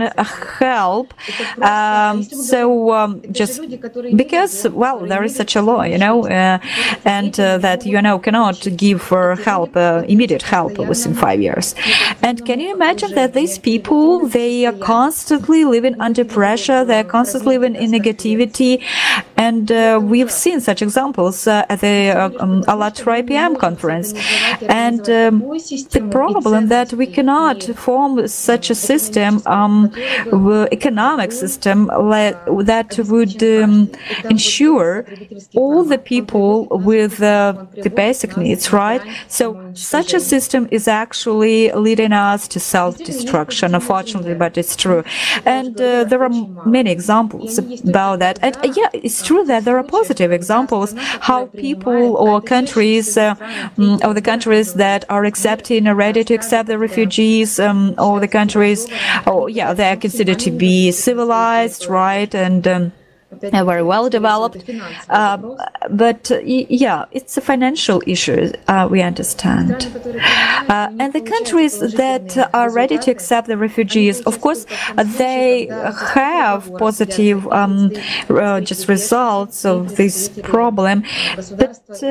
help. 0.59 1.14
Um, 1.62 2.22
so 2.22 2.92
um, 2.92 3.22
just 3.32 3.61
because, 4.22 4.68
well, 4.68 4.98
there 5.11 5.22
is 5.22 5.34
such 5.34 5.57
a 5.57 5.62
law, 5.62 5.82
you 5.82 5.98
know, 5.98 6.16
uh, 6.26 6.59
and 7.05 7.38
uh, 7.38 7.59
that 7.59 7.86
UNO 7.86 8.18
cannot 8.18 8.66
give 8.76 9.03
help, 9.48 9.76
uh, 9.76 10.05
immediate 10.09 10.42
help 10.42 10.78
within 10.78 11.14
five 11.14 11.40
years. 11.40 11.74
And 12.22 12.44
can 12.46 12.61
you 12.61 12.72
imagine 12.74 13.14
that 13.14 13.34
these 13.34 13.59
people, 13.59 14.28
they 14.28 14.66
are 14.66 14.72
constantly 14.72 15.64
living 15.64 16.00
under 16.00 16.24
pressure, 16.24 16.84
They're 16.93 17.05
constantly 17.05 17.57
living 17.57 17.74
in 17.82 17.90
negativity. 17.90 18.72
And 19.49 19.72
uh, 19.72 19.99
we've 20.03 20.30
seen 20.30 20.61
such 20.61 20.80
examples 20.82 21.47
uh, 21.47 21.64
at 21.72 21.80
the 21.80 22.11
uh, 22.11 22.30
um, 22.43 22.62
IPM 22.62 23.59
conference. 23.59 24.09
And 24.82 25.01
um, 25.09 25.34
the 25.97 26.07
problem 26.11 26.68
that 26.68 26.93
we 26.93 27.07
cannot 27.07 27.62
form 27.86 28.28
such 28.28 28.68
a 28.70 28.74
system, 28.74 29.32
um, 29.47 29.90
economic 30.78 31.32
system, 31.32 31.86
that 32.72 32.88
would 33.12 33.43
um, 33.43 33.90
ensure 34.34 35.07
all 35.57 35.84
the 35.84 35.99
people 35.99 36.53
with 36.90 37.14
uh, 37.22 37.64
the 37.84 37.90
basic 37.90 38.36
needs, 38.36 38.72
right? 38.72 39.03
So 39.28 39.45
such 39.74 40.12
a 40.12 40.20
system 40.20 40.68
is 40.70 40.84
actually 40.88 41.72
leading 41.72 42.12
us 42.12 42.47
to 42.49 42.61
self-destruction, 42.61 43.74
unfortunately, 43.74 44.34
but 44.34 44.59
it's 44.59 44.76
true. 44.76 45.03
And 45.47 45.80
uh, 45.80 46.05
there 46.05 46.22
are 46.22 46.32
many 46.72 46.90
examples 46.90 47.58
about 47.58 48.18
that. 48.18 48.38
And 48.42 48.56
yeah, 48.76 48.88
it's 48.92 49.22
true 49.22 49.44
that 49.44 49.64
there 49.64 49.76
are 49.78 49.84
positive 49.84 50.32
examples 50.32 50.94
how 51.28 51.46
people 51.46 52.16
or 52.16 52.40
countries 52.40 53.16
uh, 53.16 53.34
mm, 53.76 54.02
or 54.04 54.14
the 54.14 54.22
countries 54.22 54.74
that 54.74 55.04
are 55.08 55.24
accepting 55.24 55.86
or 55.86 55.94
ready 55.94 56.24
to 56.24 56.34
accept 56.34 56.68
the 56.68 56.78
refugees 56.78 57.60
um, 57.60 57.94
or 57.98 58.20
the 58.20 58.28
countries, 58.28 58.86
oh 59.26 59.46
yeah, 59.46 59.72
they 59.72 59.88
are 59.92 59.96
considered 59.96 60.38
to 60.40 60.50
be 60.50 60.90
civilized, 60.90 61.86
right? 61.86 62.34
And 62.34 62.66
um, 62.66 62.92
very 63.40 63.82
well 63.82 64.08
developed. 64.08 64.68
Uh, 65.08 65.38
but 65.90 66.30
uh, 66.30 66.38
yeah, 66.44 67.04
it's 67.12 67.36
a 67.36 67.40
financial 67.40 68.02
issue, 68.06 68.52
uh, 68.68 68.88
we 68.90 69.02
understand. 69.02 69.72
Uh, 70.68 70.90
and 70.98 71.12
the 71.12 71.20
countries 71.20 71.78
that 71.78 72.36
are 72.54 72.70
ready 72.70 72.98
to 72.98 73.10
accept 73.10 73.48
the 73.48 73.56
refugees, 73.56 74.20
of 74.22 74.40
course, 74.40 74.66
they 75.18 75.66
have 76.14 76.72
positive 76.78 77.46
um, 77.48 77.92
uh, 78.28 78.60
just 78.60 78.88
results 78.88 79.64
of 79.64 79.96
this 79.96 80.28
problem. 80.42 81.04
But 81.56 82.02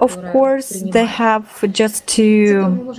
of 0.00 0.22
course, 0.32 0.68
they 0.80 1.06
have 1.06 1.72
just 1.72 2.06
to 2.08 2.94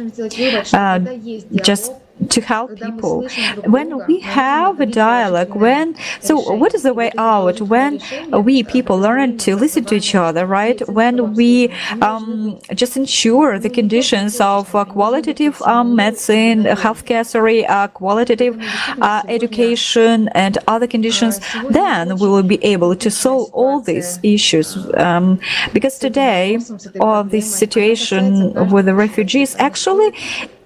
just 1.61 1.91
to 2.29 2.41
help 2.41 2.75
people. 2.75 3.27
When 3.65 4.05
we 4.07 4.19
have 4.19 4.79
a 4.79 4.85
dialogue, 4.85 5.55
when 5.55 5.95
so 6.19 6.53
what 6.53 6.73
is 6.73 6.83
the 6.83 6.93
way 6.93 7.11
out? 7.17 7.61
When 7.61 8.01
we 8.31 8.63
people 8.63 8.97
learn 8.97 9.37
to 9.39 9.55
listen 9.55 9.85
to 9.85 9.95
each 9.95 10.15
other, 10.15 10.45
right? 10.45 10.79
When 10.89 11.33
we 11.35 11.69
um, 12.01 12.59
just 12.73 12.97
ensure 12.97 13.59
the 13.59 13.69
conditions 13.69 14.39
of 14.41 14.73
uh, 14.75 14.85
qualitative 14.85 15.61
um, 15.63 15.95
medicine, 15.95 16.63
healthcare, 16.63 17.25
sorry, 17.25 17.65
uh, 17.65 17.87
qualitative 17.87 18.57
uh, 19.01 19.23
education, 19.27 20.29
and 20.29 20.57
other 20.67 20.87
conditions, 20.87 21.39
then 21.69 22.17
we 22.17 22.27
will 22.27 22.43
be 22.43 22.63
able 22.63 22.95
to 22.95 23.09
solve 23.11 23.49
all 23.53 23.79
these 23.79 24.19
issues. 24.23 24.77
Um, 24.95 25.39
because 25.73 25.99
today, 25.99 26.59
all 26.99 27.23
this 27.23 27.47
situation 27.63 28.23
with 28.69 28.85
the 28.85 28.95
refugees, 28.95 29.55
actually, 29.57 30.11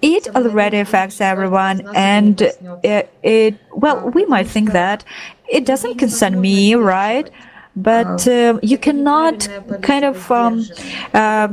it 0.04 0.28
already 0.36 0.78
affects 0.78 1.20
everyone 1.20 1.88
and 1.94 2.42
it, 2.82 3.10
it, 3.22 3.54
well 3.72 4.10
we 4.10 4.26
might 4.26 4.46
think 4.46 4.72
that 4.72 5.02
it 5.50 5.64
doesn't 5.64 5.96
concern 5.96 6.40
me 6.40 6.74
right 6.74 7.30
but 7.76 8.26
uh, 8.28 8.58
you 8.62 8.78
cannot 8.78 9.48
kind 9.82 10.04
of 10.04 10.30
um, 10.30 10.64
uh, 11.12 11.48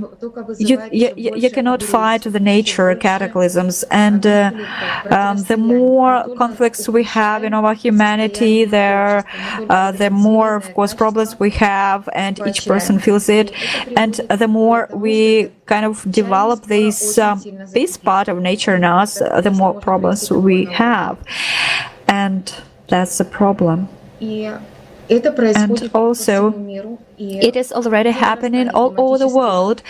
you, 0.59 0.81
you, 0.91 1.13
you 1.15 1.49
cannot 1.49 1.81
fight 1.81 2.23
the 2.23 2.39
nature 2.39 2.93
cataclysms. 2.95 3.83
And 3.89 4.25
uh, 4.25 4.51
um, 5.09 5.37
the 5.43 5.57
more 5.57 6.25
conflicts 6.37 6.87
we 6.87 7.03
have 7.05 7.43
in 7.43 7.53
our 7.53 7.73
humanity 7.73 8.65
there 8.65 9.25
uh, 9.69 9.91
the 9.91 10.09
more 10.09 10.55
of 10.55 10.73
course 10.73 10.93
problems 10.93 11.39
we 11.39 11.49
have 11.51 12.07
and 12.13 12.39
each 12.47 12.67
person 12.67 12.99
feels 12.99 13.27
it. 13.29 13.51
and 13.97 14.15
the 14.15 14.47
more 14.47 14.89
we 14.93 15.51
kind 15.65 15.85
of 15.85 16.09
develop 16.11 16.65
this 16.65 17.17
um, 17.17 17.41
this 17.73 17.97
part 17.97 18.27
of 18.27 18.37
nature 18.39 18.75
in 18.75 18.83
us 18.83 19.19
the 19.19 19.53
more 19.55 19.79
problems 19.79 20.29
we 20.31 20.65
have. 20.65 21.17
And 22.07 22.53
that's 22.87 23.17
the 23.17 23.25
problem 23.25 23.89
and 25.11 25.89
also 25.93 26.51
it 27.21 27.55
is 27.55 27.71
already 27.71 28.11
happening 28.11 28.69
all 28.69 28.93
over 28.97 29.17
the 29.17 29.27
world, 29.27 29.81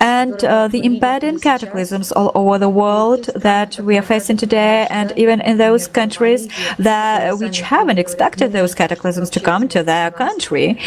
and 0.00 0.44
uh, 0.44 0.68
the 0.68 0.84
impending 0.84 1.38
cataclysms 1.38 2.12
all 2.12 2.32
over 2.34 2.58
the 2.58 2.68
world 2.68 3.24
that 3.36 3.78
we 3.80 3.96
are 3.96 4.02
facing 4.02 4.36
today, 4.36 4.86
and 4.90 5.12
even 5.16 5.40
in 5.40 5.58
those 5.58 5.86
countries 5.86 6.48
that 6.78 7.38
which 7.38 7.60
haven't 7.60 7.98
expected 7.98 8.52
those 8.52 8.74
cataclysms 8.74 9.30
to 9.30 9.40
come 9.40 9.68
to 9.68 9.82
their 9.82 10.10
country, 10.10 10.78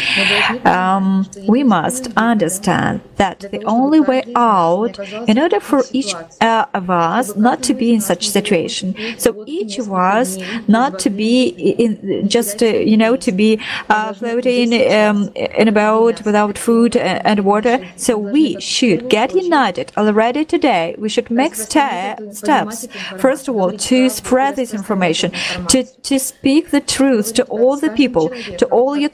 um, 0.64 1.28
we 1.48 1.62
must 1.62 2.08
understand 2.16 3.00
that 3.16 3.40
the 3.40 3.62
only 3.64 4.00
way 4.00 4.22
out, 4.34 4.98
in 5.28 5.38
order 5.38 5.60
for 5.60 5.82
each 5.92 6.14
uh, 6.40 6.66
of 6.74 6.90
us 6.90 7.34
not 7.36 7.62
to 7.62 7.74
be 7.74 7.92
in 7.94 8.00
such 8.00 8.28
situation, 8.28 8.94
so 9.18 9.44
each 9.46 9.78
of 9.78 9.92
us 9.92 10.38
not 10.68 10.98
to 10.98 11.10
be 11.10 11.48
in 11.84 12.28
just 12.28 12.62
uh, 12.62 12.66
you 12.66 12.96
know 12.96 13.16
to 13.16 13.32
be 13.32 13.60
uh, 13.88 14.12
floating 14.12 14.72
um, 14.92 15.30
in 15.34 15.68
a 15.68 15.72
without 16.02 16.58
food 16.58 16.96
and 16.96 17.44
water. 17.44 17.86
So 17.96 18.16
we 18.18 18.60
should 18.60 19.08
get 19.08 19.34
united 19.34 19.92
already 19.96 20.44
today. 20.44 20.94
We 20.98 21.08
should 21.08 21.30
make 21.30 21.54
steps, 21.54 22.86
first 23.18 23.48
of 23.48 23.56
all, 23.56 23.72
to 23.72 24.08
spread 24.08 24.56
this 24.56 24.74
information, 24.74 25.30
to, 25.68 25.84
to 25.84 26.18
speak 26.18 26.70
the 26.70 26.80
truth 26.80 27.34
to 27.34 27.44
all 27.44 27.76
the 27.76 27.90
people, 27.90 28.28
to 28.58 28.66
all 28.66 28.96
your 28.96 29.10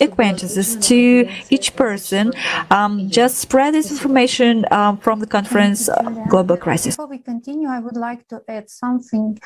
acquaintances, 0.00 0.76
to 0.88 1.28
each 1.50 1.76
person. 1.76 2.32
Um, 2.70 3.08
just 3.10 3.38
spread 3.38 3.74
this 3.74 3.90
information 3.90 4.64
um, 4.70 4.98
from 4.98 5.20
the 5.20 5.26
conference 5.26 5.88
uh, 5.88 6.02
Global 6.28 6.56
Crisis. 6.56 6.96
Before 6.96 7.06
we 7.08 7.18
continue, 7.18 7.68
I 7.68 7.80
would 7.80 7.96
like 7.96 8.26
to 8.28 8.42
add 8.48 8.70
something. 8.70 9.38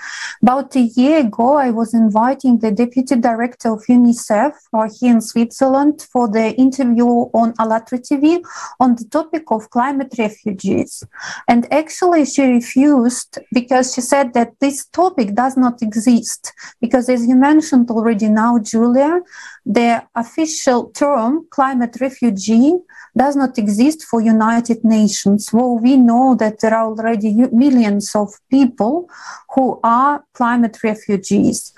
About 0.43 0.75
a 0.77 0.81
year 0.81 1.21
ago, 1.21 1.57
I 1.57 1.71
was 1.71 1.95
inviting 1.95 2.59
the 2.59 2.71
Deputy 2.71 3.17
Director 3.17 3.73
of 3.73 3.85
UNICEF 3.87 4.53
here 4.99 5.13
in 5.13 5.21
Switzerland 5.21 6.07
for 6.13 6.29
the 6.29 6.55
interview 6.69 7.09
on 7.41 7.49
ALLATRA 7.63 7.99
TV 8.09 8.27
on 8.81 8.91
the 8.99 9.07
topic 9.17 9.45
of 9.51 9.71
climate 9.71 10.13
refugees. 10.19 11.03
And 11.47 11.61
actually, 11.73 12.25
she 12.33 12.43
refused 12.59 13.39
because 13.53 13.95
she 13.95 14.03
said 14.13 14.35
that 14.35 14.51
this 14.61 14.87
topic 14.87 15.29
does 15.43 15.57
not 15.57 15.83
exist. 15.83 16.53
Because, 16.81 17.09
as 17.09 17.27
you 17.29 17.37
mentioned 17.51 17.91
already 17.91 18.29
now, 18.29 18.53
Julia, 18.59 19.21
the 19.65 20.03
official 20.15 20.81
term 21.03 21.47
climate 21.51 21.97
refugee 22.01 22.73
does 23.17 23.37
not 23.37 23.59
exist 23.59 24.05
for 24.05 24.21
United 24.21 24.85
Nations. 24.85 25.53
Well, 25.53 25.79
we 25.79 25.97
know 25.97 26.35
that 26.37 26.61
there 26.61 26.75
are 26.75 26.87
already 26.87 27.33
millions 27.65 28.15
of 28.15 28.29
people 28.51 29.11
who 29.55 29.81
are 29.83 30.25
climate 30.33 30.79
refugees. 30.83 31.73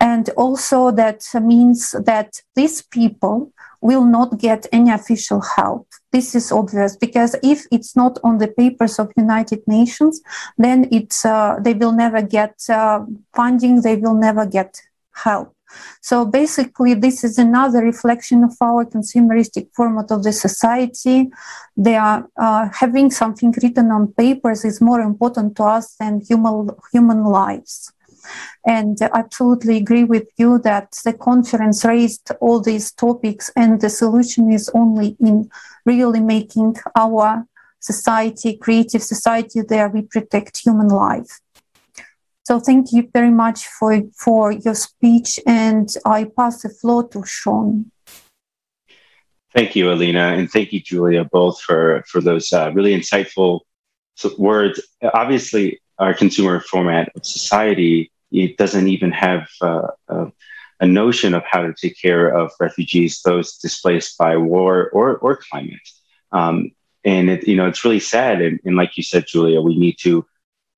And 0.00 0.30
also 0.30 0.90
that 0.92 1.20
means 1.42 1.90
that 2.10 2.30
these 2.54 2.82
people 2.82 3.52
will 3.84 4.04
not 4.04 4.38
get 4.38 4.66
any 4.72 4.90
official 4.90 5.40
help. 5.56 5.86
This 6.10 6.34
is 6.34 6.50
obvious 6.50 6.96
because 6.96 7.36
if 7.42 7.66
it's 7.70 7.94
not 7.94 8.18
on 8.24 8.38
the 8.38 8.48
papers 8.48 8.98
of 8.98 9.12
United 9.16 9.62
Nations, 9.66 10.22
then 10.56 10.88
it's 10.90 11.24
uh, 11.24 11.56
they 11.60 11.74
will 11.74 11.92
never 11.92 12.22
get 12.22 12.54
uh, 12.68 13.00
funding. 13.36 13.82
They 13.82 13.96
will 13.96 14.14
never 14.14 14.46
get 14.46 14.80
help. 15.12 15.54
So 16.00 16.24
basically, 16.24 16.94
this 16.94 17.24
is 17.24 17.38
another 17.38 17.80
reflection 17.80 18.44
of 18.44 18.52
our 18.60 18.84
consumeristic 18.84 19.68
format 19.74 20.10
of 20.10 20.22
the 20.22 20.32
society. 20.32 21.30
They 21.76 21.96
are 21.96 22.28
uh, 22.36 22.68
having 22.72 23.10
something 23.10 23.52
written 23.62 23.90
on 23.90 24.12
papers 24.12 24.64
is 24.64 24.80
more 24.80 25.00
important 25.00 25.56
to 25.56 25.64
us 25.64 25.96
than 25.96 26.20
human 26.20 26.70
human 26.92 27.24
lives. 27.24 27.92
And 28.66 28.96
I 29.00 29.10
absolutely 29.14 29.76
agree 29.76 30.04
with 30.04 30.28
you 30.36 30.58
that 30.60 30.92
the 31.04 31.12
conference 31.12 31.84
raised 31.84 32.30
all 32.40 32.60
these 32.60 32.92
topics, 32.92 33.50
and 33.56 33.80
the 33.80 33.90
solution 33.90 34.52
is 34.52 34.70
only 34.74 35.16
in 35.20 35.50
really 35.84 36.20
making 36.20 36.76
our 36.96 37.46
society, 37.80 38.56
creative 38.56 39.02
society, 39.02 39.60
there 39.60 39.88
we 39.88 40.02
protect 40.02 40.56
human 40.58 40.88
life. 40.88 41.40
So 42.44 42.60
thank 42.60 42.92
you 42.92 43.08
very 43.12 43.30
much 43.30 43.66
for, 43.66 44.02
for 44.16 44.52
your 44.52 44.74
speech, 44.74 45.40
and 45.46 45.88
I 46.04 46.24
pass 46.24 46.62
the 46.62 46.68
floor 46.68 47.08
to 47.08 47.24
Sean. 47.24 47.90
Thank 49.54 49.76
you, 49.76 49.92
Alina, 49.92 50.34
and 50.36 50.50
thank 50.50 50.72
you, 50.72 50.80
Julia, 50.80 51.24
both 51.24 51.60
for 51.60 52.02
for 52.08 52.20
those 52.20 52.52
uh, 52.52 52.72
really 52.74 52.92
insightful 52.92 53.60
words. 54.36 54.80
Obviously, 55.14 55.80
our 55.98 56.12
consumer 56.12 56.60
format 56.60 57.12
of 57.14 57.24
society 57.24 58.10
it 58.34 58.56
doesn't 58.56 58.88
even 58.88 59.12
have 59.12 59.48
uh, 59.62 59.88
a, 60.08 60.32
a, 60.80 60.86
notion 60.86 61.34
of 61.34 61.44
how 61.48 61.62
to 61.62 61.72
take 61.72 61.96
care 62.00 62.28
of 62.28 62.50
refugees, 62.58 63.22
those 63.22 63.56
displaced 63.58 64.18
by 64.18 64.36
war 64.36 64.90
or, 64.90 65.16
or 65.18 65.36
climate. 65.36 65.88
Um, 66.32 66.72
and 67.04 67.30
it, 67.30 67.46
you 67.46 67.54
know, 67.54 67.68
it's 67.68 67.84
really 67.84 68.00
sad. 68.00 68.42
And, 68.42 68.58
and, 68.64 68.76
like 68.76 68.96
you 68.96 69.04
said, 69.04 69.26
Julia, 69.28 69.60
we 69.60 69.76
need 69.78 69.98
to 70.00 70.26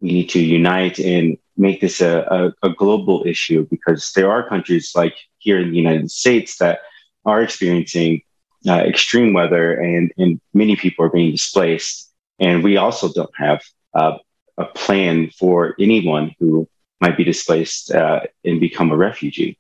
we 0.01 0.13
need 0.13 0.29
to 0.31 0.41
unite 0.41 0.99
and 0.99 1.39
make 1.57 1.81
this 1.81 2.03
a, 2.03 2.53
a, 2.63 2.69
a 2.69 2.75
global 2.75 3.25
issue 3.27 3.67
because 3.71 4.13
there 4.15 4.31
are 4.31 4.47
countries 4.47 4.93
like 4.95 5.17
here 5.39 5.59
in 5.59 5.71
the 5.71 5.77
United 5.77 6.11
States 6.11 6.59
that 6.59 6.81
are 7.25 7.41
experiencing 7.41 8.21
uh, 8.69 8.81
extreme 8.81 9.33
weather 9.33 9.81
and, 9.81 10.13
and 10.19 10.39
many 10.53 10.77
people 10.77 11.07
are 11.07 11.11
being 11.11 11.31
displaced. 11.33 12.13
And 12.39 12.63
we 12.63 12.77
also 12.77 13.11
don't 13.11 13.35
have 13.39 13.63
uh, 13.95 14.19
a 14.59 14.67
plan 14.67 15.31
for 15.31 15.75
anyone 15.81 16.35
who 16.39 16.69
might 17.01 17.17
be 17.17 17.25
displaced 17.25 17.91
uh, 17.91 18.21
and 18.45 18.61
become 18.61 18.91
a 18.91 18.97
refugee. 18.97 19.59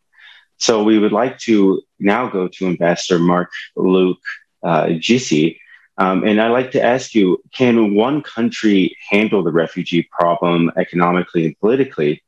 So 0.58 0.82
we 0.82 0.98
would 0.98 1.12
like 1.12 1.38
to 1.40 1.82
now 1.98 2.28
go 2.28 2.48
to 2.48 2.66
Ambassador 2.66 3.18
Mark 3.18 3.50
Luke 3.76 4.18
uh. 4.62 5.58
Um, 5.98 6.24
and 6.24 6.40
I'd 6.40 6.48
like 6.48 6.72
to 6.72 6.82
ask 6.82 7.14
you 7.14 7.42
can 7.54 7.94
one 7.94 8.22
country 8.22 8.96
handle 9.10 9.42
the 9.42 9.52
refugee 9.52 10.08
problem 10.10 10.70
economically 10.76 11.46
and 11.46 11.58
politically 11.58 12.22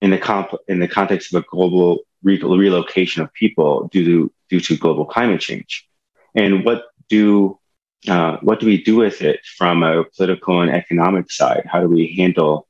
in 0.00 0.10
the, 0.10 0.18
comp- 0.18 0.60
in 0.68 0.78
the 0.80 0.88
context 0.88 1.34
of 1.34 1.42
a 1.42 1.46
global 1.46 2.00
re- 2.22 2.40
relocation 2.40 3.22
of 3.22 3.32
people 3.34 3.88
due 3.88 4.04
to, 4.04 4.32
due 4.48 4.60
to 4.60 4.76
global 4.76 5.04
climate 5.04 5.40
change? 5.40 5.86
And 6.34 6.64
what 6.64 6.84
do 7.08 7.58
uh, 8.08 8.38
what 8.40 8.58
do 8.58 8.66
we 8.66 8.82
do 8.82 8.96
with 8.96 9.22
it 9.22 9.40
from 9.56 9.84
a 9.84 10.04
political 10.16 10.60
and 10.60 10.72
economic 10.72 11.30
side? 11.30 11.64
How 11.70 11.80
do 11.80 11.88
we 11.88 12.12
handle 12.16 12.66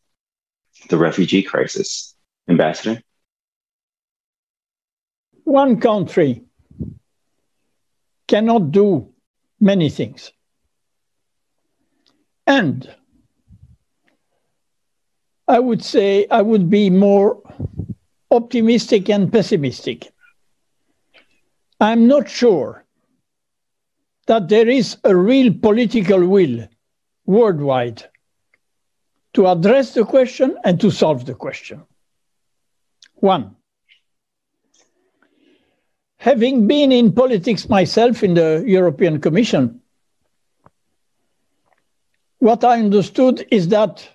the 0.89 0.99
refugee 0.99 1.43
crisis? 1.43 2.15
Ambassador? 2.49 3.01
One 5.45 5.81
country 5.81 6.43
cannot 8.29 8.73
do 8.73 9.13
many 9.61 9.91
things. 9.91 10.33
And 12.47 12.93
I 15.49 15.59
would 15.59 15.85
say 15.85 16.27
I 16.31 16.43
would 16.43 16.71
be 16.71 16.91
more 16.91 17.43
optimistic 18.31 19.11
and 19.11 19.31
pessimistic. 19.31 20.13
I'm 21.81 22.07
not 22.07 22.29
sure 22.29 22.85
that 24.27 24.49
there 24.49 24.69
is 24.69 24.97
a 25.05 25.15
real 25.15 25.53
political 25.53 26.27
will 26.27 26.69
worldwide 27.27 28.05
to 29.35 29.47
address 29.47 29.95
the 29.95 30.05
question 30.05 30.57
and 30.65 30.81
to 30.81 30.91
solve 30.91 31.25
the 31.25 31.35
question. 31.35 31.83
One, 33.15 33.57
having 36.17 36.67
been 36.67 36.93
in 36.93 37.13
politics 37.13 37.69
myself 37.69 38.23
in 38.23 38.35
the 38.35 38.65
European 38.67 39.21
Commission, 39.21 39.81
what 42.39 42.65
I 42.65 42.81
understood 42.81 43.47
is 43.51 43.69
that 43.69 44.07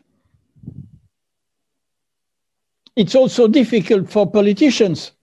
it's 2.96 3.16
also 3.16 3.48
difficult 3.48 4.10
for 4.10 4.30
politicians 4.30 5.14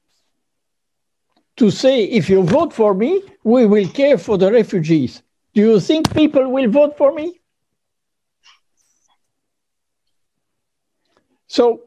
to 1.57 1.71
say, 1.71 2.05
if 2.05 2.29
you 2.29 2.43
vote 2.43 2.73
for 2.73 2.95
me, 2.95 3.23
we 3.45 3.67
will 3.67 3.89
care 3.89 4.19
for 4.19 4.39
the 4.39 4.51
refugees. 4.51 5.23
Do 5.53 5.61
you 5.61 5.81
think 5.81 6.13
people 6.15 6.51
will 6.51 6.71
vote 6.71 6.97
for 6.97 7.13
me? 7.13 7.41
So 11.55 11.83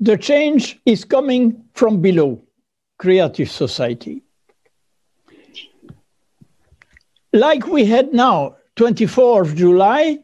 the 0.00 0.16
change 0.16 0.80
is 0.86 1.04
coming 1.04 1.64
from 1.74 2.00
below, 2.00 2.40
creative 2.96 3.50
society. 3.50 4.22
Like 7.34 7.66
we 7.66 7.84
had 7.84 8.14
now, 8.14 8.56
24th 8.76 9.50
of 9.50 9.54
July, 9.54 10.20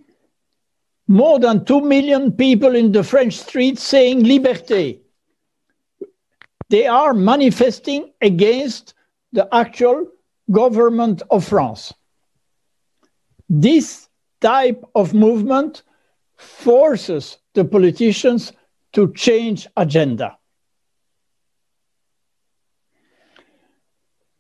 more 1.06 1.38
than 1.38 1.66
2 1.66 1.82
million 1.82 2.32
people 2.32 2.74
in 2.74 2.92
the 2.92 3.04
French 3.04 3.36
streets 3.36 3.82
saying 3.82 4.22
liberté, 4.24 4.98
they 6.70 6.86
are 6.86 7.12
manifesting 7.12 8.10
against 8.22 8.94
the 9.32 9.46
actual 9.54 10.06
government 10.50 11.20
of 11.30 11.44
France. 11.44 11.92
This 13.50 14.08
type 14.40 14.82
of 14.94 15.12
movement 15.12 15.82
forces 16.38 17.38
the 17.54 17.64
politicians 17.64 18.52
to 18.92 19.12
change 19.12 19.68
agenda. 19.76 20.38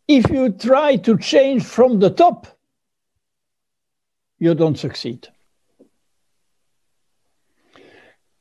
If 0.06 0.30
you 0.30 0.50
try 0.50 0.96
to 0.96 1.18
change 1.18 1.64
from 1.64 1.98
the 1.98 2.10
top, 2.10 2.46
you 4.38 4.54
don't 4.54 4.78
succeed. 4.78 5.28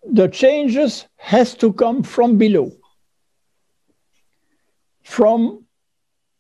The 0.10 0.30
changes 0.30 1.06
has 1.18 1.56
to 1.56 1.74
come 1.74 2.04
from 2.04 2.38
below 2.38 2.72
from 5.08 5.64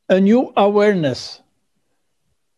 a 0.10 0.20
new 0.20 0.52
awareness. 0.58 1.42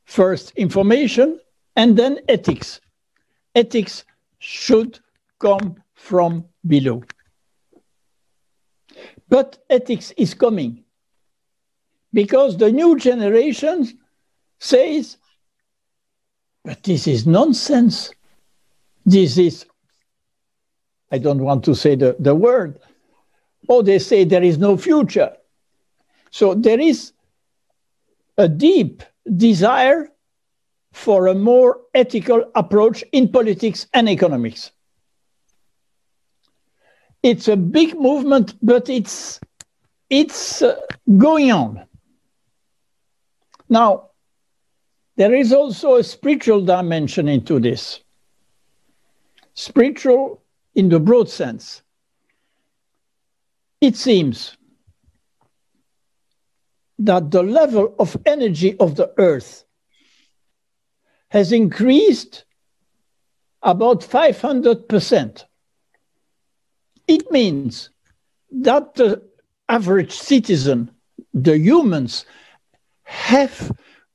First, 0.05 0.51
information, 0.55 1.39
and 1.75 1.95
then 1.95 2.19
ethics. 2.27 2.81
Ethics 3.53 4.05
should 4.39 4.99
come 5.39 5.75
from 5.93 6.45
below. 6.65 7.03
But 9.27 9.59
ethics 9.69 10.11
is 10.17 10.33
coming 10.33 10.83
because 12.11 12.57
the 12.57 12.71
new 12.71 12.97
generation 12.97 13.99
says, 14.59 15.17
but 16.63 16.83
this 16.83 17.07
is 17.07 17.25
nonsense. 17.25 18.11
This 19.05 19.37
is, 19.37 19.65
I 21.11 21.17
don't 21.19 21.41
want 21.41 21.63
to 21.65 21.75
say 21.75 21.95
the, 21.95 22.15
the 22.19 22.35
word, 22.35 22.79
or 23.67 23.83
they 23.83 23.99
say 23.99 24.23
there 24.23 24.43
is 24.43 24.57
no 24.57 24.77
future. 24.77 25.35
So 26.31 26.53
there 26.53 26.79
is 26.79 27.13
a 28.37 28.47
deep 28.47 29.03
desire 29.35 30.11
for 30.91 31.27
a 31.27 31.35
more 31.35 31.81
ethical 31.93 32.51
approach 32.55 33.03
in 33.11 33.29
politics 33.29 33.87
and 33.93 34.09
economics. 34.09 34.71
It's 37.21 37.47
a 37.47 37.57
big 37.57 37.99
movement, 37.99 38.55
but 38.61 38.89
it's 38.89 39.39
it's 40.09 40.61
uh, 40.61 40.79
going 41.17 41.51
on. 41.51 41.85
Now, 43.67 44.09
there 45.15 45.35
is 45.35 45.53
also 45.53 45.97
a 45.97 46.03
spiritual 46.03 46.65
dimension 46.65 47.27
into 47.27 47.59
this. 47.59 47.99
Spiritual 49.53 50.41
in 50.75 50.89
the 50.89 50.99
broad 50.99 51.29
sense. 51.29 51.81
It 53.81 53.95
seems 53.95 54.57
that 56.99 57.31
the 57.31 57.43
level 57.43 57.95
of 57.99 58.17
energy 58.25 58.77
of 58.79 58.95
the 58.95 59.13
Earth 59.17 59.65
has 61.29 61.51
increased 61.51 62.45
about 63.61 64.01
500%. 64.01 65.45
It 67.07 67.31
means 67.31 67.89
that 68.51 68.95
the 68.95 69.21
average 69.67 70.11
citizen, 70.11 70.91
the 71.33 71.57
humans, 71.57 72.25
have 73.03 73.71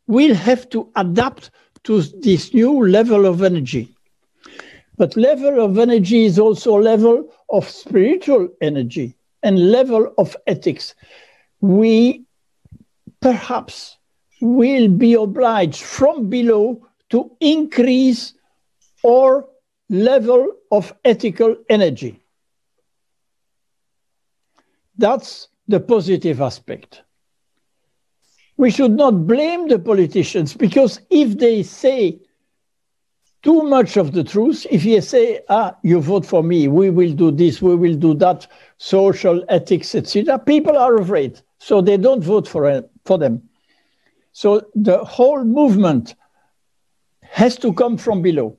will 0.06 0.34
have 0.34 0.68
to 0.70 0.90
adapt 0.96 1.50
to 1.84 2.02
this 2.02 2.52
new 2.52 2.86
level 2.86 3.26
of 3.26 3.42
energy. 3.42 3.94
But 4.96 5.16
level 5.16 5.60
of 5.64 5.78
energy 5.78 6.24
is 6.24 6.38
also 6.38 6.76
level 6.76 7.32
of 7.50 7.68
spiritual 7.68 8.48
energy 8.60 9.16
and 9.42 9.70
level 9.70 10.12
of 10.18 10.36
ethics. 10.46 10.94
We 11.60 12.24
perhaps 13.20 13.96
will 14.40 14.88
be 14.88 15.14
obliged 15.14 15.82
from 15.82 16.28
below 16.28 16.86
to 17.14 17.30
increase 17.38 18.34
our 19.06 19.46
level 19.88 20.48
of 20.72 20.92
ethical 21.04 21.54
energy. 21.68 22.20
That's 24.98 25.46
the 25.68 25.78
positive 25.78 26.40
aspect. 26.40 27.02
We 28.56 28.72
should 28.72 28.96
not 28.96 29.28
blame 29.28 29.68
the 29.68 29.78
politicians 29.78 30.54
because 30.54 31.02
if 31.08 31.38
they 31.38 31.62
say 31.62 32.18
too 33.44 33.62
much 33.62 33.96
of 33.96 34.10
the 34.10 34.24
truth, 34.24 34.66
if 34.68 34.84
you 34.84 35.00
say, 35.00 35.38
ah, 35.48 35.76
you 35.84 36.00
vote 36.00 36.26
for 36.26 36.42
me, 36.42 36.66
we 36.66 36.90
will 36.90 37.12
do 37.12 37.30
this, 37.30 37.62
we 37.62 37.76
will 37.76 37.94
do 37.94 38.14
that, 38.14 38.48
social 38.78 39.44
ethics, 39.48 39.94
etc., 39.94 40.36
people 40.40 40.76
are 40.76 40.96
afraid. 40.96 41.40
So 41.60 41.80
they 41.80 41.96
don't 41.96 42.24
vote 42.24 42.48
for 42.48 42.82
for 43.04 43.18
them. 43.18 43.48
So 44.32 44.62
the 44.74 44.98
whole 45.04 45.44
movement 45.44 46.16
has 47.34 47.56
to 47.56 47.72
come 47.72 47.96
from 47.98 48.22
below, 48.22 48.56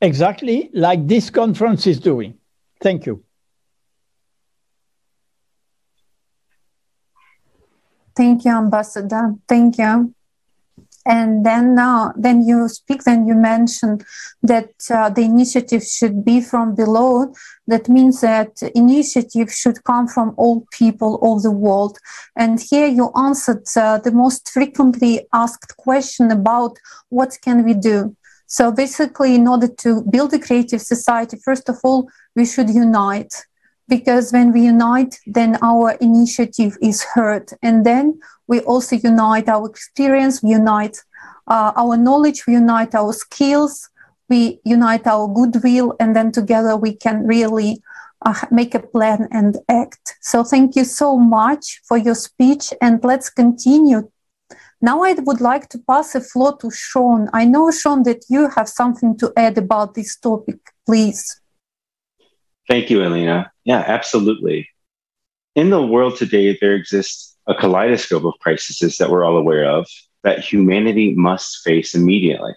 exactly 0.00 0.70
like 0.72 1.06
this 1.06 1.28
conference 1.28 1.86
is 1.86 2.00
doing. 2.00 2.38
Thank 2.80 3.04
you. 3.04 3.22
Thank 8.16 8.46
you, 8.46 8.52
Ambassador. 8.52 9.34
Thank 9.46 9.76
you. 9.76 10.14
And 11.06 11.44
then 11.44 11.78
uh, 11.78 12.12
then 12.16 12.46
you 12.46 12.68
speak 12.68 13.04
then 13.04 13.26
you 13.26 13.34
mention 13.34 14.00
that 14.42 14.70
uh, 14.90 15.08
the 15.10 15.22
initiative 15.22 15.82
should 15.82 16.24
be 16.24 16.40
from 16.40 16.74
below. 16.74 17.32
That 17.66 17.88
means 17.88 18.20
that 18.20 18.62
initiative 18.74 19.52
should 19.52 19.84
come 19.84 20.06
from 20.06 20.34
all 20.36 20.66
people 20.72 21.18
of 21.22 21.42
the 21.42 21.50
world. 21.50 21.98
And 22.36 22.60
here 22.60 22.86
you 22.86 23.10
answered 23.16 23.64
uh, 23.76 23.98
the 23.98 24.12
most 24.12 24.50
frequently 24.50 25.26
asked 25.32 25.76
question 25.76 26.30
about 26.30 26.78
what 27.08 27.38
can 27.42 27.64
we 27.64 27.74
do. 27.74 28.16
So 28.46 28.70
basically 28.70 29.34
in 29.34 29.48
order 29.48 29.68
to 29.68 30.02
build 30.02 30.32
a 30.34 30.38
creative 30.38 30.82
society 30.82 31.38
first 31.42 31.68
of 31.68 31.78
all 31.82 32.08
we 32.36 32.44
should 32.46 32.70
unite 32.70 33.34
because 33.88 34.32
when 34.32 34.52
we 34.52 34.62
unite 34.62 35.18
then 35.26 35.58
our 35.62 35.92
initiative 36.00 36.76
is 36.80 37.02
heard 37.02 37.50
and 37.62 37.84
then 37.84 38.18
we 38.46 38.60
also 38.60 38.96
unite 38.96 39.48
our 39.48 39.68
experience, 39.68 40.42
we 40.42 40.50
unite 40.50 40.98
uh, 41.46 41.72
our 41.76 41.96
knowledge, 41.96 42.46
we 42.46 42.54
unite 42.54 42.94
our 42.94 43.12
skills, 43.12 43.88
we 44.28 44.60
unite 44.64 45.06
our 45.06 45.28
goodwill, 45.28 45.94
and 46.00 46.14
then 46.14 46.32
together 46.32 46.76
we 46.76 46.94
can 46.94 47.26
really 47.26 47.82
uh, 48.24 48.34
make 48.50 48.74
a 48.74 48.80
plan 48.80 49.28
and 49.30 49.58
act. 49.68 50.16
So 50.20 50.44
thank 50.44 50.76
you 50.76 50.84
so 50.84 51.16
much 51.16 51.80
for 51.86 51.96
your 51.96 52.14
speech, 52.14 52.72
and 52.80 53.02
let's 53.02 53.30
continue. 53.30 54.10
Now 54.80 55.02
I 55.02 55.14
would 55.14 55.40
like 55.40 55.68
to 55.70 55.78
pass 55.78 56.12
the 56.12 56.20
floor 56.20 56.56
to 56.58 56.70
Sean. 56.70 57.30
I 57.32 57.44
know, 57.46 57.70
Sean, 57.70 58.02
that 58.02 58.24
you 58.28 58.50
have 58.50 58.68
something 58.68 59.16
to 59.18 59.32
add 59.36 59.56
about 59.56 59.94
this 59.94 60.16
topic. 60.16 60.58
Please. 60.84 61.40
Thank 62.68 62.90
you, 62.90 63.02
Elena. 63.02 63.53
Yeah, 63.64 63.82
absolutely. 63.86 64.68
In 65.54 65.70
the 65.70 65.82
world 65.82 66.16
today, 66.16 66.56
there 66.60 66.74
exists 66.74 67.36
a 67.46 67.54
kaleidoscope 67.54 68.24
of 68.24 68.34
crises 68.40 68.96
that 68.98 69.10
we're 69.10 69.24
all 69.24 69.36
aware 69.36 69.64
of 69.64 69.86
that 70.22 70.40
humanity 70.40 71.14
must 71.14 71.62
face 71.62 71.94
immediately. 71.94 72.52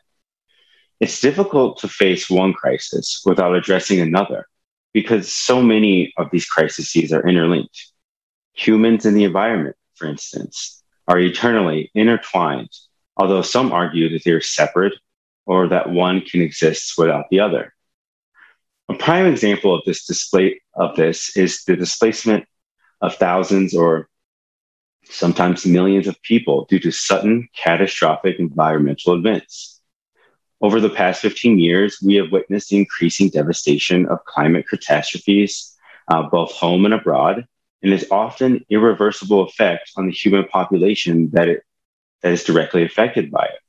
It's 0.99 1.19
difficult 1.19 1.79
to 1.79 1.87
face 1.87 2.29
one 2.29 2.53
crisis 2.53 3.21
without 3.25 3.55
addressing 3.55 3.99
another 3.99 4.47
because 4.93 5.31
so 5.31 5.61
many 5.61 6.13
of 6.17 6.29
these 6.31 6.47
crises 6.47 7.13
are 7.13 7.27
interlinked. 7.27 7.91
Humans 8.53 9.05
and 9.05 9.15
the 9.15 9.25
environment, 9.25 9.75
for 9.95 10.07
instance, 10.07 10.83
are 11.07 11.19
eternally 11.19 11.91
intertwined, 11.93 12.69
although 13.15 13.43
some 13.43 13.71
argue 13.71 14.09
that 14.09 14.23
they're 14.23 14.41
separate 14.41 14.93
or 15.45 15.67
that 15.67 15.91
one 15.91 16.21
can 16.21 16.41
exist 16.41 16.95
without 16.97 17.25
the 17.29 17.39
other. 17.39 17.73
A 18.89 18.93
prime 18.93 19.25
example 19.25 19.75
of 19.75 19.83
this 19.85 20.05
display 20.05 20.61
of 20.73 20.95
this 20.95 21.35
is 21.35 21.63
the 21.65 21.75
displacement 21.75 22.45
of 23.01 23.15
thousands 23.15 23.75
or 23.75 24.07
sometimes 25.03 25.65
millions 25.65 26.07
of 26.07 26.21
people 26.21 26.65
due 26.69 26.79
to 26.79 26.91
sudden 26.91 27.49
catastrophic 27.55 28.39
environmental 28.39 29.13
events. 29.13 29.81
Over 30.61 30.79
the 30.79 30.89
past 30.89 31.21
15 31.21 31.59
years, 31.59 31.99
we 32.01 32.15
have 32.15 32.31
witnessed 32.31 32.69
the 32.69 32.77
increasing 32.77 33.29
devastation 33.29 34.05
of 34.07 34.23
climate 34.25 34.67
catastrophes, 34.69 35.75
uh, 36.07 36.23
both 36.23 36.51
home 36.51 36.85
and 36.85 36.93
abroad, 36.93 37.45
and 37.83 37.93
its 37.93 38.05
often 38.09 38.65
irreversible 38.69 39.41
effect 39.41 39.91
on 39.97 40.07
the 40.07 40.13
human 40.13 40.45
population 40.45 41.29
that, 41.33 41.49
it, 41.49 41.63
that 42.21 42.31
is 42.31 42.43
directly 42.45 42.83
affected 42.83 43.31
by 43.31 43.45
it. 43.45 43.59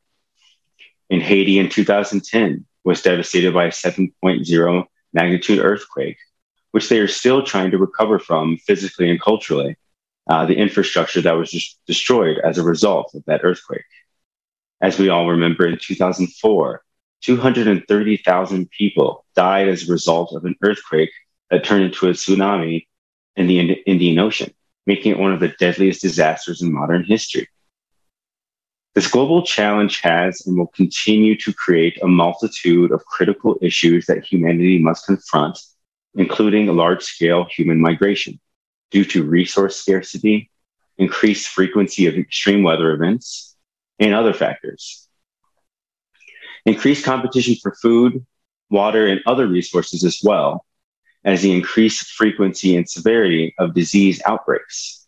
In 1.11 1.21
Haiti 1.21 1.59
in 1.59 1.69
2010 1.69 2.64
was 2.85 3.03
devastated 3.03 3.53
by 3.53 3.64
a 3.64 3.71
7.0 3.71 4.87
magnitude 5.12 5.59
earthquake, 5.59 6.18
which 6.72 6.88
they 6.88 6.98
are 6.98 7.09
still 7.09 7.42
trying 7.42 7.70
to 7.70 7.78
recover 7.78 8.18
from 8.18 8.56
physically 8.59 9.11
and 9.11 9.20
culturally 9.20 9.76
uh, 10.28 10.44
the 10.46 10.56
infrastructure 10.56 11.20
that 11.22 11.32
was 11.32 11.50
just 11.50 11.78
destroyed 11.86 12.38
as 12.44 12.59
a 12.59 12.62
result 12.62 13.14
of 13.14 13.24
that 13.26 13.40
earthquake. 13.44 13.84
As 14.80 14.98
we 14.98 15.09
all 15.09 15.28
remember, 15.28 15.66
in 15.66 15.78
2004, 15.80 16.82
230,000 17.22 18.70
people 18.70 19.24
died 19.34 19.68
as 19.68 19.88
a 19.88 19.92
result 19.92 20.32
of 20.34 20.44
an 20.44 20.54
earthquake 20.62 21.11
that 21.50 21.64
turned 21.64 21.84
into 21.84 22.09
a 22.09 22.12
tsunami 22.12 22.86
in 23.36 23.46
the 23.46 23.61
Indian 23.61 24.18
Ocean, 24.18 24.52
making 24.86 25.12
it 25.12 25.18
one 25.18 25.32
of 25.32 25.40
the 25.40 25.54
deadliest 25.59 26.02
disasters 26.02 26.62
in 26.62 26.72
modern 26.72 27.04
history. 27.04 27.48
This 28.99 29.07
global 29.07 29.44
challenge 29.44 30.01
has 30.01 30.44
and 30.44 30.59
will 30.59 30.66
continue 30.66 31.36
to 31.42 31.53
create 31.53 32.03
a 32.03 32.09
multitude 32.09 32.90
of 32.90 33.05
critical 33.05 33.57
issues 33.62 34.07
that 34.07 34.24
humanity 34.24 34.80
must 34.80 35.07
confront, 35.07 35.57
including 36.16 36.66
large 36.66 37.05
scale 37.05 37.44
human 37.44 37.80
migration 37.80 38.40
due 38.90 39.05
to 39.05 39.22
resource 39.22 39.76
scarcity, 39.76 40.51
increased 40.96 41.46
frequency 41.46 42.09
of 42.09 42.16
extreme 42.16 42.64
weather 42.64 42.90
events, 42.90 43.55
and 44.01 44.14
other 44.14 44.32
factors. 44.32 45.07
Increased 46.66 47.05
competition 47.05 47.55
for 47.62 47.76
food, 47.80 48.26
water, 48.68 49.07
and 49.07 49.20
other 49.26 49.46
resources 49.46 50.03
as 50.03 50.18
well 50.24 50.66
as 51.22 51.42
the 51.42 51.53
increased 51.53 52.11
frequency 52.11 52.76
and 52.76 52.90
severity 52.90 53.55
of 53.61 53.74
disease 53.74 54.20
outbreaks. 54.26 55.07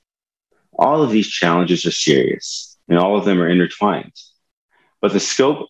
All 0.78 1.02
of 1.02 1.10
these 1.10 1.26
challenges 1.28 1.84
are 1.86 1.90
serious 1.90 2.69
and 2.90 2.98
all 2.98 3.16
of 3.16 3.24
them 3.24 3.40
are 3.40 3.48
intertwined. 3.48 4.12
But 5.00 5.14
the 5.14 5.20
scope 5.20 5.68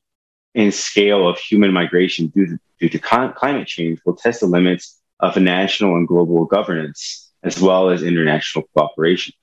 and 0.54 0.74
scale 0.74 1.28
of 1.28 1.38
human 1.38 1.72
migration 1.72 2.28
due 2.28 2.46
to, 2.46 2.58
due 2.80 2.88
to 2.88 2.98
climate 2.98 3.68
change 3.68 4.00
will 4.04 4.16
test 4.16 4.40
the 4.40 4.46
limits 4.46 5.00
of 5.20 5.36
national 5.36 5.96
and 5.96 6.08
global 6.08 6.46
governance 6.46 7.30
as 7.42 7.60
well 7.60 7.90
as 7.90 8.02
international 8.02 8.64
cooperation. 8.74 9.34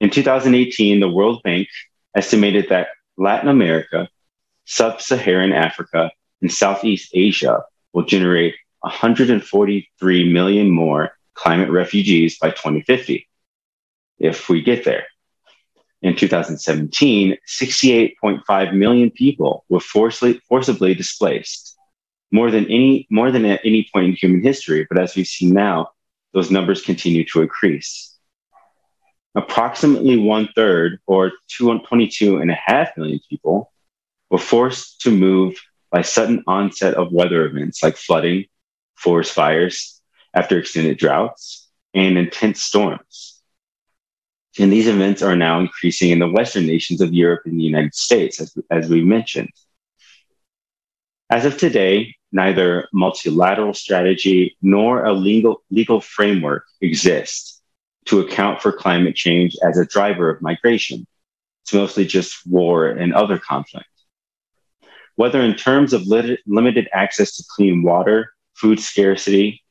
In 0.00 0.10
2018, 0.10 1.00
the 1.00 1.08
World 1.08 1.42
Bank 1.42 1.68
estimated 2.14 2.68
that 2.68 2.88
Latin 3.16 3.48
America, 3.48 4.08
Sub 4.66 5.00
Saharan 5.00 5.52
Africa, 5.52 6.10
and 6.42 6.52
Southeast 6.52 7.10
Asia 7.14 7.64
will 7.94 8.04
generate 8.04 8.54
143 8.80 10.32
million 10.32 10.70
more 10.70 11.16
climate 11.34 11.70
refugees 11.70 12.38
by 12.38 12.50
2050, 12.50 13.26
if 14.18 14.48
we 14.50 14.60
get 14.62 14.84
there. 14.84 15.06
In 16.02 16.14
2017, 16.14 17.36
68.5 17.48 18.74
million 18.74 19.10
people 19.10 19.64
were 19.68 19.80
forcibly, 19.80 20.40
forcibly 20.48 20.94
displaced, 20.94 21.76
more 22.30 22.50
than 22.50 22.64
any 22.66 23.06
more 23.10 23.30
than 23.30 23.44
at 23.46 23.60
any 23.64 23.88
point 23.92 24.06
in 24.06 24.12
human 24.12 24.42
history. 24.42 24.86
But 24.88 24.98
as 24.98 25.16
we 25.16 25.24
see 25.24 25.46
now, 25.50 25.88
those 26.32 26.50
numbers 26.50 26.82
continue 26.82 27.24
to 27.32 27.40
increase. 27.42 28.14
Approximately 29.34 30.16
one 30.16 30.48
third, 30.54 31.00
or 31.06 31.32
22.5 31.58 32.96
million 32.96 33.20
people, 33.28 33.72
were 34.30 34.38
forced 34.38 35.00
to 35.02 35.10
move 35.10 35.56
by 35.90 36.02
sudden 36.02 36.42
onset 36.46 36.94
of 36.94 37.12
weather 37.12 37.46
events 37.46 37.82
like 37.82 37.96
flooding, 37.96 38.46
forest 38.96 39.32
fires, 39.32 40.00
after 40.34 40.58
extended 40.58 40.98
droughts, 40.98 41.68
and 41.94 42.18
intense 42.18 42.62
storms. 42.62 43.35
And 44.58 44.72
these 44.72 44.88
events 44.88 45.22
are 45.22 45.36
now 45.36 45.60
increasing 45.60 46.10
in 46.10 46.18
the 46.18 46.30
Western 46.30 46.66
nations 46.66 47.00
of 47.00 47.12
Europe 47.12 47.42
and 47.44 47.58
the 47.58 47.64
United 47.64 47.94
States, 47.94 48.40
as, 48.40 48.56
as 48.70 48.88
we 48.88 49.02
mentioned. 49.02 49.50
As 51.28 51.44
of 51.44 51.58
today, 51.58 52.14
neither 52.32 52.88
multilateral 52.92 53.74
strategy 53.74 54.56
nor 54.62 55.04
a 55.04 55.12
legal, 55.12 55.62
legal 55.70 56.00
framework 56.00 56.64
exists 56.80 57.60
to 58.06 58.20
account 58.20 58.62
for 58.62 58.72
climate 58.72 59.16
change 59.16 59.56
as 59.62 59.78
a 59.78 59.84
driver 59.84 60.30
of 60.30 60.40
migration. 60.40 61.06
It's 61.64 61.74
mostly 61.74 62.06
just 62.06 62.46
war 62.46 62.86
and 62.86 63.12
other 63.12 63.38
conflict. 63.38 63.88
Whether 65.16 65.40
in 65.40 65.54
terms 65.54 65.92
of 65.92 66.06
lit- 66.06 66.40
limited 66.46 66.88
access 66.92 67.36
to 67.36 67.44
clean 67.48 67.82
water, 67.82 68.32
food 68.54 68.78
scarcity, 68.78 69.62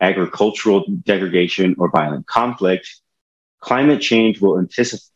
agricultural 0.00 0.84
degradation, 1.04 1.74
or 1.78 1.90
violent 1.90 2.26
conflict, 2.26 2.99
climate 3.60 4.00
change 4.00 4.40
will 4.40 4.58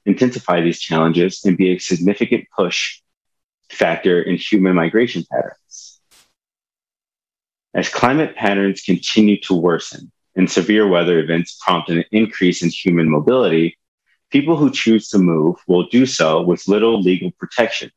intensify 0.05 0.61
these 0.61 0.81
challenges 0.81 1.45
and 1.45 1.57
be 1.57 1.75
a 1.75 1.79
significant 1.79 2.45
push 2.57 3.01
factor 3.71 4.23
in 4.23 4.37
human 4.37 4.75
migration 4.75 5.25
patterns. 5.31 6.01
As 7.73 7.89
climate 7.89 8.37
patterns 8.37 8.83
continue 8.83 9.41
to 9.43 9.55
worsen 9.55 10.13
and 10.37 10.51
severe 10.51 10.87
weather 10.87 11.19
events 11.19 11.59
prompt 11.61 11.91
an 11.91 12.05
increase 12.13 12.63
in 12.63 12.69
human 12.69 13.09
mobility, 13.11 13.79
people 14.31 14.57
who 14.57 14.71
choose 14.71 15.09
to 15.09 15.19
move 15.19 15.57
will 15.67 15.87
do 15.89 16.07
so 16.07 16.43
with 16.43 16.69
little 16.69 17.01
legal 17.01 17.31
protection. 17.33 17.91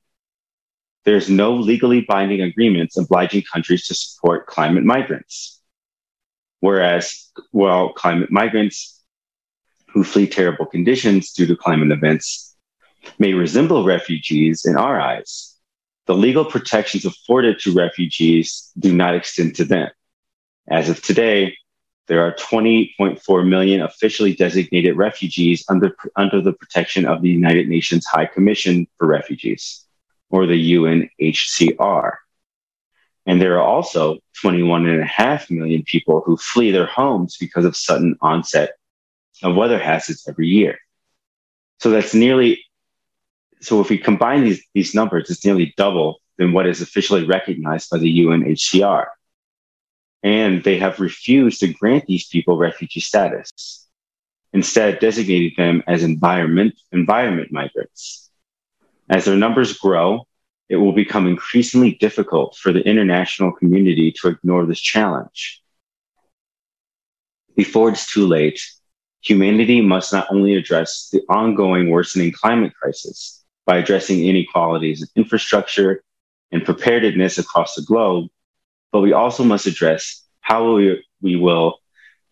There's 1.04 1.30
no 1.30 1.54
legally 1.54 2.02
binding 2.02 2.42
agreements 2.42 2.98
obliging 2.98 3.44
countries 3.44 3.88
to 3.88 3.94
support 3.94 4.48
climate 4.48 4.84
migrants. 4.84 5.62
Whereas, 6.60 7.32
well, 7.52 7.94
climate 7.94 8.32
migrants 8.32 8.97
who 9.98 10.04
flee 10.04 10.28
terrible 10.28 10.68
conditions 10.68 11.34
due 11.34 11.48
to 11.48 11.56
climate 11.56 11.92
events 11.92 12.56
may 13.18 13.34
resemble 13.34 13.84
refugees 13.84 14.64
in 14.64 14.78
our 14.78 15.00
eyes, 15.00 15.56
the 16.06 16.14
legal 16.14 16.46
protections 16.46 17.04
afforded 17.04 17.58
to 17.60 17.74
refugees 17.74 18.72
do 18.78 18.94
not 18.94 19.16
extend 19.16 19.56
to 19.56 19.66
them. 19.66 19.90
As 20.70 20.88
of 20.88 21.02
today, 21.02 21.58
there 22.06 22.22
are 22.22 22.34
20.4 22.34 23.48
million 23.48 23.82
officially 23.82 24.36
designated 24.36 24.96
refugees 24.96 25.66
under, 25.68 25.96
under 26.16 26.42
the 26.42 26.54
protection 26.54 27.08
of 27.08 27.24
the 27.24 27.30
United 27.30 27.68
Nations 27.68 28.06
High 28.06 28.28
Commission 28.28 28.88
for 29.00 29.08
Refugees, 29.08 29.84
or 30.30 30.46
the 30.46 30.74
UNHCR. 30.74 32.12
And 33.26 33.42
there 33.42 33.56
are 33.58 33.68
also 33.68 34.20
21.5 34.44 35.50
million 35.50 35.82
people 35.84 36.22
who 36.24 36.38
flee 36.38 36.70
their 36.70 36.86
homes 36.86 37.36
because 37.38 37.66
of 37.66 37.76
sudden 37.76 38.16
onset 38.22 38.78
of 39.44 39.56
weather 39.56 39.80
hazards 39.80 40.28
every 40.28 40.48
year. 40.48 40.78
So 41.80 41.92
that's 41.92 42.14
nearly, 42.14 42.64
so 43.62 43.82
if 43.82 43.90
we 43.90 43.98
combine 43.98 44.44
these, 44.44 44.64
these 44.74 44.96
numbers, 44.96 45.30
it's 45.30 45.46
nearly 45.46 45.74
double 45.78 46.18
than 46.38 46.54
what 46.54 46.68
is 46.68 46.82
officially 46.82 47.26
recognized 47.26 47.90
by 47.90 47.98
the 47.98 48.20
UNHCR 48.20 49.08
and 50.24 50.64
they 50.64 50.78
have 50.78 51.00
refused 51.00 51.60
to 51.60 51.74
grant 51.74 52.06
these 52.06 52.28
people 52.28 52.58
refugee 52.58 53.00
status, 53.00 53.88
instead 54.54 55.00
designating 55.00 55.54
them 55.58 55.84
as 55.88 56.04
environment, 56.04 56.76
environment 56.92 57.52
migrants. 57.52 58.30
As 59.10 59.26
their 59.26 59.38
numbers 59.38 59.78
grow, 59.78 60.28
it 60.70 60.76
will 60.76 60.92
become 60.92 61.28
increasingly 61.28 61.94
difficult 61.94 62.58
for 62.58 62.74
the 62.74 62.82
international 62.82 63.54
community 63.54 64.12
to 64.20 64.28
ignore 64.28 64.66
this 64.66 64.82
challenge. 64.82 65.62
Before 67.56 67.90
it's 67.90 68.12
too 68.12 68.28
late, 68.28 68.60
humanity 69.28 69.82
must 69.82 70.14
not 70.14 70.28
only 70.32 70.56
address 70.56 71.10
the 71.12 71.22
ongoing 71.30 71.90
worsening 71.90 72.32
climate 72.32 72.74
crisis 72.80 73.44
by 73.66 73.78
addressing 73.78 74.26
inequalities 74.26 75.02
in 75.02 75.24
infrastructure 75.24 76.04
and 76.52 76.64
preparedness 76.64 77.38
across 77.38 77.76
the 77.76 77.82
globe, 77.82 78.30
but 78.92 79.02
we 79.02 79.14
also 79.14 79.44
must 79.44 79.66
address 79.66 80.24
how 80.40 80.74
we, 80.76 81.04
we 81.22 81.36
will 81.36 81.80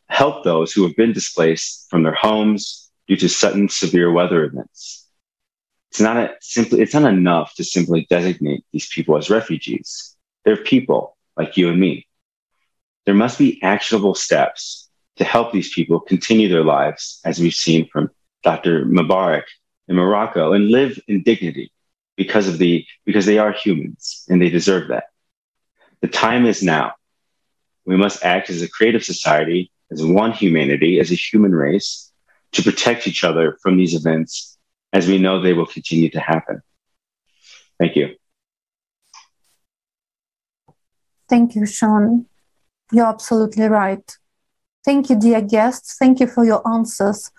help 0.07 0.43
those 0.43 0.71
who 0.71 0.83
have 0.83 0.95
been 0.95 1.11
displaced 1.11 1.87
from 1.89 2.03
their 2.03 2.13
homes 2.13 2.89
due 3.07 3.17
to 3.17 3.27
sudden 3.27 3.67
severe 3.67 4.11
weather 4.11 4.45
events. 4.45 5.07
It's 5.91 5.99
not 5.99 6.17
a, 6.17 6.33
simply 6.39 6.81
it's 6.81 6.93
not 6.93 7.11
enough 7.11 7.53
to 7.55 7.63
simply 7.63 8.07
designate 8.09 8.65
these 8.71 8.87
people 8.87 9.17
as 9.17 9.29
refugees. 9.29 10.15
They're 10.43 10.57
people 10.57 11.17
like 11.35 11.57
you 11.57 11.69
and 11.69 11.79
me. 11.79 12.07
There 13.05 13.15
must 13.15 13.37
be 13.37 13.61
actionable 13.61 14.15
steps 14.15 14.84
to 15.17 15.23
help 15.23 15.51
these 15.51 15.73
people 15.73 15.99
continue 15.99 16.49
their 16.49 16.63
lives, 16.63 17.19
as 17.25 17.39
we've 17.39 17.53
seen 17.53 17.87
from 17.89 18.09
Dr. 18.43 18.85
Mubarak 18.85 19.43
in 19.87 19.95
Morocco, 19.95 20.53
and 20.53 20.69
live 20.69 20.99
in 21.07 21.23
dignity 21.23 21.71
because 22.17 22.47
of 22.47 22.57
the 22.57 22.85
because 23.05 23.25
they 23.25 23.37
are 23.37 23.51
humans 23.51 24.25
and 24.29 24.41
they 24.41 24.49
deserve 24.49 24.89
that. 24.89 25.05
The 26.01 26.07
time 26.07 26.45
is 26.45 26.61
now. 26.61 26.93
We 27.85 27.97
must 27.97 28.23
act 28.23 28.49
as 28.49 28.61
a 28.61 28.69
creative 28.69 29.03
society, 29.03 29.71
as 29.91 30.03
one 30.03 30.31
humanity, 30.31 30.99
as 30.99 31.11
a 31.11 31.15
human 31.15 31.53
race, 31.53 32.11
to 32.53 32.63
protect 32.63 33.07
each 33.07 33.23
other 33.23 33.57
from 33.61 33.77
these 33.77 33.93
events 33.93 34.57
as 34.93 35.07
we 35.07 35.17
know 35.17 35.41
they 35.41 35.53
will 35.53 35.65
continue 35.65 36.09
to 36.09 36.19
happen. 36.19 36.61
Thank 37.79 37.95
you. 37.95 38.15
Thank 41.27 41.55
you, 41.55 41.65
Sean. 41.65 42.27
You're 42.91 43.07
absolutely 43.07 43.65
right. 43.65 44.17
Thank 44.85 45.09
you, 45.09 45.19
dear 45.19 45.41
guests. 45.41 45.97
Thank 45.97 46.19
you 46.19 46.27
for 46.27 46.45
your 46.45 46.61
answers. 46.67 47.31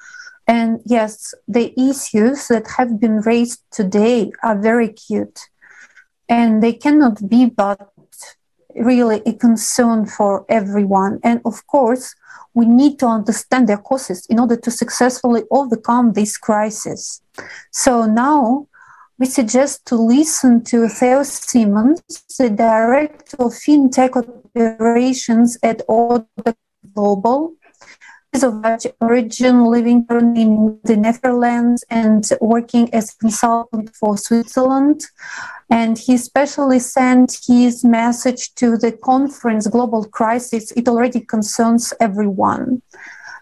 And 0.49 0.80
yes, 0.84 1.32
the 1.47 1.72
issues 1.78 2.49
that 2.49 2.66
have 2.76 2.99
been 2.99 3.20
raised 3.20 3.62
today 3.70 4.32
are 4.42 4.59
very 4.61 4.86
acute, 4.86 5.38
and 6.28 6.61
they 6.62 6.72
cannot 6.72 7.28
be 7.28 7.47
but 7.47 7.88
really 8.74 9.22
a 9.26 9.32
concern 9.32 10.07
for 10.07 10.44
everyone. 10.49 11.20
And 11.22 11.40
of 11.44 11.66
course, 11.68 12.14
we 12.53 12.66
need 12.66 12.99
to 12.99 13.07
understand 13.07 13.68
their 13.68 13.78
causes 13.78 14.26
in 14.26 14.40
order 14.40 14.57
to 14.57 14.70
successfully 14.70 15.44
overcome 15.51 16.12
this 16.12 16.36
crisis. 16.36 17.22
So 17.70 18.07
now 18.07 18.66
we 19.18 19.26
suggest 19.26 19.86
to 19.86 19.97
listen 19.97 20.64
to 20.64 20.88
Theo 20.88 21.22
Simons, 21.22 22.03
the 22.38 22.51
Director 22.51 23.36
of 23.38 23.53
FinTech 23.53 24.16
Operations 24.16 25.59
at 25.62 25.82
Order 25.88 26.26
Global, 26.95 27.55
is 28.37 28.45
of 28.45 28.62
Dutch 28.62 28.87
origin 29.01 29.64
living 29.64 30.07
in 30.11 30.78
the 30.84 30.97
Netherlands 30.97 31.84
and 31.89 32.28
working 32.41 32.93
as 32.93 33.14
consultant 33.14 33.95
for 33.97 34.18
Switzerland. 34.18 35.01
And 35.70 35.99
he 35.99 36.14
especially 36.14 36.80
sent 36.80 37.39
his 37.47 37.84
message 37.84 38.55
to 38.57 38.76
the 38.76 38.93
conference 38.93 39.66
Global 39.66 40.05
Crisis. 40.05 40.72
It 40.72 40.89
already 40.89 41.20
concerns 41.20 41.95
everyone. 41.99 42.82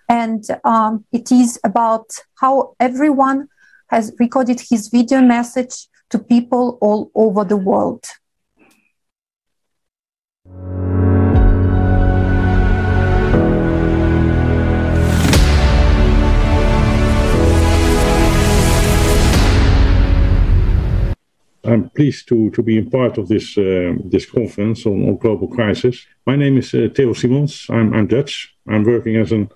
And 0.09 0.45
um, 0.65 1.05
it 1.13 1.33
is 1.33 1.59
about 1.65 2.07
how 2.41 2.75
everyone 2.79 3.49
has 3.89 4.13
recorded 4.19 4.61
his 4.61 4.89
video 4.89 5.21
message 5.21 5.89
to 6.11 6.19
people 6.19 6.79
all 6.81 7.11
over 7.15 7.43
the 7.45 7.57
world. 7.57 8.05
I'm 21.67 21.89
pleased 21.91 22.29
to, 22.29 22.51
to 22.51 22.63
be 22.63 22.79
a 22.79 22.85
part 22.85 23.19
of 23.19 23.29
this 23.29 23.57
uh, 23.57 23.95
this 24.05 24.27
conference 24.27 24.85
on, 24.87 25.09
on, 25.09 25.17
global 25.17 25.49
crisis. 25.49 26.07
My 26.27 26.37
name 26.37 26.59
is 26.59 26.75
uh, 26.75 26.89
Theo 26.95 27.15
Simons. 27.15 27.67
I'm, 27.71 27.95
I'm 27.95 28.07
Dutch. 28.07 28.55
I'm 28.69 28.85
working 28.85 29.17
as 29.17 29.33
an 29.33 29.49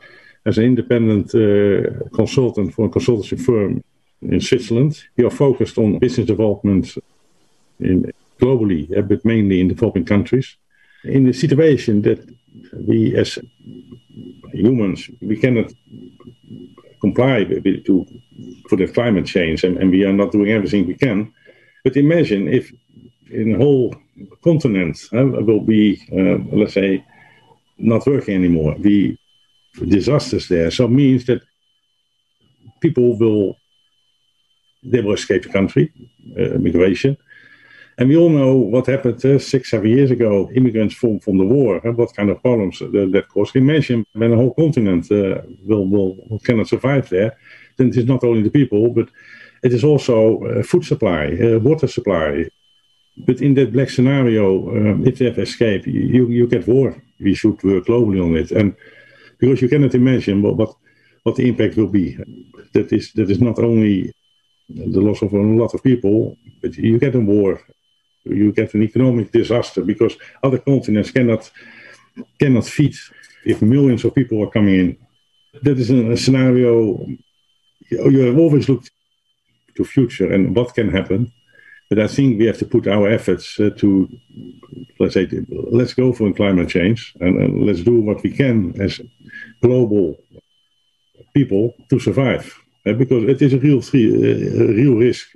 as 0.47 0.59
an 0.59 0.65
independent 0.65 1.35
uh, 1.35 2.09
consultant 2.15 2.73
for 2.75 2.87
a 2.87 2.89
consultancy 2.89 3.39
firm 3.39 3.83
in 4.23 4.41
Switzerland. 4.41 5.05
We 5.17 5.25
are 5.25 5.31
focused 5.31 5.77
on 5.77 5.99
business 5.99 6.27
development 6.27 6.95
in 7.81 8.11
globally, 8.41 8.89
but 9.09 9.25
mainly 9.25 9.61
in 9.61 9.69
developing 9.69 10.05
countries. 10.05 10.57
In 11.05 11.25
the 11.25 11.33
situation 11.33 12.03
that 12.03 12.21
we 12.73 13.17
as 13.17 13.39
humans 14.53 15.11
we 15.21 15.37
cannot 15.37 15.73
comply 17.01 17.45
with 17.45 17.85
to 17.85 18.07
for 18.69 18.77
the 18.77 18.87
climate 18.87 19.27
change, 19.27 19.63
and, 19.65 19.77
and 19.77 19.91
we 19.91 20.05
are 20.05 20.13
not 20.13 20.33
doing 20.33 20.51
everything 20.51 20.87
we 20.87 20.95
can 20.95 21.33
but 21.89 21.97
imagine 21.97 22.49
if 22.49 22.71
in 23.31 23.55
whole 23.55 23.95
continent 24.45 24.99
uh, 25.15 25.25
will 25.25 25.61
be, 25.61 25.83
uh, 26.13 26.37
let's 26.55 26.75
say, 26.75 27.03
not 27.79 28.07
working 28.07 28.35
anymore. 28.35 28.75
The 28.79 29.17
disasters 29.89 30.49
there. 30.49 30.71
So 30.71 30.87
means 30.87 31.25
that 31.27 31.41
people 32.81 33.17
will 33.19 33.57
they 34.83 35.01
will 35.01 35.15
escape 35.15 35.45
the 35.45 35.49
country, 35.49 35.91
uh, 36.39 36.59
migration. 36.59 37.17
And 37.97 38.09
we 38.09 38.17
all 38.17 38.29
know 38.29 38.55
what 38.55 38.87
happened 38.87 39.25
uh, 39.25 39.39
six, 39.39 39.71
seven 39.71 39.89
years 39.89 40.11
ago. 40.11 40.51
Immigrants 40.55 40.95
from, 40.95 41.19
from 41.21 41.39
the 41.39 41.45
war, 41.45 41.81
uh, 41.85 41.93
what 41.93 42.15
kind 42.15 42.31
of 42.31 42.43
problems 42.43 42.79
that, 42.81 43.11
that 43.13 43.29
caused. 43.29 43.57
Imagine 43.57 44.05
when 44.13 44.33
a 44.35 44.37
whole 44.37 44.55
continent 44.55 45.11
uh, 45.11 45.41
will, 45.67 45.87
will 45.89 46.39
cannot 46.45 46.69
survive 46.69 47.09
there. 47.09 47.37
Then 47.77 47.89
it 47.89 47.97
is 47.97 48.05
not 48.05 48.25
only 48.25 48.43
the 48.43 48.51
people, 48.51 48.91
but 48.91 49.09
it 49.63 49.73
is 49.73 49.85
also 49.85 50.45
uh, 50.45 50.63
food 50.63 50.85
supply, 50.85 51.37
uh, 51.43 51.59
water 51.59 51.89
supply. 51.89 52.49
But 53.27 53.41
in 53.41 53.55
that 53.55 53.73
black 53.73 53.91
scenario, 53.91 54.69
um, 54.71 55.07
if 55.07 55.19
they 55.19 55.25
have 55.25 55.39
escape, 55.39 55.87
you, 55.87 56.29
you 56.29 56.47
get 56.47 56.69
war. 56.69 56.97
We 57.21 57.35
should 57.35 57.63
work 57.65 57.87
globally 57.87 58.23
on 58.23 58.37
it. 58.37 58.53
And 58.53 58.77
because 59.39 59.61
you 59.61 59.69
cannot 59.69 59.95
imagine 59.95 60.43
what, 60.43 60.57
what, 60.57 60.75
what 61.25 61.37
the 61.37 61.49
impact 61.49 61.77
will 61.77 61.89
be. 61.89 62.17
That 62.75 62.93
is, 62.93 63.13
that 63.15 63.31
is 63.31 63.41
not 63.41 63.59
only 63.59 64.13
the 64.69 65.01
loss 65.01 65.23
of 65.23 65.33
a 65.33 65.39
lot 65.39 65.75
of 65.75 65.83
people, 65.83 66.37
but 66.63 66.77
you 66.77 66.99
get 66.99 67.15
a 67.15 67.21
war, 67.21 67.61
you 68.25 68.53
get 68.53 68.75
an 68.75 68.83
economic 68.83 69.33
disaster 69.33 69.83
because 69.83 70.17
other 70.43 70.59
continents 70.59 71.11
cannot 71.11 71.51
cannot 72.41 72.67
feed 72.67 72.95
if 73.45 73.63
millions 73.63 74.05
of 74.05 74.15
people 74.15 74.43
are 74.43 74.51
coming 74.51 74.75
in. 74.75 74.99
That 75.63 75.79
is 75.79 75.91
a 75.91 76.17
scenario 76.17 77.07
you 77.91 78.21
have 78.21 78.39
always 78.39 78.69
looked 78.69 78.91
to 79.79 79.85
future 79.85 80.31
and 80.35 80.55
what 80.55 80.75
can 80.75 80.91
happen. 80.91 81.33
But 81.89 81.99
I 82.01 82.07
think 82.07 82.39
we 82.39 82.47
have 82.47 82.59
to 82.59 82.67
put 82.67 82.87
our 82.87 83.09
efforts 83.09 83.59
uh, 83.59 83.71
to, 83.79 84.09
let's 85.01 85.15
say, 85.15 85.27
let's 85.79 85.95
go 85.95 86.13
for 86.13 86.31
climate 86.35 86.69
change 86.69 87.15
and, 87.21 87.67
let's 87.67 87.83
do 87.83 87.99
what 88.01 88.23
we 88.23 88.31
can 88.31 88.79
as 88.81 89.01
global 89.63 90.19
people 91.33 91.75
to 91.89 91.99
survive. 91.99 92.45
Uh, 92.85 92.93
because 92.93 93.25
it 93.25 93.41
is 93.41 93.55
a 93.55 93.59
real, 93.59 93.79
uh, 93.79 94.65
a 94.65 94.73
real 94.81 94.97
risk. 94.97 95.29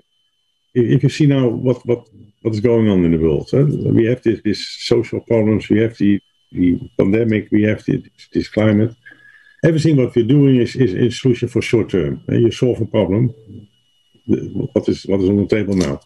If, 0.75 1.03
you 1.03 1.09
see 1.09 1.27
now 1.27 1.49
what, 1.49 1.85
what, 1.87 2.07
what 2.43 2.55
is 2.55 2.61
going 2.61 2.89
on 2.89 3.05
in 3.05 3.13
the 3.13 3.19
world, 3.19 3.49
uh, 3.55 3.65
we 3.99 4.05
have 4.07 4.23
this, 4.23 4.41
this 4.45 4.61
social 4.93 5.21
problems, 5.21 5.71
we 5.71 5.81
have 5.81 5.97
the, 5.97 6.21
the 6.51 6.79
pandemic, 6.99 7.49
we 7.51 7.63
have 7.63 7.83
the, 7.85 8.05
this 8.35 8.49
climate. 8.49 8.95
Everything 9.65 9.97
what 9.97 10.15
we're 10.15 10.27
doing 10.27 10.57
is, 10.57 10.77
is, 10.77 10.93
is 10.93 11.21
solution 11.21 11.49
for 11.49 11.63
short 11.63 11.89
term. 11.91 12.23
Uh, 12.29 12.35
you 12.35 12.51
solve 12.51 12.81
a 12.81 12.87
problem, 12.87 13.35
what 14.27 14.89
is 14.89 15.05
what 15.05 15.21
is 15.21 15.29
on 15.29 15.37
the 15.37 15.47
table 15.47 15.75
now. 15.75 16.01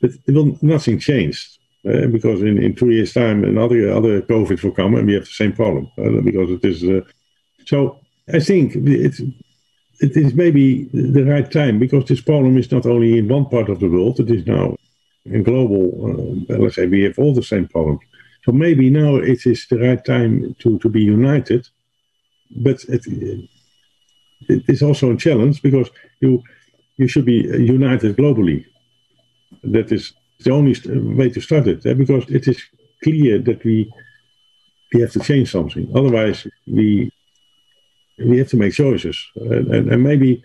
But 0.00 0.12
will, 0.28 0.58
nothing 0.62 0.98
changed 0.98 1.58
uh, 1.88 2.06
because 2.06 2.42
in, 2.42 2.62
in 2.62 2.74
two 2.74 2.90
years' 2.90 3.12
time 3.12 3.44
another 3.44 3.90
other 3.90 4.22
COVID 4.22 4.62
will 4.62 4.72
come 4.72 4.94
and 4.94 5.06
we 5.06 5.14
have 5.14 5.24
the 5.24 5.30
same 5.30 5.52
problem 5.52 5.90
uh, 5.98 6.20
because 6.22 6.50
it 6.50 6.64
is 6.64 6.84
uh, 6.84 7.00
So 7.66 8.00
I 8.32 8.40
think 8.40 8.74
it's 8.76 9.20
it 10.00 10.16
is 10.16 10.34
maybe 10.34 10.84
the 10.92 11.24
right 11.24 11.50
time 11.50 11.78
because 11.78 12.06
this 12.06 12.20
problem 12.20 12.56
is 12.56 12.72
not 12.72 12.86
only 12.86 13.18
in 13.18 13.28
one 13.28 13.46
part 13.46 13.68
of 13.68 13.80
the 13.80 13.88
world; 13.88 14.18
it 14.20 14.30
is 14.30 14.46
now 14.46 14.76
in 15.24 15.42
global. 15.42 16.44
Let's 16.48 16.76
say 16.76 16.86
we 16.86 17.02
have 17.02 17.18
all 17.18 17.34
the 17.34 17.42
same 17.42 17.68
problems. 17.68 18.00
So 18.44 18.52
maybe 18.52 18.88
now 18.88 19.16
it 19.16 19.46
is 19.46 19.66
the 19.68 19.78
right 19.78 20.02
time 20.04 20.56
to 20.60 20.78
to 20.78 20.88
be 20.88 21.02
united, 21.02 21.68
but 22.56 22.82
it, 22.88 23.02
it 24.48 24.64
is 24.68 24.82
also 24.82 25.12
a 25.12 25.16
challenge 25.16 25.60
because 25.62 25.90
you 26.20 26.42
you 27.00 27.08
should 27.08 27.24
be 27.24 27.38
uh, 27.50 27.56
united 27.56 28.16
globally. 28.16 28.64
That 29.64 29.90
is 29.90 30.12
the 30.44 30.52
only 30.58 30.74
uh, 30.74 31.16
way 31.18 31.28
to 31.30 31.40
start 31.40 31.66
it, 31.66 31.84
eh? 31.86 31.94
because 31.94 32.24
it 32.28 32.46
is 32.52 32.58
clear 33.02 33.38
that 33.48 33.64
we 33.64 33.76
we 34.92 35.00
have 35.00 35.12
to 35.12 35.20
change 35.20 35.48
something. 35.50 35.86
Otherwise, 36.00 36.46
we 36.66 37.10
we 38.30 38.36
have 38.38 38.50
to 38.50 38.58
make 38.62 38.74
choices, 38.74 39.16
and, 39.36 39.66
and, 39.74 39.84
and 39.92 40.02
maybe 40.02 40.42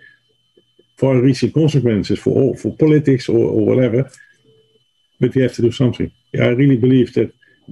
far-reaching 0.97 1.51
consequences 1.51 2.19
for 2.19 2.31
all, 2.39 2.53
for 2.55 2.71
politics 2.77 3.27
or, 3.27 3.43
or 3.55 3.65
whatever. 3.69 4.09
But 5.19 5.35
we 5.35 5.41
have 5.41 5.55
to 5.55 5.61
do 5.61 5.71
something. 5.71 6.09
I 6.47 6.51
really 6.61 6.77
believe 6.77 7.13
that 7.17 7.29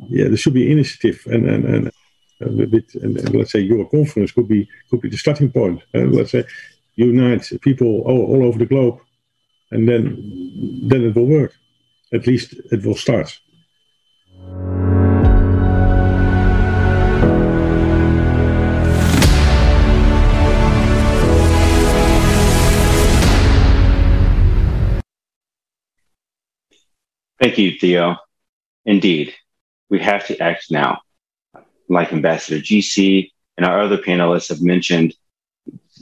yeah, 0.10 0.28
there 0.28 0.42
should 0.44 0.60
be 0.62 0.72
initiative, 0.76 1.18
and 1.34 1.44
and 1.54 1.64
and, 1.66 1.92
and, 2.40 3.18
and 3.24 3.36
let's 3.36 3.52
say 3.54 3.60
your 3.60 3.90
conference 3.90 4.32
could 4.36 4.50
be 4.56 4.62
could 4.90 5.02
be 5.02 5.10
the 5.10 5.24
starting 5.26 5.52
point. 5.52 5.80
And 5.94 6.14
let's 6.18 6.32
say 6.32 6.44
unite 6.96 7.52
people 7.62 8.02
all, 8.02 8.26
all 8.26 8.46
over 8.46 8.60
the 8.60 8.66
globe, 8.66 9.00
and 9.72 9.88
then 9.88 10.82
then 10.84 11.04
it 11.04 11.16
will 11.16 11.26
work. 11.26 11.54
At 12.14 12.28
least 12.28 12.54
it 12.72 12.86
will 12.86 12.96
start. 12.96 13.40
Thank 27.44 27.58
you, 27.58 27.78
Theo. 27.78 28.16
Indeed, 28.86 29.34
we 29.90 30.00
have 30.00 30.26
to 30.28 30.42
act 30.42 30.72
now. 30.72 31.02
Like 31.90 32.14
Ambassador 32.14 32.62
GC 32.62 33.32
and 33.58 33.66
our 33.66 33.82
other 33.82 33.98
panelists 33.98 34.48
have 34.48 34.62
mentioned, 34.62 35.14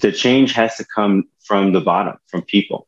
the 0.02 0.12
change 0.12 0.54
has 0.54 0.76
to 0.78 0.86
come 0.86 1.26
from 1.44 1.74
the 1.74 1.82
bottom, 1.82 2.18
from 2.28 2.42
people. 2.44 2.88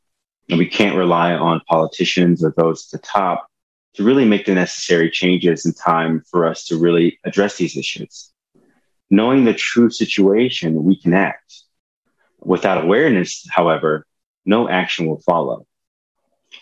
And 0.49 0.59
we 0.59 0.67
can't 0.67 0.97
rely 0.97 1.33
on 1.33 1.61
politicians 1.67 2.43
or 2.43 2.53
those 2.57 2.87
at 2.87 3.01
the 3.01 3.07
top 3.07 3.47
to 3.93 4.03
really 4.03 4.25
make 4.25 4.45
the 4.45 4.55
necessary 4.55 5.09
changes 5.09 5.65
in 5.65 5.73
time 5.73 6.23
for 6.29 6.45
us 6.45 6.65
to 6.65 6.77
really 6.77 7.19
address 7.23 7.57
these 7.57 7.77
issues. 7.77 8.31
Knowing 9.09 9.45
the 9.45 9.53
true 9.53 9.89
situation, 9.89 10.83
we 10.83 10.99
can 10.99 11.13
act. 11.13 11.61
Without 12.39 12.83
awareness, 12.83 13.45
however, 13.49 14.05
no 14.45 14.67
action 14.67 15.05
will 15.05 15.21
follow. 15.21 15.65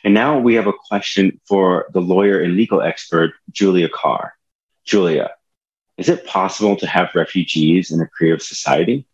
And 0.03 0.13
now 0.13 0.39
we 0.39 0.55
have 0.55 0.67
a 0.67 0.73
question 0.73 1.39
for 1.47 1.87
the 1.93 2.01
lawyer 2.01 2.39
and 2.39 2.55
legal 2.55 2.81
expert, 2.81 3.31
Julia 3.51 3.89
Carr. 3.89 4.33
Julia, 4.85 5.31
is 5.97 6.09
it 6.09 6.25
possible 6.25 6.75
to 6.77 6.87
have 6.87 7.15
refugees 7.15 7.91
in 7.91 8.01
a 8.01 8.07
creative 8.07 8.41
society? 8.41 9.05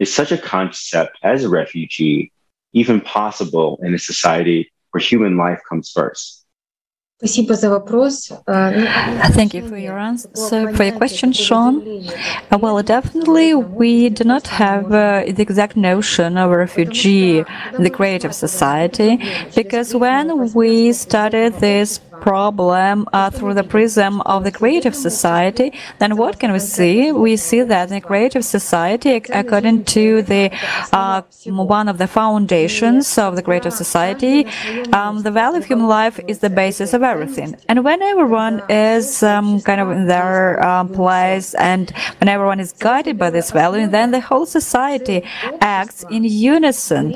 Is 0.00 0.12
such 0.12 0.32
a 0.32 0.38
concept 0.38 1.18
as 1.22 1.44
a 1.44 1.48
refugee 1.48 2.32
even 2.72 3.00
possible 3.00 3.78
in 3.82 3.94
a 3.94 3.98
society 3.98 4.72
where 4.90 5.00
human 5.00 5.36
life 5.36 5.60
comes 5.68 5.90
first? 5.90 6.40
Thank 9.34 9.52
you 9.52 9.68
for 9.68 9.76
your 9.76 9.98
answer. 9.98 10.30
So, 10.34 10.72
for 10.72 10.84
your 10.84 10.96
question, 10.96 11.34
Sean, 11.34 12.02
uh, 12.50 12.56
well, 12.56 12.82
definitely 12.82 13.52
we 13.52 14.08
do 14.08 14.24
not 14.24 14.46
have 14.46 14.86
uh, 14.86 15.24
the 15.26 15.42
exact 15.42 15.76
notion 15.76 16.38
of 16.38 16.50
a 16.50 16.56
refugee 16.56 17.44
in 17.76 17.82
the 17.82 17.90
creative 17.90 18.34
society 18.34 19.22
because 19.54 19.94
when 19.94 20.54
we 20.54 20.94
started 20.94 21.52
this 21.56 22.00
problem 22.20 23.08
uh, 23.12 23.30
through 23.30 23.54
the 23.54 23.64
prism 23.64 24.20
of 24.22 24.44
the 24.44 24.52
creative 24.52 24.94
society, 24.94 25.72
then 25.98 26.16
what 26.16 26.38
can 26.38 26.52
we 26.52 26.58
see? 26.58 27.12
We 27.12 27.36
see 27.36 27.62
that 27.62 27.88
in 27.88 27.94
the 27.94 28.00
creative 28.00 28.44
society, 28.44 29.22
according 29.42 29.84
to 29.96 30.22
the 30.22 30.50
uh, 30.92 31.22
one 31.46 31.88
of 31.88 31.98
the 31.98 32.06
foundations 32.06 33.18
of 33.18 33.36
the 33.36 33.42
creative 33.42 33.72
society, 33.72 34.46
um, 34.92 35.22
the 35.22 35.30
value 35.30 35.58
of 35.58 35.64
human 35.64 35.88
life 35.88 36.20
is 36.28 36.38
the 36.38 36.50
basis 36.50 36.92
of 36.94 37.02
everything. 37.02 37.56
And 37.68 37.84
when 37.84 38.02
everyone 38.02 38.62
is 38.68 39.22
um, 39.22 39.60
kind 39.60 39.80
of 39.80 39.90
in 39.90 40.06
their 40.06 40.62
um, 40.64 40.88
place 40.88 41.54
and 41.54 41.90
when 42.18 42.28
everyone 42.28 42.60
is 42.60 42.72
guided 42.72 43.18
by 43.18 43.30
this 43.30 43.50
value, 43.50 43.86
then 43.86 44.10
the 44.10 44.20
whole 44.20 44.46
society 44.46 45.22
acts 45.60 46.04
in 46.10 46.24
unison, 46.24 47.14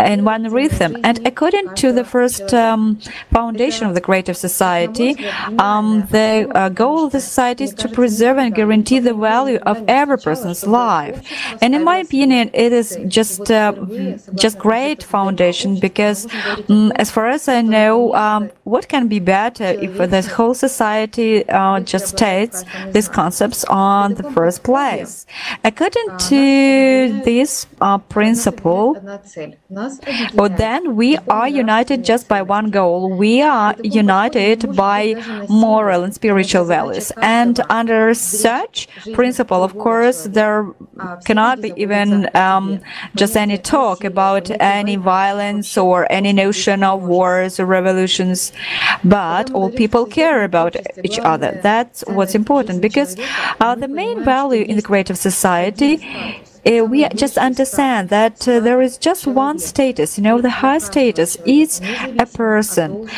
in 0.00 0.24
one 0.24 0.44
rhythm. 0.50 0.96
And 1.04 1.26
according 1.26 1.74
to 1.76 1.92
the 1.92 2.04
first 2.04 2.54
um, 2.54 2.98
foundation 3.32 3.86
of 3.86 3.94
the 3.94 4.00
creative 4.00 4.36
society, 4.36 4.45
society, 4.48 5.10
um, 5.66 5.86
the 6.10 6.30
uh, 6.54 6.68
goal 6.80 6.98
of 7.06 7.12
the 7.12 7.20
society 7.20 7.64
is 7.64 7.74
to 7.82 7.88
preserve 7.88 8.36
and 8.42 8.54
guarantee 8.54 9.00
the 9.08 9.14
value 9.14 9.58
of 9.72 9.76
every 10.00 10.18
person's 10.28 10.62
life. 10.66 11.16
And 11.62 11.74
in 11.76 11.82
my 11.90 11.98
opinion, 12.06 12.44
it 12.64 12.72
is 12.72 12.88
just 13.18 13.50
uh, 13.50 13.72
just 14.44 14.56
great 14.58 15.00
foundation 15.02 15.70
because, 15.86 16.20
um, 16.68 16.92
as 17.02 17.08
far 17.10 17.26
as 17.36 17.48
I 17.48 17.60
know, 17.62 18.14
um, 18.24 18.50
what 18.64 18.84
can 18.92 19.04
be 19.08 19.20
better 19.20 19.68
if 19.86 19.92
the 20.14 20.22
whole 20.36 20.54
society 20.68 21.30
uh, 21.48 21.80
just 21.92 22.06
states 22.16 22.64
these 22.94 23.08
concepts 23.20 23.64
on 23.64 24.14
the 24.14 24.26
first 24.36 24.58
place? 24.70 25.26
According 25.70 26.08
to 26.30 26.40
this 27.24 27.50
uh, 27.80 27.98
principle, 27.98 28.86
well, 30.38 30.52
then 30.64 30.96
we 30.96 31.18
are 31.28 31.48
united 31.48 32.04
just 32.04 32.28
by 32.28 32.42
one 32.42 32.70
goal. 32.70 33.10
We 33.16 33.42
are 33.42 33.74
united 33.82 34.35
by 34.74 35.14
moral 35.48 36.02
and 36.04 36.14
spiritual 36.14 36.64
values. 36.64 37.12
And 37.22 37.60
under 37.70 38.14
such 38.14 38.88
principle, 39.14 39.62
of 39.62 39.78
course, 39.78 40.24
there 40.24 40.66
cannot 41.24 41.60
be 41.62 41.72
even 41.76 42.28
um, 42.36 42.80
just 43.14 43.36
any 43.36 43.58
talk 43.58 44.04
about 44.04 44.50
any 44.60 44.96
violence 44.96 45.76
or 45.76 46.06
any 46.10 46.32
notion 46.32 46.82
of 46.82 47.02
wars 47.02 47.58
or 47.60 47.66
revolutions, 47.66 48.52
but 49.04 49.50
all 49.52 49.70
people 49.70 50.06
care 50.06 50.44
about 50.44 50.76
each 51.04 51.18
other. 51.18 51.58
That's 51.62 52.04
what's 52.06 52.34
important 52.34 52.82
because 52.82 53.16
uh, 53.60 53.74
the 53.74 53.88
main 53.88 54.24
value 54.24 54.64
in 54.64 54.76
the 54.76 54.82
creative 54.82 55.18
society 55.18 55.92
uh, 56.66 56.84
we 56.84 57.08
just 57.10 57.38
understand 57.38 58.08
that 58.08 58.46
uh, 58.48 58.60
there 58.60 58.82
is 58.82 58.98
just 58.98 59.26
one 59.26 59.58
status, 59.58 60.18
you 60.18 60.24
know, 60.24 60.40
the 60.40 60.50
high 60.50 60.78
status 60.78 61.36
is 61.46 61.80
a 62.18 62.26
person. 62.26 63.08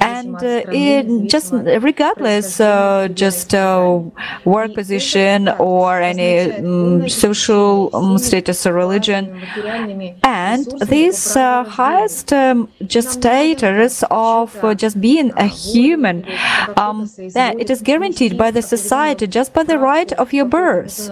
And 0.00 0.36
uh, 0.36 0.62
it 0.68 1.28
just 1.28 1.52
regardless, 1.52 2.60
uh, 2.60 3.08
just 3.08 3.54
uh, 3.54 4.00
work 4.44 4.74
position 4.74 5.48
or 5.48 6.00
any 6.00 6.52
um, 6.52 7.08
social 7.08 7.90
um, 7.94 8.18
status 8.18 8.66
or 8.66 8.72
religion. 8.72 9.42
And 10.22 10.64
this 10.80 11.34
highest 11.34 12.32
um, 12.32 12.68
just 12.86 13.12
status 13.12 14.02
of 14.10 14.76
just 14.76 15.00
being 15.00 15.32
a 15.36 15.46
human, 15.46 16.24
um, 16.76 17.10
that 17.34 17.56
it 17.58 17.70
is 17.70 17.82
guaranteed 17.82 18.38
by 18.38 18.50
the 18.50 18.62
society 18.62 19.26
just 19.26 19.52
by 19.52 19.62
the 19.62 19.78
right 19.78 20.12
of 20.12 20.32
your 20.32 20.46
birth. 20.46 21.10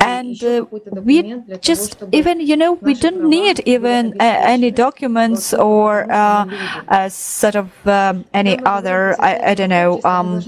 And 0.00 0.42
we 0.62 1.42
just 1.60 2.02
even 2.12 2.40
you 2.40 2.56
know 2.56 2.72
we 2.72 2.94
don't 2.94 3.28
need 3.28 3.60
even 3.66 4.14
uh, 4.20 4.24
any 4.54 4.70
documents 4.70 5.54
or 5.54 6.10
uh, 6.10 6.44
a 6.88 7.10
sort 7.10 7.56
of 7.56 7.68
um, 7.86 8.24
any 8.32 8.58
other 8.64 9.16
I, 9.20 9.50
I 9.50 9.54
don't 9.54 9.70
know 9.70 10.00
um, 10.04 10.42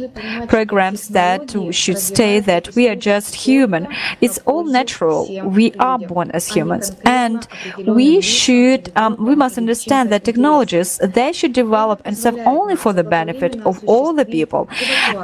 programs 0.48 1.08
that 1.08 1.54
should 1.70 1.98
state 1.98 2.40
that 2.46 2.74
we 2.74 2.88
are 2.88 2.96
just 2.96 3.34
human. 3.34 3.88
It's 4.20 4.38
all 4.46 4.64
natural. 4.64 5.20
We 5.44 5.72
are 5.74 5.98
born 5.98 6.30
as 6.32 6.46
humans, 6.46 6.92
and 7.04 7.46
we 7.86 8.20
should 8.20 8.92
um, 8.96 9.16
we 9.18 9.34
must 9.34 9.58
understand 9.58 10.10
that 10.12 10.24
technologies 10.24 10.98
they 10.98 11.32
should 11.32 11.52
develop 11.52 12.02
and 12.04 12.16
serve 12.16 12.36
only 12.46 12.76
for 12.76 12.92
the 12.92 13.04
benefit 13.04 13.56
of 13.64 13.82
all 13.86 14.12
the 14.12 14.24
people, 14.24 14.68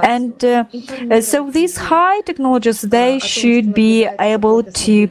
and 0.03 0.45
uh, 0.45 0.65
so 1.21 1.51
these 1.51 1.77
high 1.77 2.21
technologies 2.23 2.83
they 2.83 3.19
should 3.19 3.75
be 3.75 4.07
able 4.21 4.63
to 4.75 5.07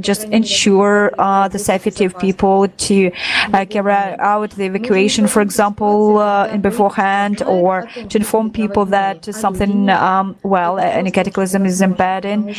just 0.00 0.24
ensure 0.24 1.12
uh, 1.18 1.48
the 1.48 1.58
safety 1.58 2.04
of 2.04 2.18
people 2.18 2.68
to 2.68 3.10
uh, 3.52 3.64
carry 3.68 3.92
out 3.92 4.50
the 4.50 4.64
evacuation, 4.64 5.26
for 5.26 5.42
example, 5.42 6.18
uh, 6.18 6.48
in 6.48 6.60
beforehand, 6.60 7.42
or 7.42 7.88
to 8.08 8.18
inform 8.18 8.50
people 8.50 8.84
that 8.86 9.24
something, 9.34 9.88
um, 9.90 10.36
well, 10.42 10.78
any 10.78 11.10
cataclysm 11.10 11.66
is 11.66 11.80
impending. 11.80 12.54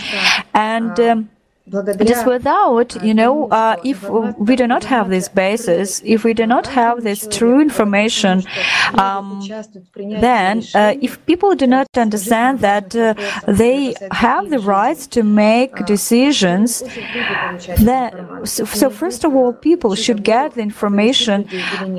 And 0.53 0.99
um, 0.99 1.29
just 2.05 2.25
without, 2.25 3.03
you 3.03 3.13
know, 3.13 3.49
uh, 3.49 3.75
if 3.83 4.07
we 4.37 4.55
do 4.55 4.67
not 4.67 4.83
have 4.85 5.09
this 5.09 5.27
basis, 5.27 6.01
if 6.05 6.23
we 6.23 6.33
do 6.33 6.45
not 6.45 6.67
have 6.67 7.03
this 7.03 7.27
true 7.29 7.59
information, 7.61 8.43
um, 8.97 9.43
then 9.95 10.63
uh, 10.73 10.95
if 11.01 11.23
people 11.25 11.55
do 11.55 11.67
not 11.67 11.87
understand 11.97 12.59
that 12.59 12.95
uh, 12.95 13.13
they 13.47 13.93
have 14.11 14.49
the 14.49 14.59
rights 14.59 15.07
to 15.07 15.23
make 15.23 15.85
decisions, 15.85 16.83
then 17.77 18.11
so, 18.45 18.63
so, 18.65 18.89
first 18.89 19.23
of 19.25 19.35
all, 19.35 19.51
people 19.51 19.95
should 19.95 20.23
get 20.23 20.53
the 20.53 20.61
information 20.61 21.47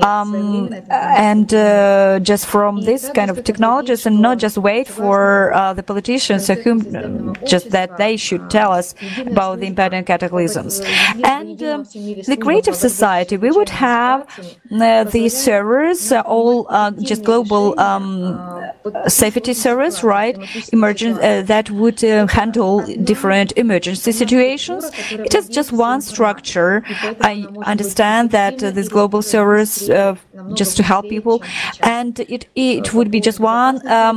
um, 0.03 0.73
and 0.89 1.53
uh, 1.53 2.19
just 2.21 2.45
from 2.47 2.81
this 2.81 3.09
kind 3.09 3.29
of 3.29 3.43
technologies 3.43 4.05
and 4.05 4.19
not 4.19 4.39
just 4.39 4.57
wait 4.57 4.87
for 4.87 5.53
uh, 5.53 5.73
the 5.73 5.83
politicians 5.83 6.47
whom 6.47 7.35
just 7.45 7.69
that 7.69 7.97
they 7.97 8.17
should 8.17 8.49
tell 8.49 8.71
us 8.71 8.95
about 9.27 9.58
the 9.59 9.67
impending 9.67 10.03
cataclysms. 10.03 10.81
And 11.23 11.61
uh, 11.61 11.83
the 12.27 12.37
creative 12.39 12.75
society, 12.75 13.37
we 13.37 13.51
would 13.51 13.69
have 13.69 14.27
uh, 14.71 15.03
the 15.03 15.29
servers, 15.29 16.11
uh, 16.11 16.21
all 16.21 16.67
uh, 16.69 16.91
just 16.91 17.23
global 17.23 17.79
um, 17.79 18.58
safety 19.07 19.53
service, 19.53 20.03
right? 20.03 20.37
Emergent 20.73 21.19
uh, 21.19 21.41
that 21.43 21.69
would 21.69 22.03
uh, 22.03 22.27
handle 22.27 22.81
different 23.03 23.53
emergency 23.55 24.11
situations. 24.11 24.91
It 25.11 25.35
is 25.35 25.47
just 25.47 25.71
one 25.71 26.01
structure. 26.01 26.83
I 27.21 27.45
understand 27.65 28.31
that 28.31 28.59
this 28.59 28.87
global 28.87 29.21
servers 29.21 29.89
just 30.53 30.77
to 30.77 30.83
help 30.83 31.09
people, 31.09 31.43
and 31.81 32.19
it 32.19 32.47
it 32.55 32.93
would 32.93 33.11
be 33.11 33.19
just 33.19 33.39
one 33.39 33.85
um, 33.87 34.15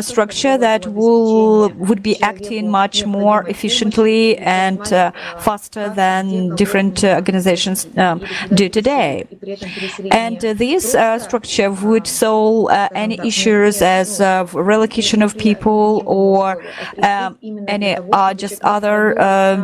structure 0.00 0.56
that 0.58 0.86
will 0.86 1.70
would 1.70 2.02
be 2.02 2.20
acting 2.22 2.70
much 2.70 3.04
more 3.06 3.46
efficiently 3.48 4.38
and 4.38 4.92
uh, 4.92 5.12
faster 5.38 5.88
than 5.90 6.54
different 6.56 7.04
uh, 7.04 7.14
organizations 7.14 7.86
um, 7.96 8.20
do 8.54 8.68
today. 8.68 9.26
And 10.10 10.44
uh, 10.44 10.54
this 10.54 10.92
structure 11.22 11.70
would 11.70 12.06
solve 12.06 12.70
any 12.94 13.16
as 13.46 14.20
relocation 14.54 15.22
of 15.22 15.36
people 15.36 16.02
or 16.06 16.62
um, 17.02 17.38
any 17.68 17.96
just 18.36 18.62
other 18.62 19.14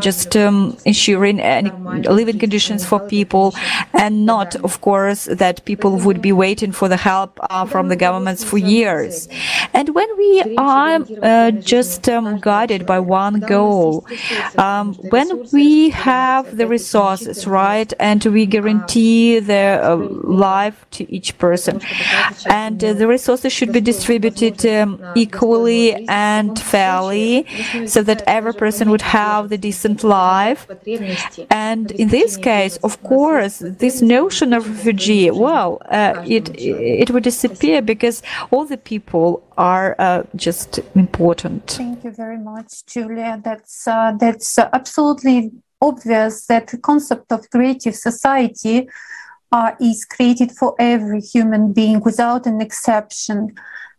just 0.00 0.36
um, 0.36 0.76
ensuring 0.84 1.40
any 1.40 1.70
living 2.08 2.38
conditions 2.38 2.84
for 2.84 3.00
people, 3.00 3.54
and 3.92 4.26
not, 4.26 4.56
of 4.56 4.80
course, 4.80 5.24
that 5.26 5.64
people 5.64 5.96
would 5.98 6.20
be 6.22 6.32
waiting 6.32 6.72
for 6.72 6.88
the 6.88 6.96
help 6.96 7.38
from 7.68 7.88
the 7.88 7.96
governments 7.96 8.44
for 8.44 8.58
years. 8.58 9.28
And 9.72 9.94
when 9.94 10.08
we 10.16 10.56
are 10.56 11.00
uh, 11.22 11.50
just 11.50 12.08
um, 12.08 12.38
guided 12.40 12.86
by 12.86 12.98
one 12.98 13.40
goal, 13.40 14.06
um, 14.58 14.94
when 15.10 15.28
we 15.52 15.90
have 15.90 16.56
the 16.56 16.66
resources, 16.66 17.46
right, 17.46 17.92
and 17.98 18.24
we 18.24 18.46
guarantee 18.46 19.38
the 19.38 19.80
uh, 19.82 19.96
life 19.96 20.86
to 20.92 21.10
each 21.12 21.36
person, 21.38 21.80
and 22.46 22.82
uh, 22.82 22.92
the 22.92 23.06
resources 23.06 23.52
should 23.52 23.65
be 23.72 23.80
distributed 23.80 24.64
um, 24.66 25.02
equally 25.14 26.06
and 26.08 26.58
fairly, 26.58 27.46
so 27.86 28.02
that 28.02 28.22
every 28.26 28.54
person 28.54 28.90
would 28.90 29.02
have 29.02 29.48
the 29.48 29.58
decent 29.58 30.02
life. 30.04 30.66
And 31.50 31.90
in 31.92 32.08
this 32.08 32.36
case, 32.36 32.76
of 32.78 33.02
course, 33.02 33.58
this 33.58 34.02
notion 34.02 34.52
of 34.52 34.68
refugee, 34.68 35.30
well, 35.30 35.80
uh, 35.90 36.22
it 36.26 36.50
it 36.58 37.10
would 37.10 37.22
disappear 37.22 37.82
because 37.82 38.22
all 38.50 38.64
the 38.64 38.78
people 38.78 39.42
are 39.56 39.96
uh, 39.98 40.22
just 40.34 40.80
important. 40.94 41.62
Thank 41.70 42.04
you 42.04 42.10
very 42.10 42.38
much, 42.38 42.84
Julia. 42.86 43.40
That's 43.42 43.86
uh, 43.86 44.12
that's 44.18 44.58
absolutely 44.58 45.52
obvious 45.80 46.46
that 46.46 46.68
the 46.68 46.78
concept 46.78 47.32
of 47.32 47.48
creative 47.50 47.94
society 47.94 48.88
uh, 49.52 49.72
is 49.80 50.04
created 50.04 50.52
for 50.52 50.74
every 50.78 51.20
human 51.20 51.72
being 51.72 52.00
without 52.00 52.46
an 52.46 52.60
exception. 52.60 53.54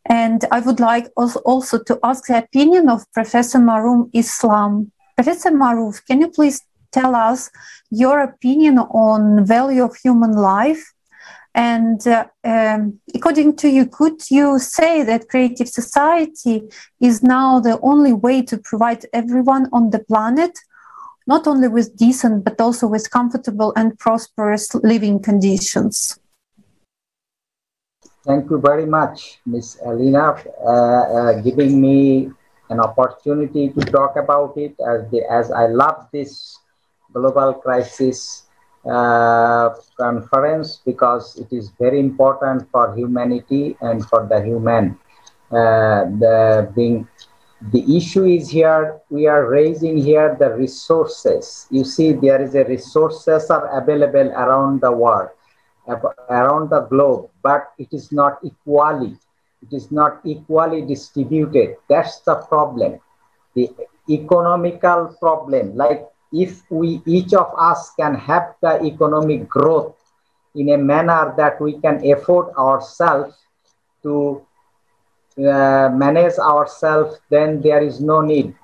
And 0.05 0.45
I 0.51 0.59
would 0.59 0.79
like 0.79 1.09
also, 1.15 1.83
to 1.83 1.99
ask 2.03 2.27
the 2.27 2.37
opinion 2.37 2.89
of 2.89 3.11
Professor 3.11 3.59
Marouf 3.59 4.09
Islam. 4.13 4.91
Professor 5.15 5.51
Marouf, 5.51 6.05
can 6.05 6.21
you 6.21 6.29
please 6.29 6.61
tell 6.91 7.15
us 7.15 7.49
your 7.89 8.21
opinion 8.21 8.77
on 8.79 9.45
value 9.45 9.83
of 9.83 9.95
human 9.97 10.31
life 10.31 10.93
and 11.57 12.07
uh, 12.07 12.25
um, 12.43 12.99
according 13.15 13.55
to 13.57 13.67
you, 13.67 13.87
could 13.87 14.29
you 14.29 14.59
say 14.59 15.01
that 15.01 15.27
creative 15.27 15.67
society 15.67 16.61
is 17.01 17.23
now 17.23 17.59
the 17.59 17.79
only 17.81 18.13
way 18.13 18.43
to 18.43 18.59
provide 18.59 19.07
everyone 19.11 19.67
on 19.73 19.89
the 19.89 19.97
planet, 19.97 20.51
not 21.27 21.45
only 21.45 21.67
with 21.67 21.95
decent, 21.97 22.43
but 22.43 22.59
also 22.59 22.87
with 22.87 23.11
comfortable 23.11 23.73
and 23.75 23.99
prosperous 23.99 24.73
living 24.75 25.21
conditions? 25.21 26.19
Thank 28.25 28.49
you 28.49 28.59
very 28.59 28.85
much, 28.85 29.39
Ms. 29.45 29.79
Alina, 29.85 30.35
uh, 30.59 30.67
uh, 30.67 31.41
giving 31.41 31.79
me 31.79 32.29
an 32.69 32.79
opportunity 32.79 33.69
to 33.69 33.81
talk 33.81 34.15
about 34.17 34.57
it 34.57 34.75
as, 34.85 35.09
the, 35.11 35.23
as 35.31 35.51
I 35.51 35.67
love 35.67 36.07
this 36.11 36.57
global 37.13 37.53
crisis 37.53 38.43
uh, 38.85 39.69
conference 39.97 40.81
because 40.85 41.37
it 41.37 41.47
is 41.51 41.71
very 41.79 41.99
important 41.99 42.69
for 42.71 42.95
humanity 42.95 43.77
and 43.81 44.05
for 44.05 44.27
the 44.27 44.43
human. 44.43 44.97
Uh, 45.49 46.03
the 46.19 46.69
being 46.75 47.07
the 47.61 47.97
issue 47.97 48.25
is 48.25 48.49
here 48.49 48.99
we 49.09 49.25
are 49.25 49.49
raising 49.49 49.97
here 49.97 50.35
the 50.39 50.53
resources. 50.53 51.67
You 51.71 51.83
see 51.83 52.13
there 52.13 52.41
is 52.41 52.53
a 52.55 52.63
resources 52.65 53.49
are 53.49 53.81
available 53.81 54.29
around 54.31 54.81
the 54.81 54.91
world 54.91 55.29
around 56.29 56.69
the 56.69 56.81
globe 56.81 57.29
but 57.41 57.71
it 57.77 57.87
is 57.93 58.11
not 58.11 58.39
equally 58.43 59.17
it 59.61 59.73
is 59.73 59.91
not 59.91 60.19
equally 60.23 60.81
distributed. 60.81 61.77
That's 61.89 62.19
the 62.19 62.35
problem. 62.35 62.99
The 63.55 63.71
economical 64.09 65.15
problem 65.19 65.75
like 65.75 66.05
if 66.31 66.69
we 66.69 67.01
each 67.05 67.33
of 67.33 67.51
us 67.57 67.91
can 67.95 68.13
have 68.15 68.53
the 68.61 68.83
economic 68.83 69.49
growth 69.49 69.95
in 70.53 70.69
a 70.69 70.77
manner 70.77 71.33
that 71.37 71.59
we 71.59 71.79
can 71.79 72.05
afford 72.11 72.53
ourselves 72.55 73.35
to 74.03 74.45
uh, 75.37 75.89
manage 75.89 76.37
ourselves 76.39 77.19
then 77.29 77.61
there 77.61 77.81
is 77.81 77.99
no 77.99 78.21
need. 78.21 78.55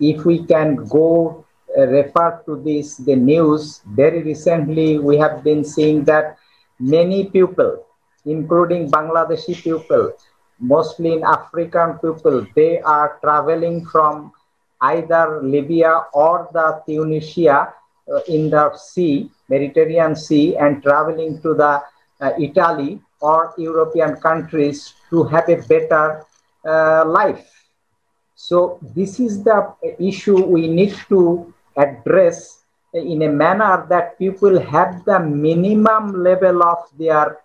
If 0.00 0.24
we 0.24 0.44
can 0.44 0.76
go 0.86 1.44
uh, 1.76 1.86
refer 1.86 2.42
to 2.46 2.62
this 2.62 2.96
the 2.96 3.16
news 3.16 3.82
very 3.86 4.22
recently 4.22 4.98
we 4.98 5.16
have 5.16 5.42
been 5.42 5.64
seeing 5.64 6.04
that 6.04 6.36
many 6.78 7.30
people 7.30 7.84
including 8.24 8.88
bangladeshi 8.90 9.54
people 9.60 10.12
mostly 10.60 11.12
in 11.14 11.24
african 11.24 11.98
people 11.98 12.46
they 12.54 12.80
are 12.82 13.18
traveling 13.20 13.84
from 13.86 14.32
either 14.92 15.40
Libya 15.42 16.04
or 16.12 16.48
the 16.52 16.82
Tunisia 16.86 17.72
uh, 18.12 18.20
in 18.28 18.50
the 18.50 18.76
sea, 18.76 19.30
Mediterranean 19.48 20.14
Sea, 20.16 20.56
and 20.56 20.82
traveling 20.82 21.40
to 21.42 21.54
the 21.54 21.82
uh, 22.20 22.30
Italy 22.38 23.00
or 23.30 23.54
European 23.56 24.16
countries 24.20 24.94
to 25.10 25.24
have 25.24 25.48
a 25.48 25.58
better 25.72 26.24
uh, 26.64 27.04
life. 27.06 27.46
So 28.34 28.78
this 28.94 29.18
is 29.20 29.42
the 29.42 29.58
issue 29.98 30.44
we 30.44 30.68
need 30.68 30.94
to 31.08 31.52
address 31.76 32.64
in 32.92 33.22
a 33.22 33.28
manner 33.28 33.86
that 33.88 34.18
people 34.18 34.60
have 34.60 35.04
the 35.04 35.18
minimum 35.20 36.22
level 36.22 36.62
of 36.62 36.80
their 36.98 37.38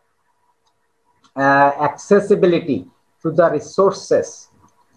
uh, 1.36 1.72
accessibility 1.90 2.86
to 3.22 3.32
the 3.32 3.50
resources. 3.50 4.50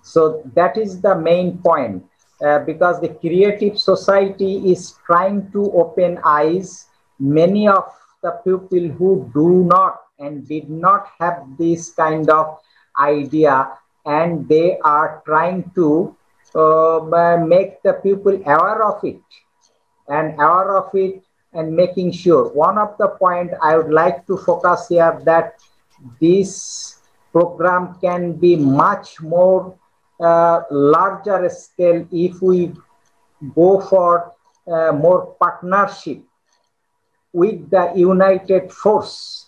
So 0.02 0.42
that 0.54 0.76
is 0.76 1.00
the 1.00 1.14
main 1.14 1.58
point. 1.58 2.04
Uh, 2.42 2.58
because 2.58 3.00
the 3.00 3.10
creative 3.22 3.78
society 3.78 4.72
is 4.72 4.96
trying 5.06 5.48
to 5.52 5.70
open 5.78 6.18
eyes 6.24 6.88
many 7.20 7.68
of 7.68 7.84
the 8.20 8.32
people 8.42 8.88
who 8.98 9.30
do 9.32 9.62
not 9.70 10.00
and 10.22 10.46
did 10.48 10.70
not 10.70 11.08
have 11.18 11.42
this 11.58 11.90
kind 11.90 12.30
of 12.30 12.58
idea 12.98 13.68
and 14.06 14.48
they 14.48 14.78
are 14.78 15.22
trying 15.26 15.70
to 15.74 16.16
uh, 16.54 17.36
make 17.46 17.82
the 17.82 17.94
people 18.02 18.34
aware 18.34 18.82
of 18.84 19.02
it 19.04 19.20
and 20.08 20.34
aware 20.34 20.76
of 20.76 20.94
it 20.94 21.22
and 21.54 21.74
making 21.74 22.12
sure. 22.12 22.48
One 22.48 22.78
of 22.78 22.96
the 22.98 23.08
point 23.08 23.50
i 23.62 23.76
would 23.76 23.92
like 23.92 24.26
to 24.26 24.36
focus 24.36 24.88
here 24.88 25.20
that 25.24 25.60
this 26.20 27.00
program 27.32 27.98
can 28.00 28.32
be 28.32 28.56
much 28.56 29.20
more 29.20 29.74
uh, 30.20 30.62
larger 30.70 31.48
scale 31.48 32.06
if 32.12 32.40
we 32.42 32.72
go 33.54 33.80
for 33.80 34.32
uh, 34.66 34.92
more 34.92 35.34
partnership 35.40 36.22
with 37.32 37.70
the 37.70 37.92
united 37.96 38.70
force 38.70 39.41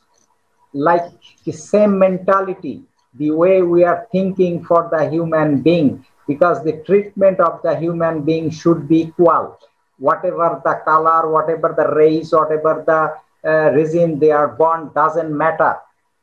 like 0.74 1.06
the 1.44 1.52
same 1.52 1.98
mentality 1.98 2.82
the 3.14 3.30
way 3.30 3.62
we 3.62 3.84
are 3.84 4.06
thinking 4.10 4.64
for 4.64 4.88
the 4.90 5.08
human 5.08 5.62
being 5.62 6.04
because 6.26 6.62
the 6.64 6.82
treatment 6.84 7.38
of 7.40 7.62
the 7.62 7.76
human 7.78 8.22
being 8.24 8.50
should 8.50 8.88
be 8.88 9.02
equal. 9.02 9.58
Whatever 9.98 10.60
the 10.64 10.80
color, 10.84 11.30
whatever 11.30 11.74
the 11.76 11.94
race, 11.94 12.32
whatever 12.32 12.82
the 12.86 13.48
uh, 13.48 13.70
regime 13.70 14.18
they 14.18 14.32
are 14.32 14.48
born 14.48 14.90
doesn't 14.94 15.36
matter. 15.36 15.76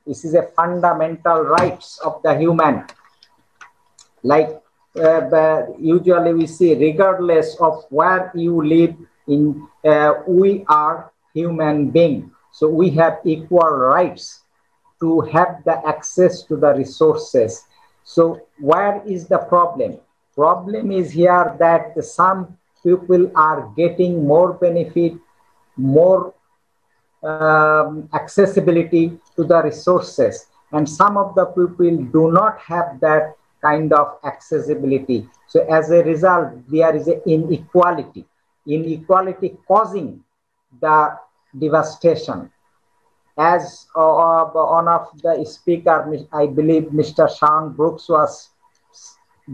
This 0.05 0.25
is 0.25 0.33
a 0.33 0.43
fundamental 0.43 1.43
rights 1.43 1.99
of 2.03 2.21
the 2.23 2.37
human. 2.37 2.83
Like 4.23 4.61
uh, 4.99 5.63
usually 5.79 6.33
we 6.33 6.47
see, 6.47 6.75
regardless 6.75 7.55
of 7.61 7.85
where 7.89 8.31
you 8.35 8.61
live 8.65 8.95
in, 9.27 9.67
uh, 9.85 10.13
we 10.27 10.65
are 10.67 11.11
human 11.33 11.89
being. 11.91 12.31
So 12.51 12.67
we 12.67 12.89
have 12.91 13.19
equal 13.23 13.69
rights 13.69 14.40
to 15.01 15.21
have 15.21 15.63
the 15.65 15.85
access 15.85 16.43
to 16.43 16.55
the 16.55 16.73
resources. 16.73 17.65
So 18.03 18.41
where 18.59 19.03
is 19.05 19.27
the 19.27 19.39
problem? 19.39 19.97
Problem 20.35 20.91
is 20.91 21.11
here 21.11 21.55
that 21.59 22.01
some 22.03 22.57
people 22.83 23.31
are 23.35 23.71
getting 23.75 24.25
more 24.25 24.53
benefit, 24.53 25.13
more 25.75 26.33
um, 27.23 28.09
accessibility 28.13 29.19
to 29.35 29.43
the 29.43 29.61
resources. 29.61 30.47
And 30.71 30.87
some 30.89 31.17
of 31.17 31.35
the 31.35 31.45
people 31.45 31.97
do 32.05 32.31
not 32.31 32.59
have 32.59 32.99
that 33.01 33.35
kind 33.61 33.91
of 33.93 34.17
accessibility. 34.23 35.27
So 35.47 35.65
as 35.69 35.91
a 35.91 36.03
result, 36.03 36.67
there 36.69 36.95
is 36.95 37.07
an 37.07 37.21
inequality. 37.25 38.25
Inequality 38.65 39.57
causing 39.67 40.23
the 40.79 41.17
devastation. 41.57 42.49
As 43.41 43.87
uh, 43.95 44.45
one 44.53 44.87
of 44.87 45.07
the 45.23 45.43
speaker, 45.45 46.27
I 46.31 46.45
believe 46.45 46.93
Mr. 46.93 47.25
Sean 47.27 47.73
Brooks 47.73 48.07
was 48.07 48.49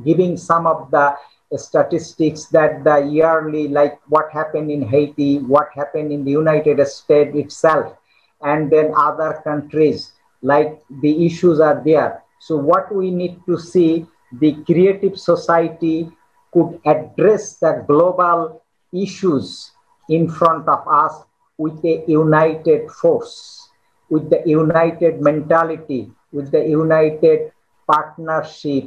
giving 0.04 0.36
some 0.36 0.68
of 0.68 0.92
the 0.92 1.16
statistics 1.56 2.48
that 2.48 2.84
the 2.84 2.98
yearly, 2.98 3.70
like 3.70 4.02
what 4.10 4.30
happened 4.32 4.70
in 4.70 4.82
Haiti, 4.82 5.40
what 5.40 5.70
happened 5.74 6.12
in 6.12 6.26
the 6.26 6.32
United 6.32 6.86
States 6.86 7.34
itself, 7.34 7.96
and 8.42 8.70
then 8.70 8.92
other 8.98 9.40
countries, 9.46 10.12
like 10.42 10.84
the 11.02 11.26
issues 11.26 11.62
are 11.62 11.82
there. 11.86 12.24
So 12.40 12.58
what 12.58 12.94
we 12.94 13.10
need 13.10 13.40
to 13.46 13.58
see, 13.58 14.06
the 14.34 14.56
creative 14.66 15.18
society 15.18 16.12
could 16.52 16.82
address 16.86 17.56
the 17.56 17.86
global 17.88 18.62
issues 18.92 19.72
in 20.10 20.30
front 20.30 20.68
of 20.68 20.86
us 20.88 21.24
with 21.58 21.84
a 21.86 22.04
united 22.08 22.92
force, 22.92 23.67
with 24.10 24.30
the 24.30 24.42
united 24.46 25.22
mentality, 25.22 26.12
with 26.32 26.52
the 26.52 26.64
united 26.66 27.52
partnership, 27.86 28.86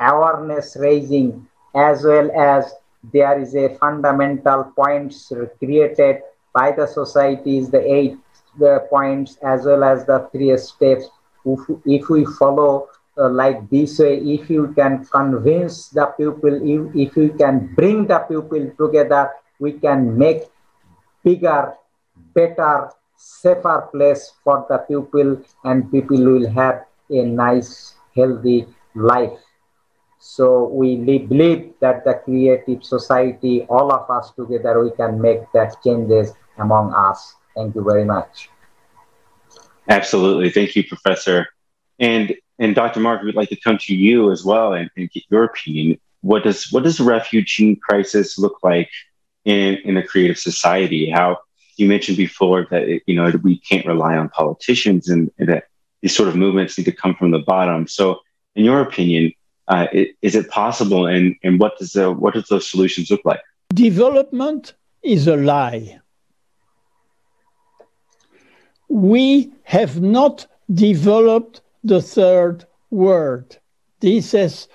awareness 0.00 0.76
raising, 0.78 1.46
as 1.74 2.04
well 2.04 2.30
as 2.32 2.74
there 3.12 3.38
is 3.38 3.54
a 3.54 3.74
fundamental 3.76 4.64
points 4.76 5.32
created 5.58 6.22
by 6.52 6.72
the 6.72 6.86
societies, 6.86 7.70
the 7.70 7.80
eight 7.80 8.16
the 8.58 8.86
points, 8.88 9.36
as 9.42 9.64
well 9.64 9.84
as 9.84 10.06
the 10.06 10.28
three 10.32 10.56
steps. 10.56 11.06
If, 11.44 11.60
if 11.84 12.08
we 12.08 12.24
follow 12.24 12.88
uh, 13.18 13.28
like 13.28 13.68
this 13.70 13.98
way, 13.98 14.18
if 14.18 14.50
you 14.50 14.72
can 14.74 15.04
convince 15.06 15.88
the 15.88 16.06
people, 16.06 16.54
if, 16.54 16.94
if 16.94 17.16
you 17.16 17.34
can 17.38 17.74
bring 17.74 18.06
the 18.06 18.18
people 18.20 18.70
together, 18.78 19.30
we 19.58 19.72
can 19.72 20.16
make 20.16 20.44
bigger 21.22 21.74
better, 22.34 22.90
safer 23.16 23.88
place 23.92 24.32
for 24.44 24.66
the 24.68 24.78
people 24.78 25.42
and 25.64 25.90
people 25.90 26.18
will 26.18 26.50
have 26.50 26.84
a 27.10 27.22
nice, 27.22 27.94
healthy 28.14 28.66
life. 28.94 29.38
So 30.18 30.64
we 30.68 30.96
believe 30.96 31.74
that 31.80 32.04
the 32.04 32.14
creative 32.24 32.82
society, 32.84 33.62
all 33.68 33.92
of 33.92 34.10
us 34.10 34.32
together, 34.32 34.82
we 34.82 34.90
can 34.90 35.20
make 35.20 35.40
that 35.52 35.82
changes 35.84 36.32
among 36.58 36.92
us. 36.94 37.36
Thank 37.54 37.74
you 37.74 37.84
very 37.84 38.04
much. 38.04 38.50
Absolutely. 39.88 40.50
Thank 40.50 40.74
you, 40.74 40.84
Professor. 40.84 41.46
And 41.98 42.34
and 42.58 42.74
Dr. 42.74 43.00
Mark, 43.00 43.22
we'd 43.22 43.34
like 43.34 43.50
to 43.50 43.60
come 43.60 43.78
to 43.78 43.94
you 43.94 44.32
as 44.32 44.44
well 44.44 44.72
and, 44.72 44.90
and 44.96 45.10
get 45.10 45.24
your 45.30 45.44
opinion. 45.44 45.98
What 46.22 46.42
does 46.42 46.72
what 46.72 46.82
does 46.82 46.98
the 46.98 47.04
refugee 47.04 47.76
crisis 47.76 48.38
look 48.38 48.58
like 48.62 48.90
in, 49.44 49.76
in 49.84 49.96
a 49.96 50.06
creative 50.06 50.38
society? 50.38 51.10
How 51.10 51.38
you 51.76 51.86
mentioned 51.86 52.16
before 52.16 52.66
that 52.70 52.82
it, 52.82 53.02
you 53.06 53.14
know 53.14 53.30
we 53.42 53.58
can't 53.58 53.86
rely 53.86 54.16
on 54.16 54.28
politicians 54.30 55.08
and, 55.08 55.30
and, 55.38 55.48
that 55.48 55.64
these 56.02 56.14
sort 56.14 56.28
of 56.28 56.36
movements 56.36 56.76
need 56.76 56.84
to 56.84 56.92
come 56.92 57.14
from 57.14 57.30
the 57.30 57.38
bottom. 57.38 57.86
So, 57.86 58.20
in 58.54 58.64
your 58.64 58.80
opinion, 58.80 59.32
uh, 59.68 59.86
it, 59.92 60.16
is 60.22 60.34
it 60.34 60.50
possible, 60.50 61.06
and 61.06 61.36
and 61.42 61.60
what 61.60 61.78
does 61.78 61.92
the 61.92 62.12
what 62.12 62.34
does 62.34 62.48
those 62.48 62.70
solutions 62.70 63.10
look 63.10 63.22
like? 63.24 63.40
Development 63.74 64.74
is 65.02 65.26
a 65.26 65.36
lie. 65.36 66.00
We 68.88 69.52
have 69.64 70.00
not 70.00 70.46
developed 70.72 71.60
the 71.84 72.00
third 72.00 72.64
world. 72.90 73.58
This 74.00 74.32
has 74.32 74.68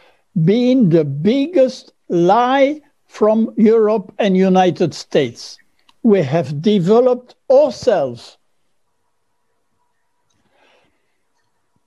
been 0.43 0.89
the 0.89 1.05
biggest 1.05 1.93
lie 2.09 2.81
from 3.07 3.53
Europe 3.57 4.13
and 4.19 4.37
United 4.37 4.93
States 4.93 5.57
we 6.03 6.21
have 6.21 6.61
developed 6.61 7.35
ourselves. 7.49 8.37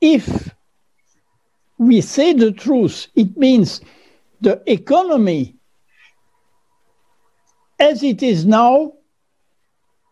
If 0.01 0.55
we 1.79 2.01
say 2.01 2.33
the 2.33 2.53
truth, 2.53 3.09
it 3.17 3.37
means 3.37 3.81
the 4.41 4.63
economy 4.67 5.57
as 7.81 8.03
it 8.03 8.23
is 8.23 8.45
now 8.45 8.93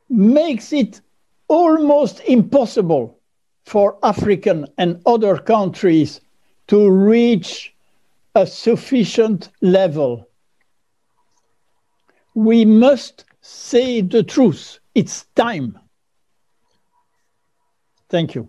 makes 0.08 0.72
it 0.72 1.00
almost 1.48 2.20
impossible 2.20 3.18
for 3.64 3.98
African 4.02 4.66
and 4.78 5.00
other 5.06 5.38
countries 5.38 6.20
to 6.66 6.90
reach 6.90 7.74
a 8.34 8.46
sufficient 8.46 9.50
level. 9.60 10.28
We 12.34 12.64
must 12.64 13.24
say 13.42 14.00
the 14.00 14.22
truth. 14.22 14.78
It's 14.94 15.26
time. 15.34 15.78
Thank 18.08 18.34
you. 18.34 18.48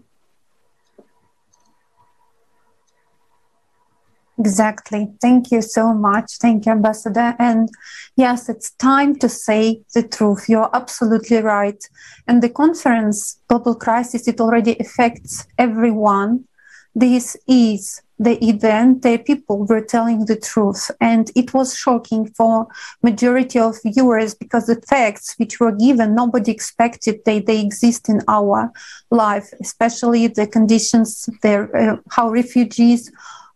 Exactly. 4.39 5.09
Thank 5.21 5.51
you 5.51 5.61
so 5.61 5.93
much. 5.93 6.37
Thank 6.37 6.65
you, 6.65 6.71
Ambassador. 6.71 7.35
And 7.39 7.69
yes, 8.17 8.49
it's 8.49 8.71
time 8.71 9.15
to 9.19 9.29
say 9.29 9.81
the 9.93 10.03
truth. 10.03 10.49
You're 10.49 10.69
absolutely 10.75 11.37
right. 11.37 11.81
And 12.27 12.41
the 12.41 12.49
conference, 12.49 13.39
Global 13.47 13.75
Crisis, 13.75 14.27
it 14.27 14.41
already 14.41 14.75
affects 14.79 15.47
everyone. 15.57 16.45
This 16.95 17.37
is 17.47 18.01
the 18.19 18.43
event, 18.47 19.01
the 19.01 19.17
people 19.17 19.65
were 19.65 19.81
telling 19.81 20.25
the 20.25 20.35
truth. 20.35 20.91
And 21.01 21.31
it 21.35 21.53
was 21.53 21.75
shocking 21.75 22.27
for 22.29 22.67
majority 23.01 23.59
of 23.59 23.77
viewers 23.83 24.35
because 24.35 24.67
the 24.67 24.81
facts 24.81 25.35
which 25.37 25.59
were 25.59 25.71
given, 25.71 26.15
nobody 26.15 26.51
expected 26.51 27.21
they, 27.25 27.39
they 27.39 27.59
exist 27.59 28.09
in 28.09 28.21
our 28.27 28.71
life, 29.09 29.51
especially 29.59 30.27
the 30.27 30.47
conditions 30.47 31.29
there, 31.41 31.75
uh, 31.75 31.97
how 32.11 32.29
refugees 32.29 33.11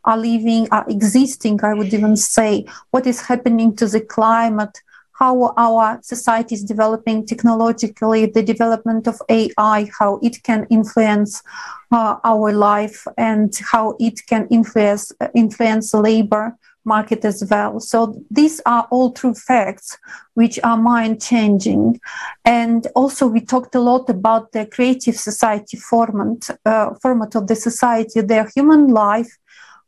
are 0.05 0.17
living, 0.17 0.67
are 0.71 0.85
existing, 0.89 1.63
I 1.63 1.73
would 1.73 1.93
even 1.93 2.15
say, 2.15 2.65
what 2.91 3.05
is 3.05 3.21
happening 3.21 3.75
to 3.75 3.87
the 3.87 3.99
climate, 3.99 4.81
how 5.19 5.53
our 5.57 5.99
society 6.03 6.55
is 6.55 6.63
developing 6.63 7.25
technologically, 7.25 8.27
the 8.27 8.43
development 8.43 9.07
of 9.07 9.19
AI, 9.29 9.89
how 9.97 10.19
it 10.21 10.43
can 10.43 10.67
influence 10.69 11.41
uh, 11.91 12.17
our 12.23 12.51
life 12.51 13.07
and 13.17 13.59
how 13.71 13.95
it 13.99 14.25
can 14.27 14.47
influence 14.49 15.11
influence 15.33 15.93
labor 15.93 16.55
market 16.87 17.25
as 17.25 17.43
well. 17.51 17.79
So 17.79 18.23
these 18.31 18.61
are 18.65 18.87
all 18.91 19.11
true 19.11 19.33
facts 19.33 19.97
which 20.35 20.59
are 20.63 20.77
mind 20.77 21.21
changing. 21.21 21.99
And 22.45 22.87
also 22.95 23.27
we 23.27 23.41
talked 23.41 23.75
a 23.75 23.79
lot 23.79 24.09
about 24.09 24.51
the 24.53 24.65
creative 24.65 25.17
society 25.17 25.77
format, 25.77 26.49
uh, 26.65 26.93
format 27.01 27.35
of 27.35 27.47
the 27.47 27.55
society. 27.55 28.21
Their 28.21 28.47
human 28.55 28.87
life 28.87 29.31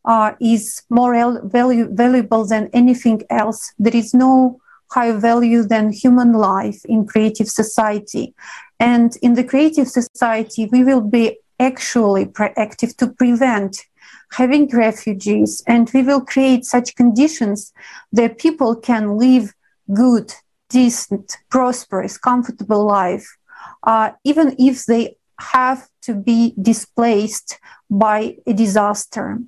uh, 0.05 0.33
is 0.41 0.81
more 0.89 1.13
value, 1.43 1.87
valuable 1.91 2.45
than 2.45 2.69
anything 2.73 3.21
else. 3.29 3.73
There 3.79 3.95
is 3.95 4.13
no 4.13 4.59
higher 4.91 5.17
value 5.17 5.63
than 5.63 5.91
human 5.91 6.33
life 6.33 6.83
in 6.85 7.05
creative 7.05 7.47
society. 7.47 8.33
And 8.79 9.15
in 9.21 9.33
the 9.33 9.43
creative 9.43 9.87
society, 9.87 10.67
we 10.71 10.83
will 10.83 11.01
be 11.01 11.37
actually 11.59 12.25
proactive 12.25 12.95
to 12.97 13.07
prevent 13.07 13.85
having 14.31 14.67
refugees 14.69 15.63
and 15.67 15.89
we 15.93 16.03
will 16.03 16.21
create 16.21 16.65
such 16.65 16.95
conditions 16.95 17.73
that 18.11 18.37
people 18.37 18.75
can 18.75 19.17
live 19.17 19.53
good 19.93 20.33
decent 20.69 21.37
prosperous 21.49 22.17
comfortable 22.17 22.85
life 22.85 23.37
uh, 23.83 24.11
even 24.23 24.55
if 24.59 24.85
they 24.85 25.15
have 25.39 25.87
to 26.01 26.13
be 26.13 26.53
displaced 26.61 27.59
by 27.89 28.37
a 28.45 28.53
disaster 28.53 29.39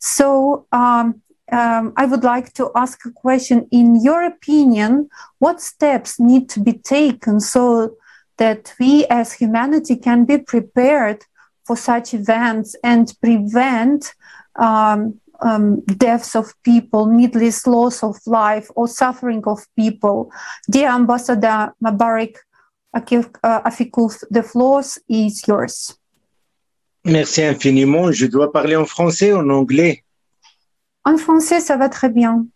so 0.00 0.66
um, 0.72 1.22
um, 1.52 1.92
I 1.96 2.06
would 2.06 2.24
like 2.24 2.52
to 2.54 2.70
ask 2.74 3.04
a 3.06 3.12
question. 3.12 3.68
In 3.70 4.02
your 4.02 4.24
opinion, 4.24 5.08
what 5.38 5.60
steps 5.60 6.18
need 6.18 6.48
to 6.50 6.60
be 6.60 6.72
taken 6.72 7.40
so 7.40 7.96
that 8.38 8.74
we 8.80 9.06
as 9.06 9.32
humanity 9.32 9.96
can 9.96 10.24
be 10.24 10.38
prepared 10.38 11.24
for 11.64 11.76
such 11.76 12.14
events 12.14 12.76
and 12.82 13.12
prevent 13.20 14.14
um, 14.56 15.20
um, 15.40 15.80
deaths 15.82 16.34
of 16.34 16.52
people, 16.62 17.06
needless 17.06 17.66
loss 17.66 18.02
of 18.02 18.16
life, 18.26 18.70
or 18.74 18.88
suffering 18.88 19.42
of 19.46 19.64
people? 19.76 20.32
Dear 20.68 20.90
Ambassador 20.90 21.72
Mabarik 21.82 22.36
Afikul, 22.94 24.24
the 24.30 24.42
floor 24.42 24.82
is 25.08 25.46
yours. 25.46 25.96
Merci 27.04 27.42
infiniment. 27.42 28.10
Je 28.10 28.26
dois 28.26 28.50
parler 28.50 28.74
en 28.74 28.84
français 28.84 29.32
en 29.32 29.48
anglais 29.50 30.02
En 31.06 31.16
français, 31.18 31.60
ça 31.60 31.76
va 31.76 31.88
très 31.88 32.10
bien. 32.10 32.46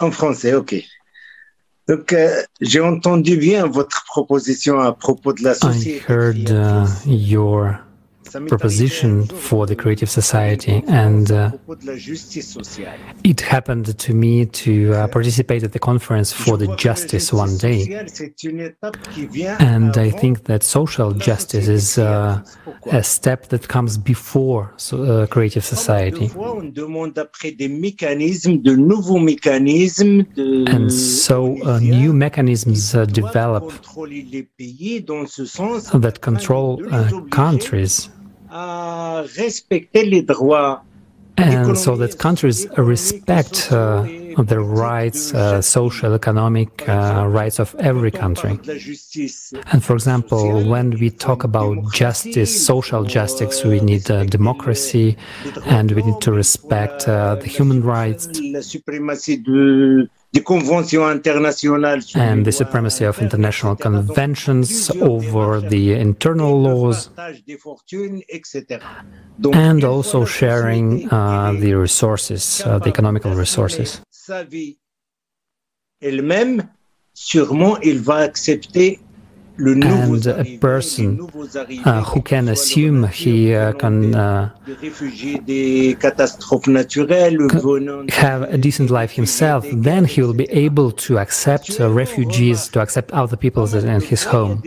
En 0.00 0.10
français, 0.10 0.54
ok. 0.54 0.74
Donc, 1.86 2.12
euh, 2.14 2.42
j'ai 2.60 2.80
entendu 2.80 3.36
bien 3.36 3.66
votre 3.66 4.04
proposition 4.06 4.80
à 4.80 4.92
propos 4.92 5.34
de 5.34 5.44
la 5.44 5.54
société. 5.54 5.98
I 5.98 6.12
heard 6.12 6.50
uh, 6.50 7.08
your 7.08 7.85
proposition 8.48 9.26
for 9.26 9.66
the 9.66 9.76
creative 9.76 10.10
society. 10.10 10.82
And 10.88 11.30
uh, 11.30 11.52
it 13.24 13.40
happened 13.40 13.98
to 13.98 14.14
me 14.14 14.46
to 14.46 14.94
uh, 14.94 15.08
participate 15.08 15.62
at 15.62 15.72
the 15.72 15.78
conference 15.78 16.32
for 16.32 16.56
the 16.56 16.74
justice 16.76 17.32
one 17.32 17.56
day. 17.56 18.06
And 19.60 19.96
i 19.96 20.10
think 20.10 20.44
that 20.44 20.62
social 20.62 21.12
justice 21.12 21.68
is 21.68 21.98
uh, 21.98 22.42
a 22.92 23.02
step 23.02 23.48
that 23.48 23.68
comes 23.68 23.98
before 23.98 24.72
so, 24.76 25.02
uh, 25.02 25.26
creative 25.26 25.64
society. 25.64 26.30
And 30.74 30.92
so 30.92 31.36
uh, 31.64 31.78
new 31.80 32.12
mechanisms 32.12 32.94
uh, 32.94 33.04
develop 33.04 33.64
that 36.04 36.18
control 36.20 36.70
countries 37.30 38.10
and 41.38 41.76
so 41.76 41.96
that 41.96 42.18
countries 42.18 42.66
respect 42.78 43.70
uh, 43.70 44.02
the 44.38 44.60
rights, 44.60 45.34
uh, 45.34 45.60
social, 45.60 46.14
economic 46.14 46.88
uh, 46.88 47.26
rights 47.28 47.58
of 47.58 47.74
every 47.78 48.10
country. 48.10 48.58
And 49.72 49.84
for 49.84 49.94
example, 49.94 50.64
when 50.64 50.90
we 50.98 51.10
talk 51.10 51.44
about 51.44 51.92
justice, 51.92 52.66
social 52.66 53.04
justice, 53.04 53.64
we 53.64 53.80
need 53.80 54.10
uh, 54.10 54.24
democracy 54.24 55.16
and 55.66 55.92
we 55.92 56.02
need 56.02 56.20
to 56.22 56.32
respect 56.32 57.08
uh, 57.08 57.34
the 57.36 57.48
human 57.48 57.82
rights 57.82 58.28
and 62.14 62.44
the 62.44 62.52
supremacy 62.52 63.04
of 63.04 63.20
international 63.20 63.76
conventions 63.76 64.90
over 65.00 65.60
the 65.60 65.92
internal 65.92 66.60
laws, 66.60 67.10
and 69.52 69.84
also 69.84 70.24
sharing 70.24 71.10
uh, 71.10 71.52
the 71.52 71.74
resources, 71.74 72.62
uh, 72.64 72.78
the 72.78 72.88
economical 72.88 73.32
resources. 73.34 74.00
sûrement 77.16 77.78
il 77.80 77.98
va 78.00 78.16
accepter 78.16 79.00
and 79.58 80.26
a 80.26 80.58
person 80.58 81.20
uh, 81.84 82.02
who 82.02 82.22
can 82.22 82.48
assume 82.48 83.06
he 83.08 83.54
uh, 83.54 83.72
can 83.72 84.14
uh, 84.14 84.50
have 88.08 88.42
a 88.42 88.58
decent 88.58 88.90
life 88.90 89.12
himself, 89.12 89.64
then 89.72 90.04
he 90.04 90.20
will 90.22 90.34
be 90.34 90.50
able 90.50 90.90
to 90.92 91.18
accept 91.18 91.80
uh, 91.80 91.90
refugees, 91.90 92.68
to 92.68 92.80
accept 92.80 93.10
other 93.12 93.36
people 93.36 93.64
in 93.74 94.00
his 94.00 94.24
home. 94.24 94.62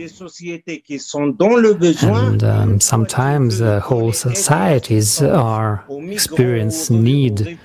And 2.02 2.44
um, 2.44 2.80
sometimes 2.80 3.60
uh, 3.60 3.80
whole 3.80 4.12
societies 4.12 5.22
are 5.22 5.84
experience 6.10 6.90
need 6.90 7.58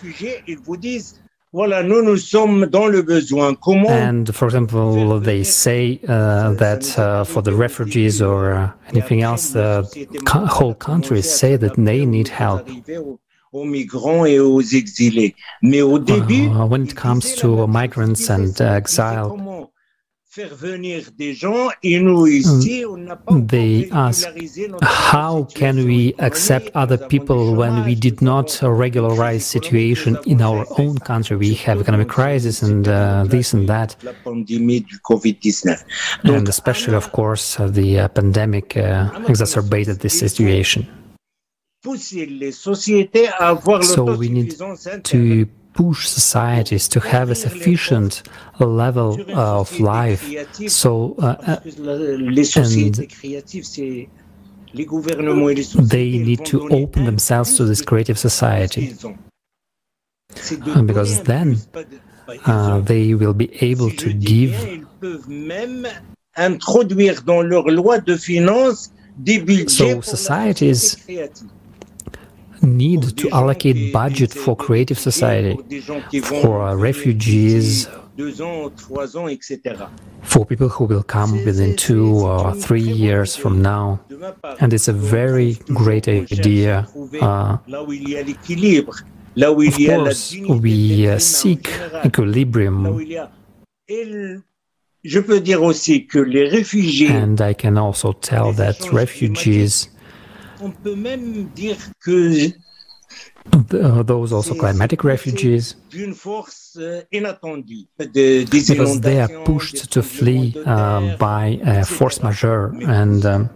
and 3.87 4.35
for 4.35 4.45
example, 4.45 5.21
they 5.21 5.41
say 5.43 6.01
uh, 6.05 6.51
that 6.55 6.99
uh, 6.99 7.23
for 7.23 7.41
the 7.41 7.53
refugees 7.53 8.21
or 8.21 8.53
uh, 8.53 8.71
anything 8.89 9.21
else, 9.21 9.51
the 9.51 9.87
whole 10.27 10.75
countries 10.75 11.33
say 11.33 11.55
that 11.55 11.75
they 11.77 12.05
need 12.05 12.27
help. 12.27 12.67
Uh, 16.49 16.65
when 16.65 16.81
it 16.83 16.95
comes 16.95 17.35
to 17.35 17.65
migrants 17.67 18.29
and 18.29 18.59
exile. 18.59 19.29
They 20.35 20.43
ask, 23.91 24.27
how 24.83 25.47
can 25.53 25.85
we 25.85 26.13
accept 26.19 26.69
other 26.75 26.97
people 26.97 27.55
when 27.55 27.85
we 27.85 27.95
did 27.95 28.21
not 28.21 28.59
regularize 28.61 29.45
situation 29.45 30.17
in 30.25 30.41
our 30.41 30.65
own 30.77 30.97
country? 30.97 31.37
We 31.37 31.53
have 31.65 31.79
economic 31.79 32.09
crisis 32.09 32.61
and 32.61 32.85
uh, 32.85 33.23
this 33.27 33.53
and 33.53 33.69
that. 33.69 33.95
And 36.23 36.49
especially, 36.49 36.95
of 36.95 37.13
course, 37.13 37.57
uh, 37.57 37.69
the 37.69 37.99
uh, 37.99 38.09
pandemic 38.09 38.75
uh, 38.75 39.09
exacerbated 39.29 40.01
this 40.01 40.19
situation. 40.19 40.85
So 41.83 41.91
we 44.15 44.29
need 44.29 44.55
to 45.03 45.47
push 45.75 46.07
societies 46.07 46.87
to 46.87 46.99
have 46.99 47.29
a 47.29 47.35
sufficient 47.35 48.23
level 48.59 49.19
of 49.35 49.79
life. 49.79 50.23
So, 50.67 51.15
uh, 51.19 51.35
uh 51.51 51.59
and 54.75 55.89
they 55.95 56.09
need 56.29 56.45
to 56.45 56.57
open 56.69 57.05
themselves 57.05 57.55
to 57.57 57.65
this 57.65 57.81
creative 57.81 58.17
society. 58.19 58.95
Because 60.85 61.23
then 61.23 61.57
uh, 62.45 62.79
they 62.79 63.13
will 63.13 63.33
be 63.33 63.49
able 63.63 63.91
to 63.91 64.13
give 64.13 64.53
so 69.69 70.01
societies 70.01 70.83
need 72.65 73.17
to 73.17 73.29
allocate 73.31 73.93
budget 73.93 74.33
for 74.33 74.55
creative 74.55 74.99
society, 74.99 75.55
for 76.21 76.75
refugees, 76.77 77.87
for 80.21 80.45
people 80.45 80.69
who 80.69 80.85
will 80.85 81.03
come 81.03 81.43
within 81.43 81.75
two 81.75 82.25
or 82.25 82.53
three 82.55 82.81
years 82.81 83.35
from 83.35 83.61
now. 83.61 83.99
And 84.59 84.73
it's 84.73 84.87
a 84.87 84.93
very 84.93 85.55
great 85.73 86.07
idea. 86.07 86.87
Uh, 87.21 87.57
of 89.37 89.77
course, 89.77 90.35
we 90.61 91.09
uh, 91.09 91.19
seek 91.19 91.69
equilibrium. 92.05 92.85
And 97.11 97.41
I 97.41 97.53
can 97.53 97.77
also 97.77 98.13
tell 98.13 98.53
that 98.53 98.91
refugees 98.91 99.89
on 100.65 100.71
peut 100.71 100.95
même 100.95 101.47
dire 101.55 101.77
que 102.03 102.49
uh, 103.53 104.03
those 104.03 104.33
also 104.33 104.55
climatic 104.55 105.03
refugees. 105.03 105.75
euh, 106.77 107.01
because 108.51 109.01
they 109.01 109.19
are 109.19 109.43
pushed 109.45 109.89
to 109.91 110.01
flee 110.01 110.55
uh, 110.65 111.15
by 111.17 111.59
a 111.63 111.85
force 111.85 112.23
majeure 112.23 112.73
and 112.87 113.25
um, 113.25 113.49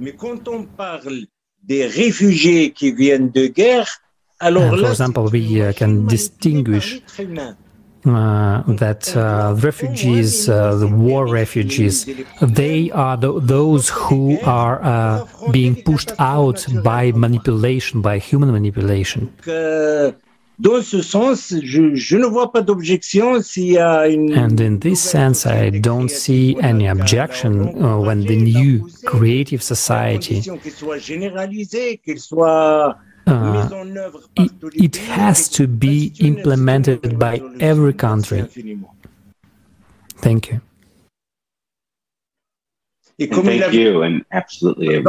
and 4.41 4.80
for 4.80 4.90
example 4.90 5.26
we 5.31 5.61
uh, 5.61 5.73
can 5.73 6.06
distinguish 6.07 7.02
uh, 8.06 8.64
that 8.68 9.16
uh, 9.16 9.56
refugees, 9.60 10.48
uh, 10.50 10.76
the 10.76 10.88
war 10.88 11.28
refugees, 11.28 12.06
they 12.42 12.90
are 12.92 13.18
the, 13.18 13.40
those 13.40 13.90
who 13.90 14.40
are 14.42 14.82
uh, 14.84 15.26
being 15.52 15.76
pushed 15.84 16.12
out 16.20 16.66
by 16.84 17.12
manipulation, 17.12 18.02
by 18.02 18.18
human 18.18 18.52
manipulation. 18.52 19.34
And 24.34 24.60
in 24.60 24.80
this 24.80 25.02
sense, 25.02 25.46
I 25.46 25.70
don't 25.70 26.12
see 26.12 26.58
any 26.62 26.88
objection 26.88 27.82
uh, 27.82 27.98
when 28.00 28.22
the 28.22 28.36
new 28.36 28.90
creative 29.06 29.64
society 29.64 30.42
uh, 33.30 33.69
it, 34.35 34.51
it 34.73 34.95
has 34.95 35.49
to 35.49 35.68
be 35.68 36.14
implemented 36.19 37.19
by 37.19 37.41
every 37.60 37.93
country. 37.93 38.41
Thank 40.18 40.51
you. 40.51 40.61
And 43.19 43.31
thank 43.31 43.73
you, 43.73 44.01
and 44.03 44.26
absolutely. 44.31 45.03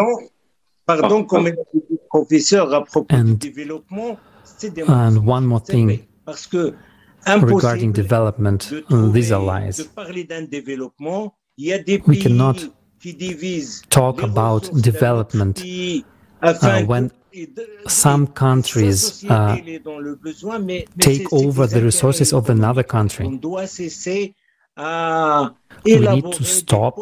Pardon, 0.87 1.27
and, 3.09 3.45
and 4.89 5.27
one 5.27 5.47
more 5.47 5.61
thing. 5.61 6.07
regarding 7.27 7.93
development, 7.93 8.73
these 9.13 9.33
allies. 9.33 9.89
We 12.07 12.17
cannot 12.21 12.65
talk 13.91 14.23
about 14.23 14.71
development 14.83 15.63
uh, 16.43 16.83
when 16.85 17.11
some 17.87 18.27
countries 18.27 19.25
uh, 19.25 19.57
take 20.99 21.33
over 21.33 21.67
the 21.67 21.83
resources 21.83 22.33
of 22.33 22.51
another 22.51 22.83
country. 22.83 23.27
We 23.27 23.35
need 25.99 26.33
to 26.33 26.45
stop 26.45 26.99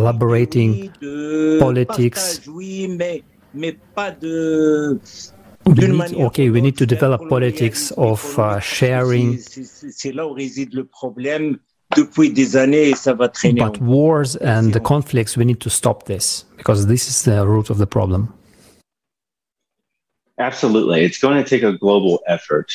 elaborating 0.00 0.92
politics. 1.58 2.46
We 2.46 2.86
need, 5.86 6.14
okay, 6.14 6.50
we 6.50 6.60
need 6.60 6.76
to 6.78 6.86
develop 6.86 7.28
politics 7.28 7.90
of 7.92 8.38
uh, 8.38 8.60
sharing. 8.60 9.38
But 13.56 13.80
wars 13.80 14.36
and 14.36 14.72
the 14.72 14.80
conflicts, 14.80 15.36
we 15.36 15.44
need 15.44 15.60
to 15.60 15.70
stop 15.70 16.04
this 16.04 16.44
because 16.56 16.86
this 16.86 17.08
is 17.08 17.22
the 17.24 17.46
root 17.46 17.70
of 17.70 17.78
the 17.78 17.86
problem. 17.86 18.34
Absolutely. 20.38 21.04
It's 21.04 21.18
going 21.18 21.42
to 21.42 21.48
take 21.48 21.62
a 21.62 21.76
global 21.76 22.22
effort, 22.26 22.72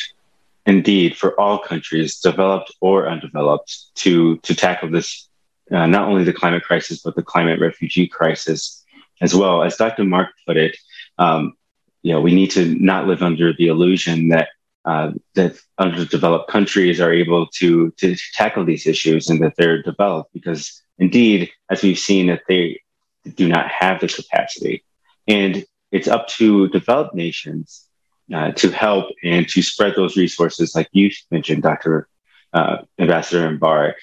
indeed, 0.65 1.15
for 1.15 1.39
all 1.39 1.57
countries, 1.57 2.19
developed 2.19 2.73
or 2.81 3.07
undeveloped, 3.07 3.95
to, 3.95 4.37
to 4.37 4.53
tackle 4.53 4.89
this, 4.89 5.29
uh, 5.71 5.85
not 5.85 6.07
only 6.09 6.23
the 6.23 6.33
climate 6.33 6.63
crisis, 6.63 7.01
but 7.01 7.15
the 7.15 7.23
climate 7.23 7.59
refugee 7.59 8.07
crisis 8.07 8.83
as 9.21 9.33
well. 9.33 9.63
As 9.63 9.77
Dr. 9.77 10.03
Mark 10.03 10.29
put 10.45 10.57
it, 10.57 10.75
um, 11.17 11.53
you 12.01 12.11
know, 12.11 12.19
we 12.19 12.35
need 12.35 12.51
to 12.51 12.75
not 12.75 13.07
live 13.07 13.23
under 13.23 13.53
the 13.53 13.67
illusion 13.67 14.27
that 14.29 14.49
uh, 14.85 15.11
that 15.35 15.55
underdeveloped 15.77 16.51
countries 16.51 16.99
are 16.99 17.13
able 17.13 17.47
to 17.47 17.91
to 17.91 18.17
tackle 18.33 18.65
these 18.65 18.85
issues 18.85 19.29
and 19.29 19.41
that 19.41 19.53
they're 19.57 19.81
developed 19.81 20.33
because 20.33 20.81
indeed 20.99 21.49
as 21.69 21.81
we've 21.81 21.97
seen 21.97 22.27
that 22.27 22.41
they 22.49 22.81
do 23.35 23.47
not 23.47 23.69
have 23.69 24.01
the 24.01 24.09
capacity 24.09 24.83
and 25.25 25.65
it's 25.93 26.07
up 26.07 26.27
to 26.27 26.67
developed 26.69 27.13
nations 27.13 27.87
uh, 28.33 28.51
to 28.53 28.71
help 28.71 29.05
and 29.23 29.47
to 29.47 29.61
spread 29.61 29.93
those 29.95 30.17
resources, 30.17 30.75
like 30.75 30.89
you 30.91 31.11
mentioned, 31.29 31.61
Dr. 31.61 32.07
Uh, 32.51 32.77
Ambassador 32.97 33.55
Mbarak, 33.57 33.93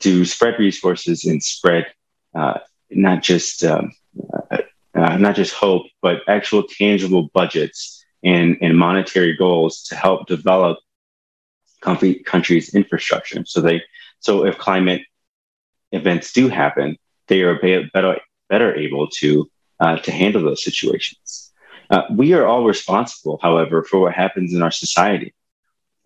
to 0.00 0.26
spread 0.26 0.58
resources 0.58 1.24
and 1.24 1.42
spread 1.42 1.86
uh, 2.34 2.58
not 2.90 3.22
just 3.22 3.64
um, 3.64 3.92
uh, 4.50 4.58
uh, 4.94 5.16
not 5.16 5.34
just 5.36 5.54
hope, 5.54 5.86
but 6.02 6.20
actual 6.28 6.64
tangible 6.64 7.30
budgets 7.32 8.04
and, 8.22 8.58
and 8.60 8.76
monetary 8.76 9.34
goals 9.34 9.84
to 9.84 9.96
help 9.96 10.26
develop 10.26 10.78
countries' 11.80 12.74
infrastructure. 12.74 13.42
So 13.46 13.62
they 13.62 13.82
so 14.20 14.44
if 14.44 14.58
climate 14.58 15.02
events 15.92 16.32
do 16.32 16.48
happen, 16.48 16.98
they 17.28 17.40
are 17.42 17.58
better 17.92 18.18
better 18.50 18.74
able 18.74 19.08
to 19.20 19.50
uh, 19.80 19.96
to 19.98 20.10
handle 20.10 20.42
those 20.42 20.64
situations. 20.64 21.52
Uh, 21.90 22.02
we 22.10 22.32
are 22.32 22.46
all 22.46 22.64
responsible, 22.64 23.38
however, 23.42 23.82
for 23.82 24.00
what 24.00 24.14
happens 24.14 24.52
in 24.52 24.62
our 24.62 24.70
society. 24.70 25.34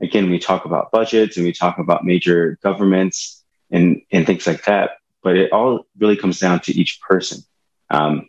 Again, 0.01 0.31
we 0.31 0.39
talk 0.39 0.65
about 0.65 0.91
budgets 0.91 1.37
and 1.37 1.47
we 1.47 1.53
talk 1.53 1.79
about 1.79 2.05
major 2.05 2.59
governments 2.63 3.45
and, 3.71 4.03
and 4.11 4.27
things 4.27 4.47
like 4.47 4.65
that, 4.65 4.93
but 5.23 5.37
it 5.37 5.53
all 5.53 5.87
really 5.99 6.17
comes 6.17 6.39
down 6.39 6.61
to 6.61 6.73
each 6.73 7.01
person. 7.01 7.43
Um, 7.91 8.29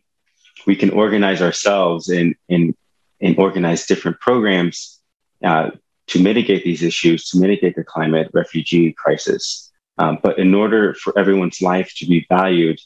we 0.66 0.76
can 0.76 0.92
organize 0.92 1.42
ourselves 1.42 2.10
and, 2.10 2.36
and, 2.50 2.76
and 3.20 3.38
organize 3.38 3.86
different 3.86 4.20
programs 4.20 5.00
uh, 5.44 5.72
to 6.08 6.22
mitigate 6.22 6.64
these 6.64 6.84
issues, 6.84 7.30
to 7.30 7.40
mitigate 7.40 7.76
the 7.76 7.84
climate 7.84 8.30
refugee 8.34 8.94
crisis. 8.94 9.72
Um, 9.98 10.20
but 10.22 10.40
in 10.40 10.54
order 10.54 10.94
for 10.94 11.18
everyone's 11.18 11.62
life 11.62 11.94
to 11.98 12.06
be 12.06 12.26
valued 12.30 12.80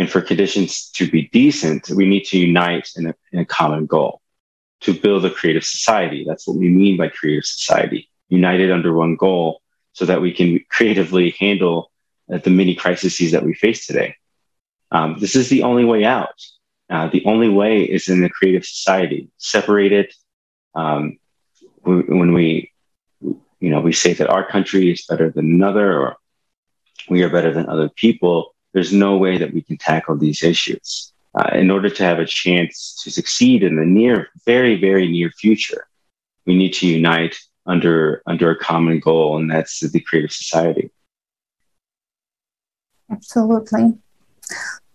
and 0.00 0.10
for 0.10 0.22
conditions 0.22 0.88
to 0.92 1.10
be 1.10 1.28
decent, 1.28 1.90
we 1.90 2.08
need 2.08 2.24
to 2.24 2.38
unite 2.38 2.88
in 2.96 3.08
a, 3.08 3.14
in 3.32 3.38
a 3.40 3.44
common 3.44 3.84
goal 3.84 4.22
to 4.80 4.94
build 4.94 5.26
a 5.26 5.30
creative 5.30 5.62
society. 5.62 6.24
That's 6.26 6.48
what 6.48 6.56
we 6.56 6.70
mean 6.70 6.96
by 6.96 7.08
creative 7.08 7.44
society, 7.44 8.08
united 8.30 8.72
under 8.72 8.94
one 8.94 9.16
goal 9.16 9.60
so 9.92 10.06
that 10.06 10.22
we 10.22 10.32
can 10.32 10.58
creatively 10.70 11.36
handle 11.38 11.92
uh, 12.32 12.38
the 12.38 12.48
many 12.48 12.74
crises 12.74 13.32
that 13.32 13.44
we 13.44 13.52
face 13.52 13.86
today. 13.86 14.16
Um, 14.90 15.18
this 15.20 15.36
is 15.36 15.50
the 15.50 15.64
only 15.64 15.84
way 15.84 16.06
out. 16.06 16.40
Uh, 16.88 17.08
the 17.08 17.22
only 17.26 17.50
way 17.50 17.82
is 17.82 18.08
in 18.08 18.22
the 18.22 18.30
creative 18.30 18.64
society, 18.64 19.28
separated. 19.36 20.10
Um, 20.74 21.18
when 21.82 22.32
we, 22.32 22.72
you 23.20 23.70
know, 23.70 23.80
we 23.82 23.92
say 23.92 24.14
that 24.14 24.30
our 24.30 24.48
country 24.48 24.90
is 24.90 25.04
better 25.04 25.28
than 25.28 25.44
another, 25.44 26.00
or 26.00 26.16
we 27.10 27.22
are 27.22 27.28
better 27.28 27.52
than 27.52 27.68
other 27.68 27.90
people, 27.90 28.54
there's 28.72 28.92
no 28.92 29.16
way 29.16 29.38
that 29.38 29.52
we 29.52 29.62
can 29.62 29.76
tackle 29.76 30.16
these 30.16 30.42
issues. 30.42 31.12
Uh, 31.38 31.50
in 31.54 31.70
order 31.70 31.88
to 31.88 32.02
have 32.02 32.18
a 32.18 32.26
chance 32.26 33.00
to 33.04 33.10
succeed 33.10 33.62
in 33.62 33.76
the 33.76 33.84
near, 33.84 34.28
very, 34.46 34.74
very 34.74 35.08
near 35.08 35.30
future, 35.30 35.86
we 36.44 36.56
need 36.56 36.72
to 36.72 36.86
unite 36.86 37.36
under 37.66 38.22
under 38.26 38.50
a 38.50 38.58
common 38.58 38.98
goal, 38.98 39.36
and 39.36 39.48
that's 39.48 39.78
the 39.78 40.00
creative 40.00 40.32
society. 40.32 40.90
Absolutely. 43.10 43.94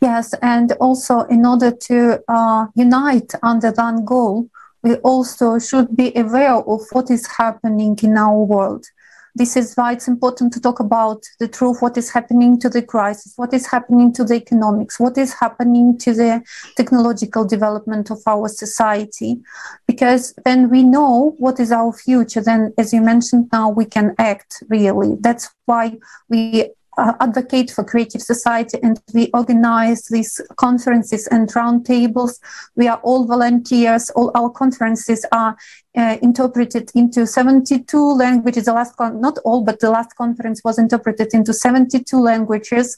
Yes, 0.01 0.33
and 0.41 0.73
also 0.73 1.21
in 1.21 1.45
order 1.45 1.71
to 1.71 2.19
uh, 2.27 2.67
unite 2.75 3.31
under 3.41 3.71
that 3.71 4.05
goal, 4.05 4.49
we 4.83 4.95
also 4.97 5.57
should 5.57 5.95
be 5.95 6.11
aware 6.15 6.55
of 6.55 6.81
what 6.91 7.09
is 7.09 7.25
happening 7.25 7.97
in 8.03 8.17
our 8.17 8.43
world. 8.43 8.85
This 9.35 9.57
is 9.57 9.73
why 9.75 9.91
it's 9.91 10.07
important 10.07 10.53
to 10.53 10.61
talk 10.61 10.79
about 10.79 11.23
the 11.39 11.47
truth, 11.47 11.81
what 11.81 11.97
is 11.97 12.09
happening 12.09 12.57
to 12.61 12.69
the 12.69 12.81
crisis, 12.81 13.33
what 13.35 13.53
is 13.53 13.67
happening 13.67 14.13
to 14.13 14.23
the 14.23 14.35
economics, 14.35 14.99
what 14.99 15.17
is 15.17 15.33
happening 15.33 15.97
to 15.99 16.13
the 16.13 16.41
technological 16.77 17.43
development 17.43 18.09
of 18.11 18.21
our 18.27 18.47
society. 18.47 19.41
Because 19.87 20.33
then 20.45 20.69
we 20.69 20.83
know 20.83 21.35
what 21.37 21.59
is 21.59 21.71
our 21.71 21.91
future, 21.91 22.41
then, 22.41 22.73
as 22.77 22.93
you 22.93 23.01
mentioned 23.01 23.49
now, 23.51 23.69
we 23.69 23.85
can 23.85 24.15
act 24.17 24.63
really. 24.69 25.17
That's 25.19 25.49
why 25.65 25.97
we 26.29 26.69
uh, 26.97 27.13
advocate 27.19 27.71
for 27.71 27.83
creative 27.83 28.21
society 28.21 28.77
and 28.81 29.01
we 29.13 29.29
organize 29.33 30.05
these 30.05 30.39
conferences 30.55 31.27
and 31.27 31.49
roundtables. 31.49 32.39
We 32.75 32.87
are 32.87 32.99
all 33.03 33.25
volunteers. 33.25 34.09
All 34.11 34.31
our 34.35 34.49
conferences 34.49 35.25
are 35.31 35.57
uh, 35.97 36.17
interpreted 36.21 36.91
into 36.95 37.25
72 37.25 37.97
languages. 37.97 38.65
The 38.65 38.73
last, 38.73 38.95
con- 38.97 39.21
not 39.21 39.37
all, 39.39 39.63
but 39.63 39.79
the 39.79 39.89
last 39.89 40.15
conference 40.15 40.61
was 40.63 40.77
interpreted 40.77 41.33
into 41.33 41.53
72 41.53 42.17
languages 42.17 42.97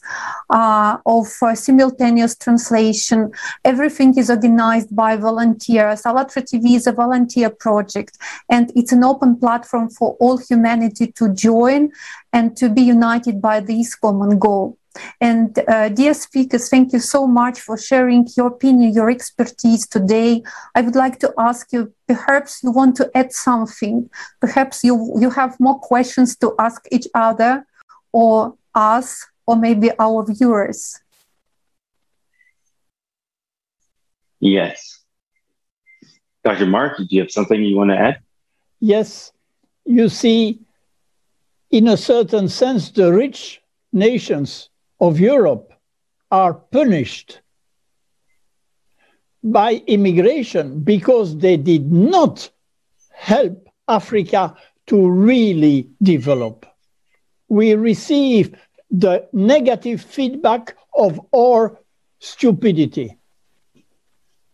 uh, 0.50 0.98
of 1.06 1.28
uh, 1.42 1.56
simultaneous 1.56 2.36
translation. 2.36 3.32
Everything 3.64 4.18
is 4.18 4.30
organized 4.30 4.96
by 4.96 5.16
volunteers. 5.16 6.04
ALLATRA 6.04 6.44
TV 6.44 6.76
is 6.76 6.88
a 6.88 6.92
volunteer 6.92 7.50
project, 7.50 8.18
and 8.50 8.72
it's 8.76 8.92
an 8.92 9.04
open 9.04 9.38
platform 9.38 9.90
for 9.90 10.16
all 10.20 10.38
humanity 10.38 11.08
to 11.14 11.34
join 11.34 11.92
and 12.34 12.56
to 12.58 12.70
be 12.70 12.82
united 12.82 13.42
by 13.42 13.60
this 13.60 13.96
common 13.96 14.40
goal. 14.40 14.78
And 15.22 15.58
uh, 15.68 15.90
dear 15.90 16.14
speakers, 16.14 16.70
thank 16.70 16.94
you 16.94 17.00
so 17.00 17.28
much 17.28 17.60
for 17.60 17.78
sharing 17.78 18.28
your 18.36 18.48
opinion, 18.48 18.94
your 18.94 19.10
expertise 19.10 19.88
today. 19.88 20.44
I 20.76 20.82
would 20.82 20.96
like 20.96 21.20
to 21.20 21.34
ask 21.38 21.72
you, 21.74 21.94
perhaps 22.08 22.64
you 22.64 22.72
want 22.72 22.96
to 22.98 23.12
add 23.16 23.34
something. 23.34 24.10
Perhaps 24.40 24.84
you, 24.84 25.14
you 25.20 25.30
have 25.30 25.60
more 25.60 25.80
questions 25.80 26.36
to 26.38 26.56
ask 26.60 26.86
each 26.92 27.08
other 27.14 27.66
or 28.12 28.56
us 28.74 29.26
or 29.46 29.56
maybe 29.56 29.92
our 30.00 30.26
viewers. 30.26 31.00
Yes. 34.40 35.04
Dr. 36.44 36.66
Mark, 36.66 36.98
do 36.98 37.06
you 37.10 37.22
have 37.22 37.32
something 37.32 37.62
you 37.62 37.76
want 37.76 37.90
to 37.90 37.98
add? 37.98 38.20
Yes. 38.80 39.32
You 39.86 40.10
see, 40.10 40.60
in 41.72 41.88
a 41.88 41.98
certain 41.98 42.48
sense, 42.48 42.90
the 42.92 43.12
rich 43.12 43.62
nations 43.92 44.70
of 45.00 45.20
Europe 45.20 45.74
are 46.32 46.54
punished 46.54 47.42
by 49.44 49.82
immigration 49.88 50.82
because 50.84 51.38
they 51.38 51.58
did 51.58 51.92
not 51.92 52.50
help 53.12 53.68
Africa 53.88 54.56
to 54.88 55.10
really 55.10 55.90
develop. 56.02 56.66
We 57.48 57.76
receive 57.76 58.56
the 58.90 59.28
negative 59.32 60.02
feedback 60.02 60.76
of 60.94 61.20
our 61.36 61.80
stupidity. 62.20 63.18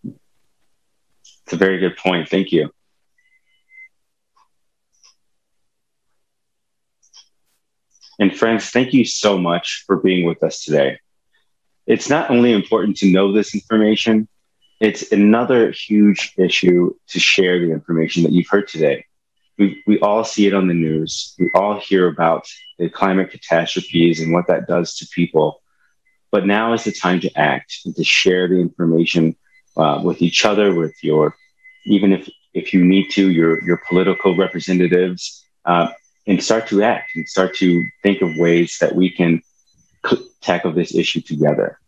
It's 0.03 1.53
a 1.53 1.57
very 1.57 1.79
good 1.79 1.97
point. 1.97 2.29
Thank 2.29 2.51
you. 2.51 2.69
And 8.19 8.35
friends, 8.35 8.69
thank 8.69 8.93
you 8.93 9.05
so 9.05 9.37
much 9.37 9.83
for 9.87 9.97
being 9.97 10.25
with 10.25 10.43
us 10.43 10.63
today. 10.63 10.99
It's 11.85 12.09
not 12.09 12.29
only 12.29 12.53
important 12.53 12.97
to 12.97 13.11
know 13.11 13.31
this 13.31 13.53
information, 13.53 14.27
it's 14.79 15.11
another 15.11 15.71
huge 15.71 16.33
issue 16.37 16.93
to 17.09 17.19
share 17.19 17.59
the 17.59 17.71
information 17.71 18.23
that 18.23 18.31
you've 18.31 18.49
heard 18.49 18.67
today. 18.67 19.05
we, 19.57 19.81
we 19.85 19.99
all 19.99 20.23
see 20.23 20.47
it 20.47 20.53
on 20.53 20.67
the 20.67 20.73
news. 20.73 21.35
We 21.39 21.51
all 21.55 21.79
hear 21.79 22.07
about 22.07 22.47
the 22.79 22.89
climate 22.89 23.31
catastrophes 23.31 24.19
and 24.19 24.33
what 24.33 24.47
that 24.47 24.67
does 24.67 24.95
to 24.97 25.07
people. 25.13 25.61
But 26.31 26.45
now 26.45 26.73
is 26.73 26.83
the 26.83 26.91
time 26.91 27.19
to 27.21 27.31
act 27.37 27.79
and 27.85 27.95
to 27.95 28.03
share 28.03 28.47
the 28.47 28.59
information 28.59 29.35
uh, 29.77 30.01
with 30.03 30.21
each 30.21 30.45
other, 30.45 30.73
with 30.73 30.95
your, 31.03 31.35
even 31.85 32.11
if, 32.11 32.29
if 32.53 32.73
you 32.73 32.83
need 32.83 33.09
to, 33.11 33.29
your, 33.29 33.63
your 33.63 33.81
political 33.87 34.35
representatives, 34.35 35.45
uh, 35.65 35.89
and 36.27 36.43
start 36.43 36.67
to 36.67 36.83
act 36.83 37.11
and 37.15 37.27
start 37.27 37.55
to 37.55 37.85
think 38.01 38.21
of 38.21 38.35
ways 38.37 38.77
that 38.79 38.95
we 38.95 39.09
can 39.09 39.41
tackle 40.41 40.71
this 40.71 40.93
issue 40.95 41.21
together. 41.21 41.79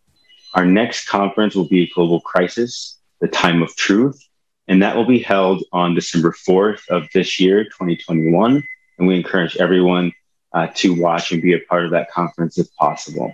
Our 0.53 0.65
next 0.65 1.07
conference 1.07 1.55
will 1.55 1.67
be 1.67 1.91
Global 1.93 2.21
Crisis, 2.21 2.97
the 3.19 3.27
Time 3.27 3.61
of 3.61 3.75
Truth, 3.75 4.21
and 4.67 4.81
that 4.81 4.95
will 4.95 5.05
be 5.05 5.19
held 5.19 5.63
on 5.71 5.95
December 5.95 6.31
4th 6.31 6.87
of 6.89 7.07
this 7.13 7.39
year, 7.39 7.65
2021. 7.65 8.63
And 8.97 9.07
we 9.07 9.15
encourage 9.15 9.57
everyone 9.57 10.13
uh, 10.53 10.67
to 10.75 10.99
watch 10.99 11.31
and 11.31 11.41
be 11.41 11.53
a 11.53 11.59
part 11.59 11.85
of 11.85 11.91
that 11.91 12.09
conference 12.09 12.57
if 12.57 12.73
possible. 12.75 13.33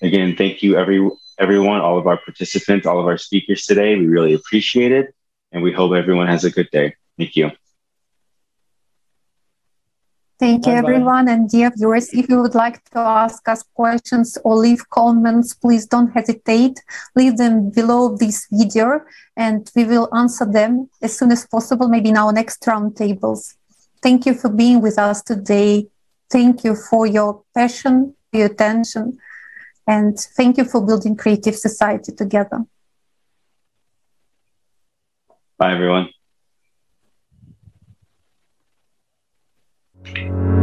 Again, 0.00 0.36
thank 0.36 0.62
you, 0.62 0.76
every, 0.76 1.08
everyone, 1.38 1.80
all 1.80 1.98
of 1.98 2.06
our 2.06 2.16
participants, 2.16 2.86
all 2.86 3.00
of 3.00 3.06
our 3.06 3.18
speakers 3.18 3.66
today. 3.66 3.96
We 3.96 4.06
really 4.06 4.32
appreciate 4.32 4.92
it. 4.92 5.14
And 5.50 5.62
we 5.62 5.72
hope 5.72 5.92
everyone 5.92 6.28
has 6.28 6.44
a 6.44 6.50
good 6.50 6.70
day. 6.70 6.94
Thank 7.18 7.36
you. 7.36 7.50
Thank 10.38 10.66
you, 10.66 10.72
everyone. 10.72 11.28
And 11.28 11.48
dear 11.48 11.70
viewers, 11.76 12.12
if 12.12 12.28
you 12.28 12.40
would 12.42 12.54
like 12.54 12.82
to 12.90 12.98
ask 12.98 13.46
us 13.48 13.62
questions 13.74 14.36
or 14.44 14.56
leave 14.56 14.88
comments, 14.90 15.54
please 15.54 15.86
don't 15.86 16.10
hesitate. 16.10 16.80
Leave 17.14 17.36
them 17.36 17.70
below 17.70 18.16
this 18.16 18.48
video 18.50 19.02
and 19.36 19.70
we 19.76 19.84
will 19.84 20.08
answer 20.14 20.44
them 20.44 20.90
as 21.00 21.16
soon 21.16 21.30
as 21.30 21.46
possible, 21.46 21.88
maybe 21.88 22.08
in 22.08 22.16
our 22.16 22.32
next 22.32 22.60
roundtables. 22.62 23.54
Thank 24.02 24.26
you 24.26 24.34
for 24.34 24.50
being 24.50 24.80
with 24.80 24.98
us 24.98 25.22
today. 25.22 25.86
Thank 26.28 26.64
you 26.64 26.74
for 26.74 27.06
your 27.06 27.44
passion, 27.54 28.16
your 28.32 28.46
attention, 28.46 29.18
and 29.86 30.18
thank 30.18 30.56
you 30.56 30.64
for 30.64 30.84
building 30.84 31.14
creative 31.14 31.54
society 31.54 32.10
together. 32.10 32.64
Bye, 35.58 35.74
everyone. 35.74 36.08
Thank 40.04 40.18
you. 40.18 40.61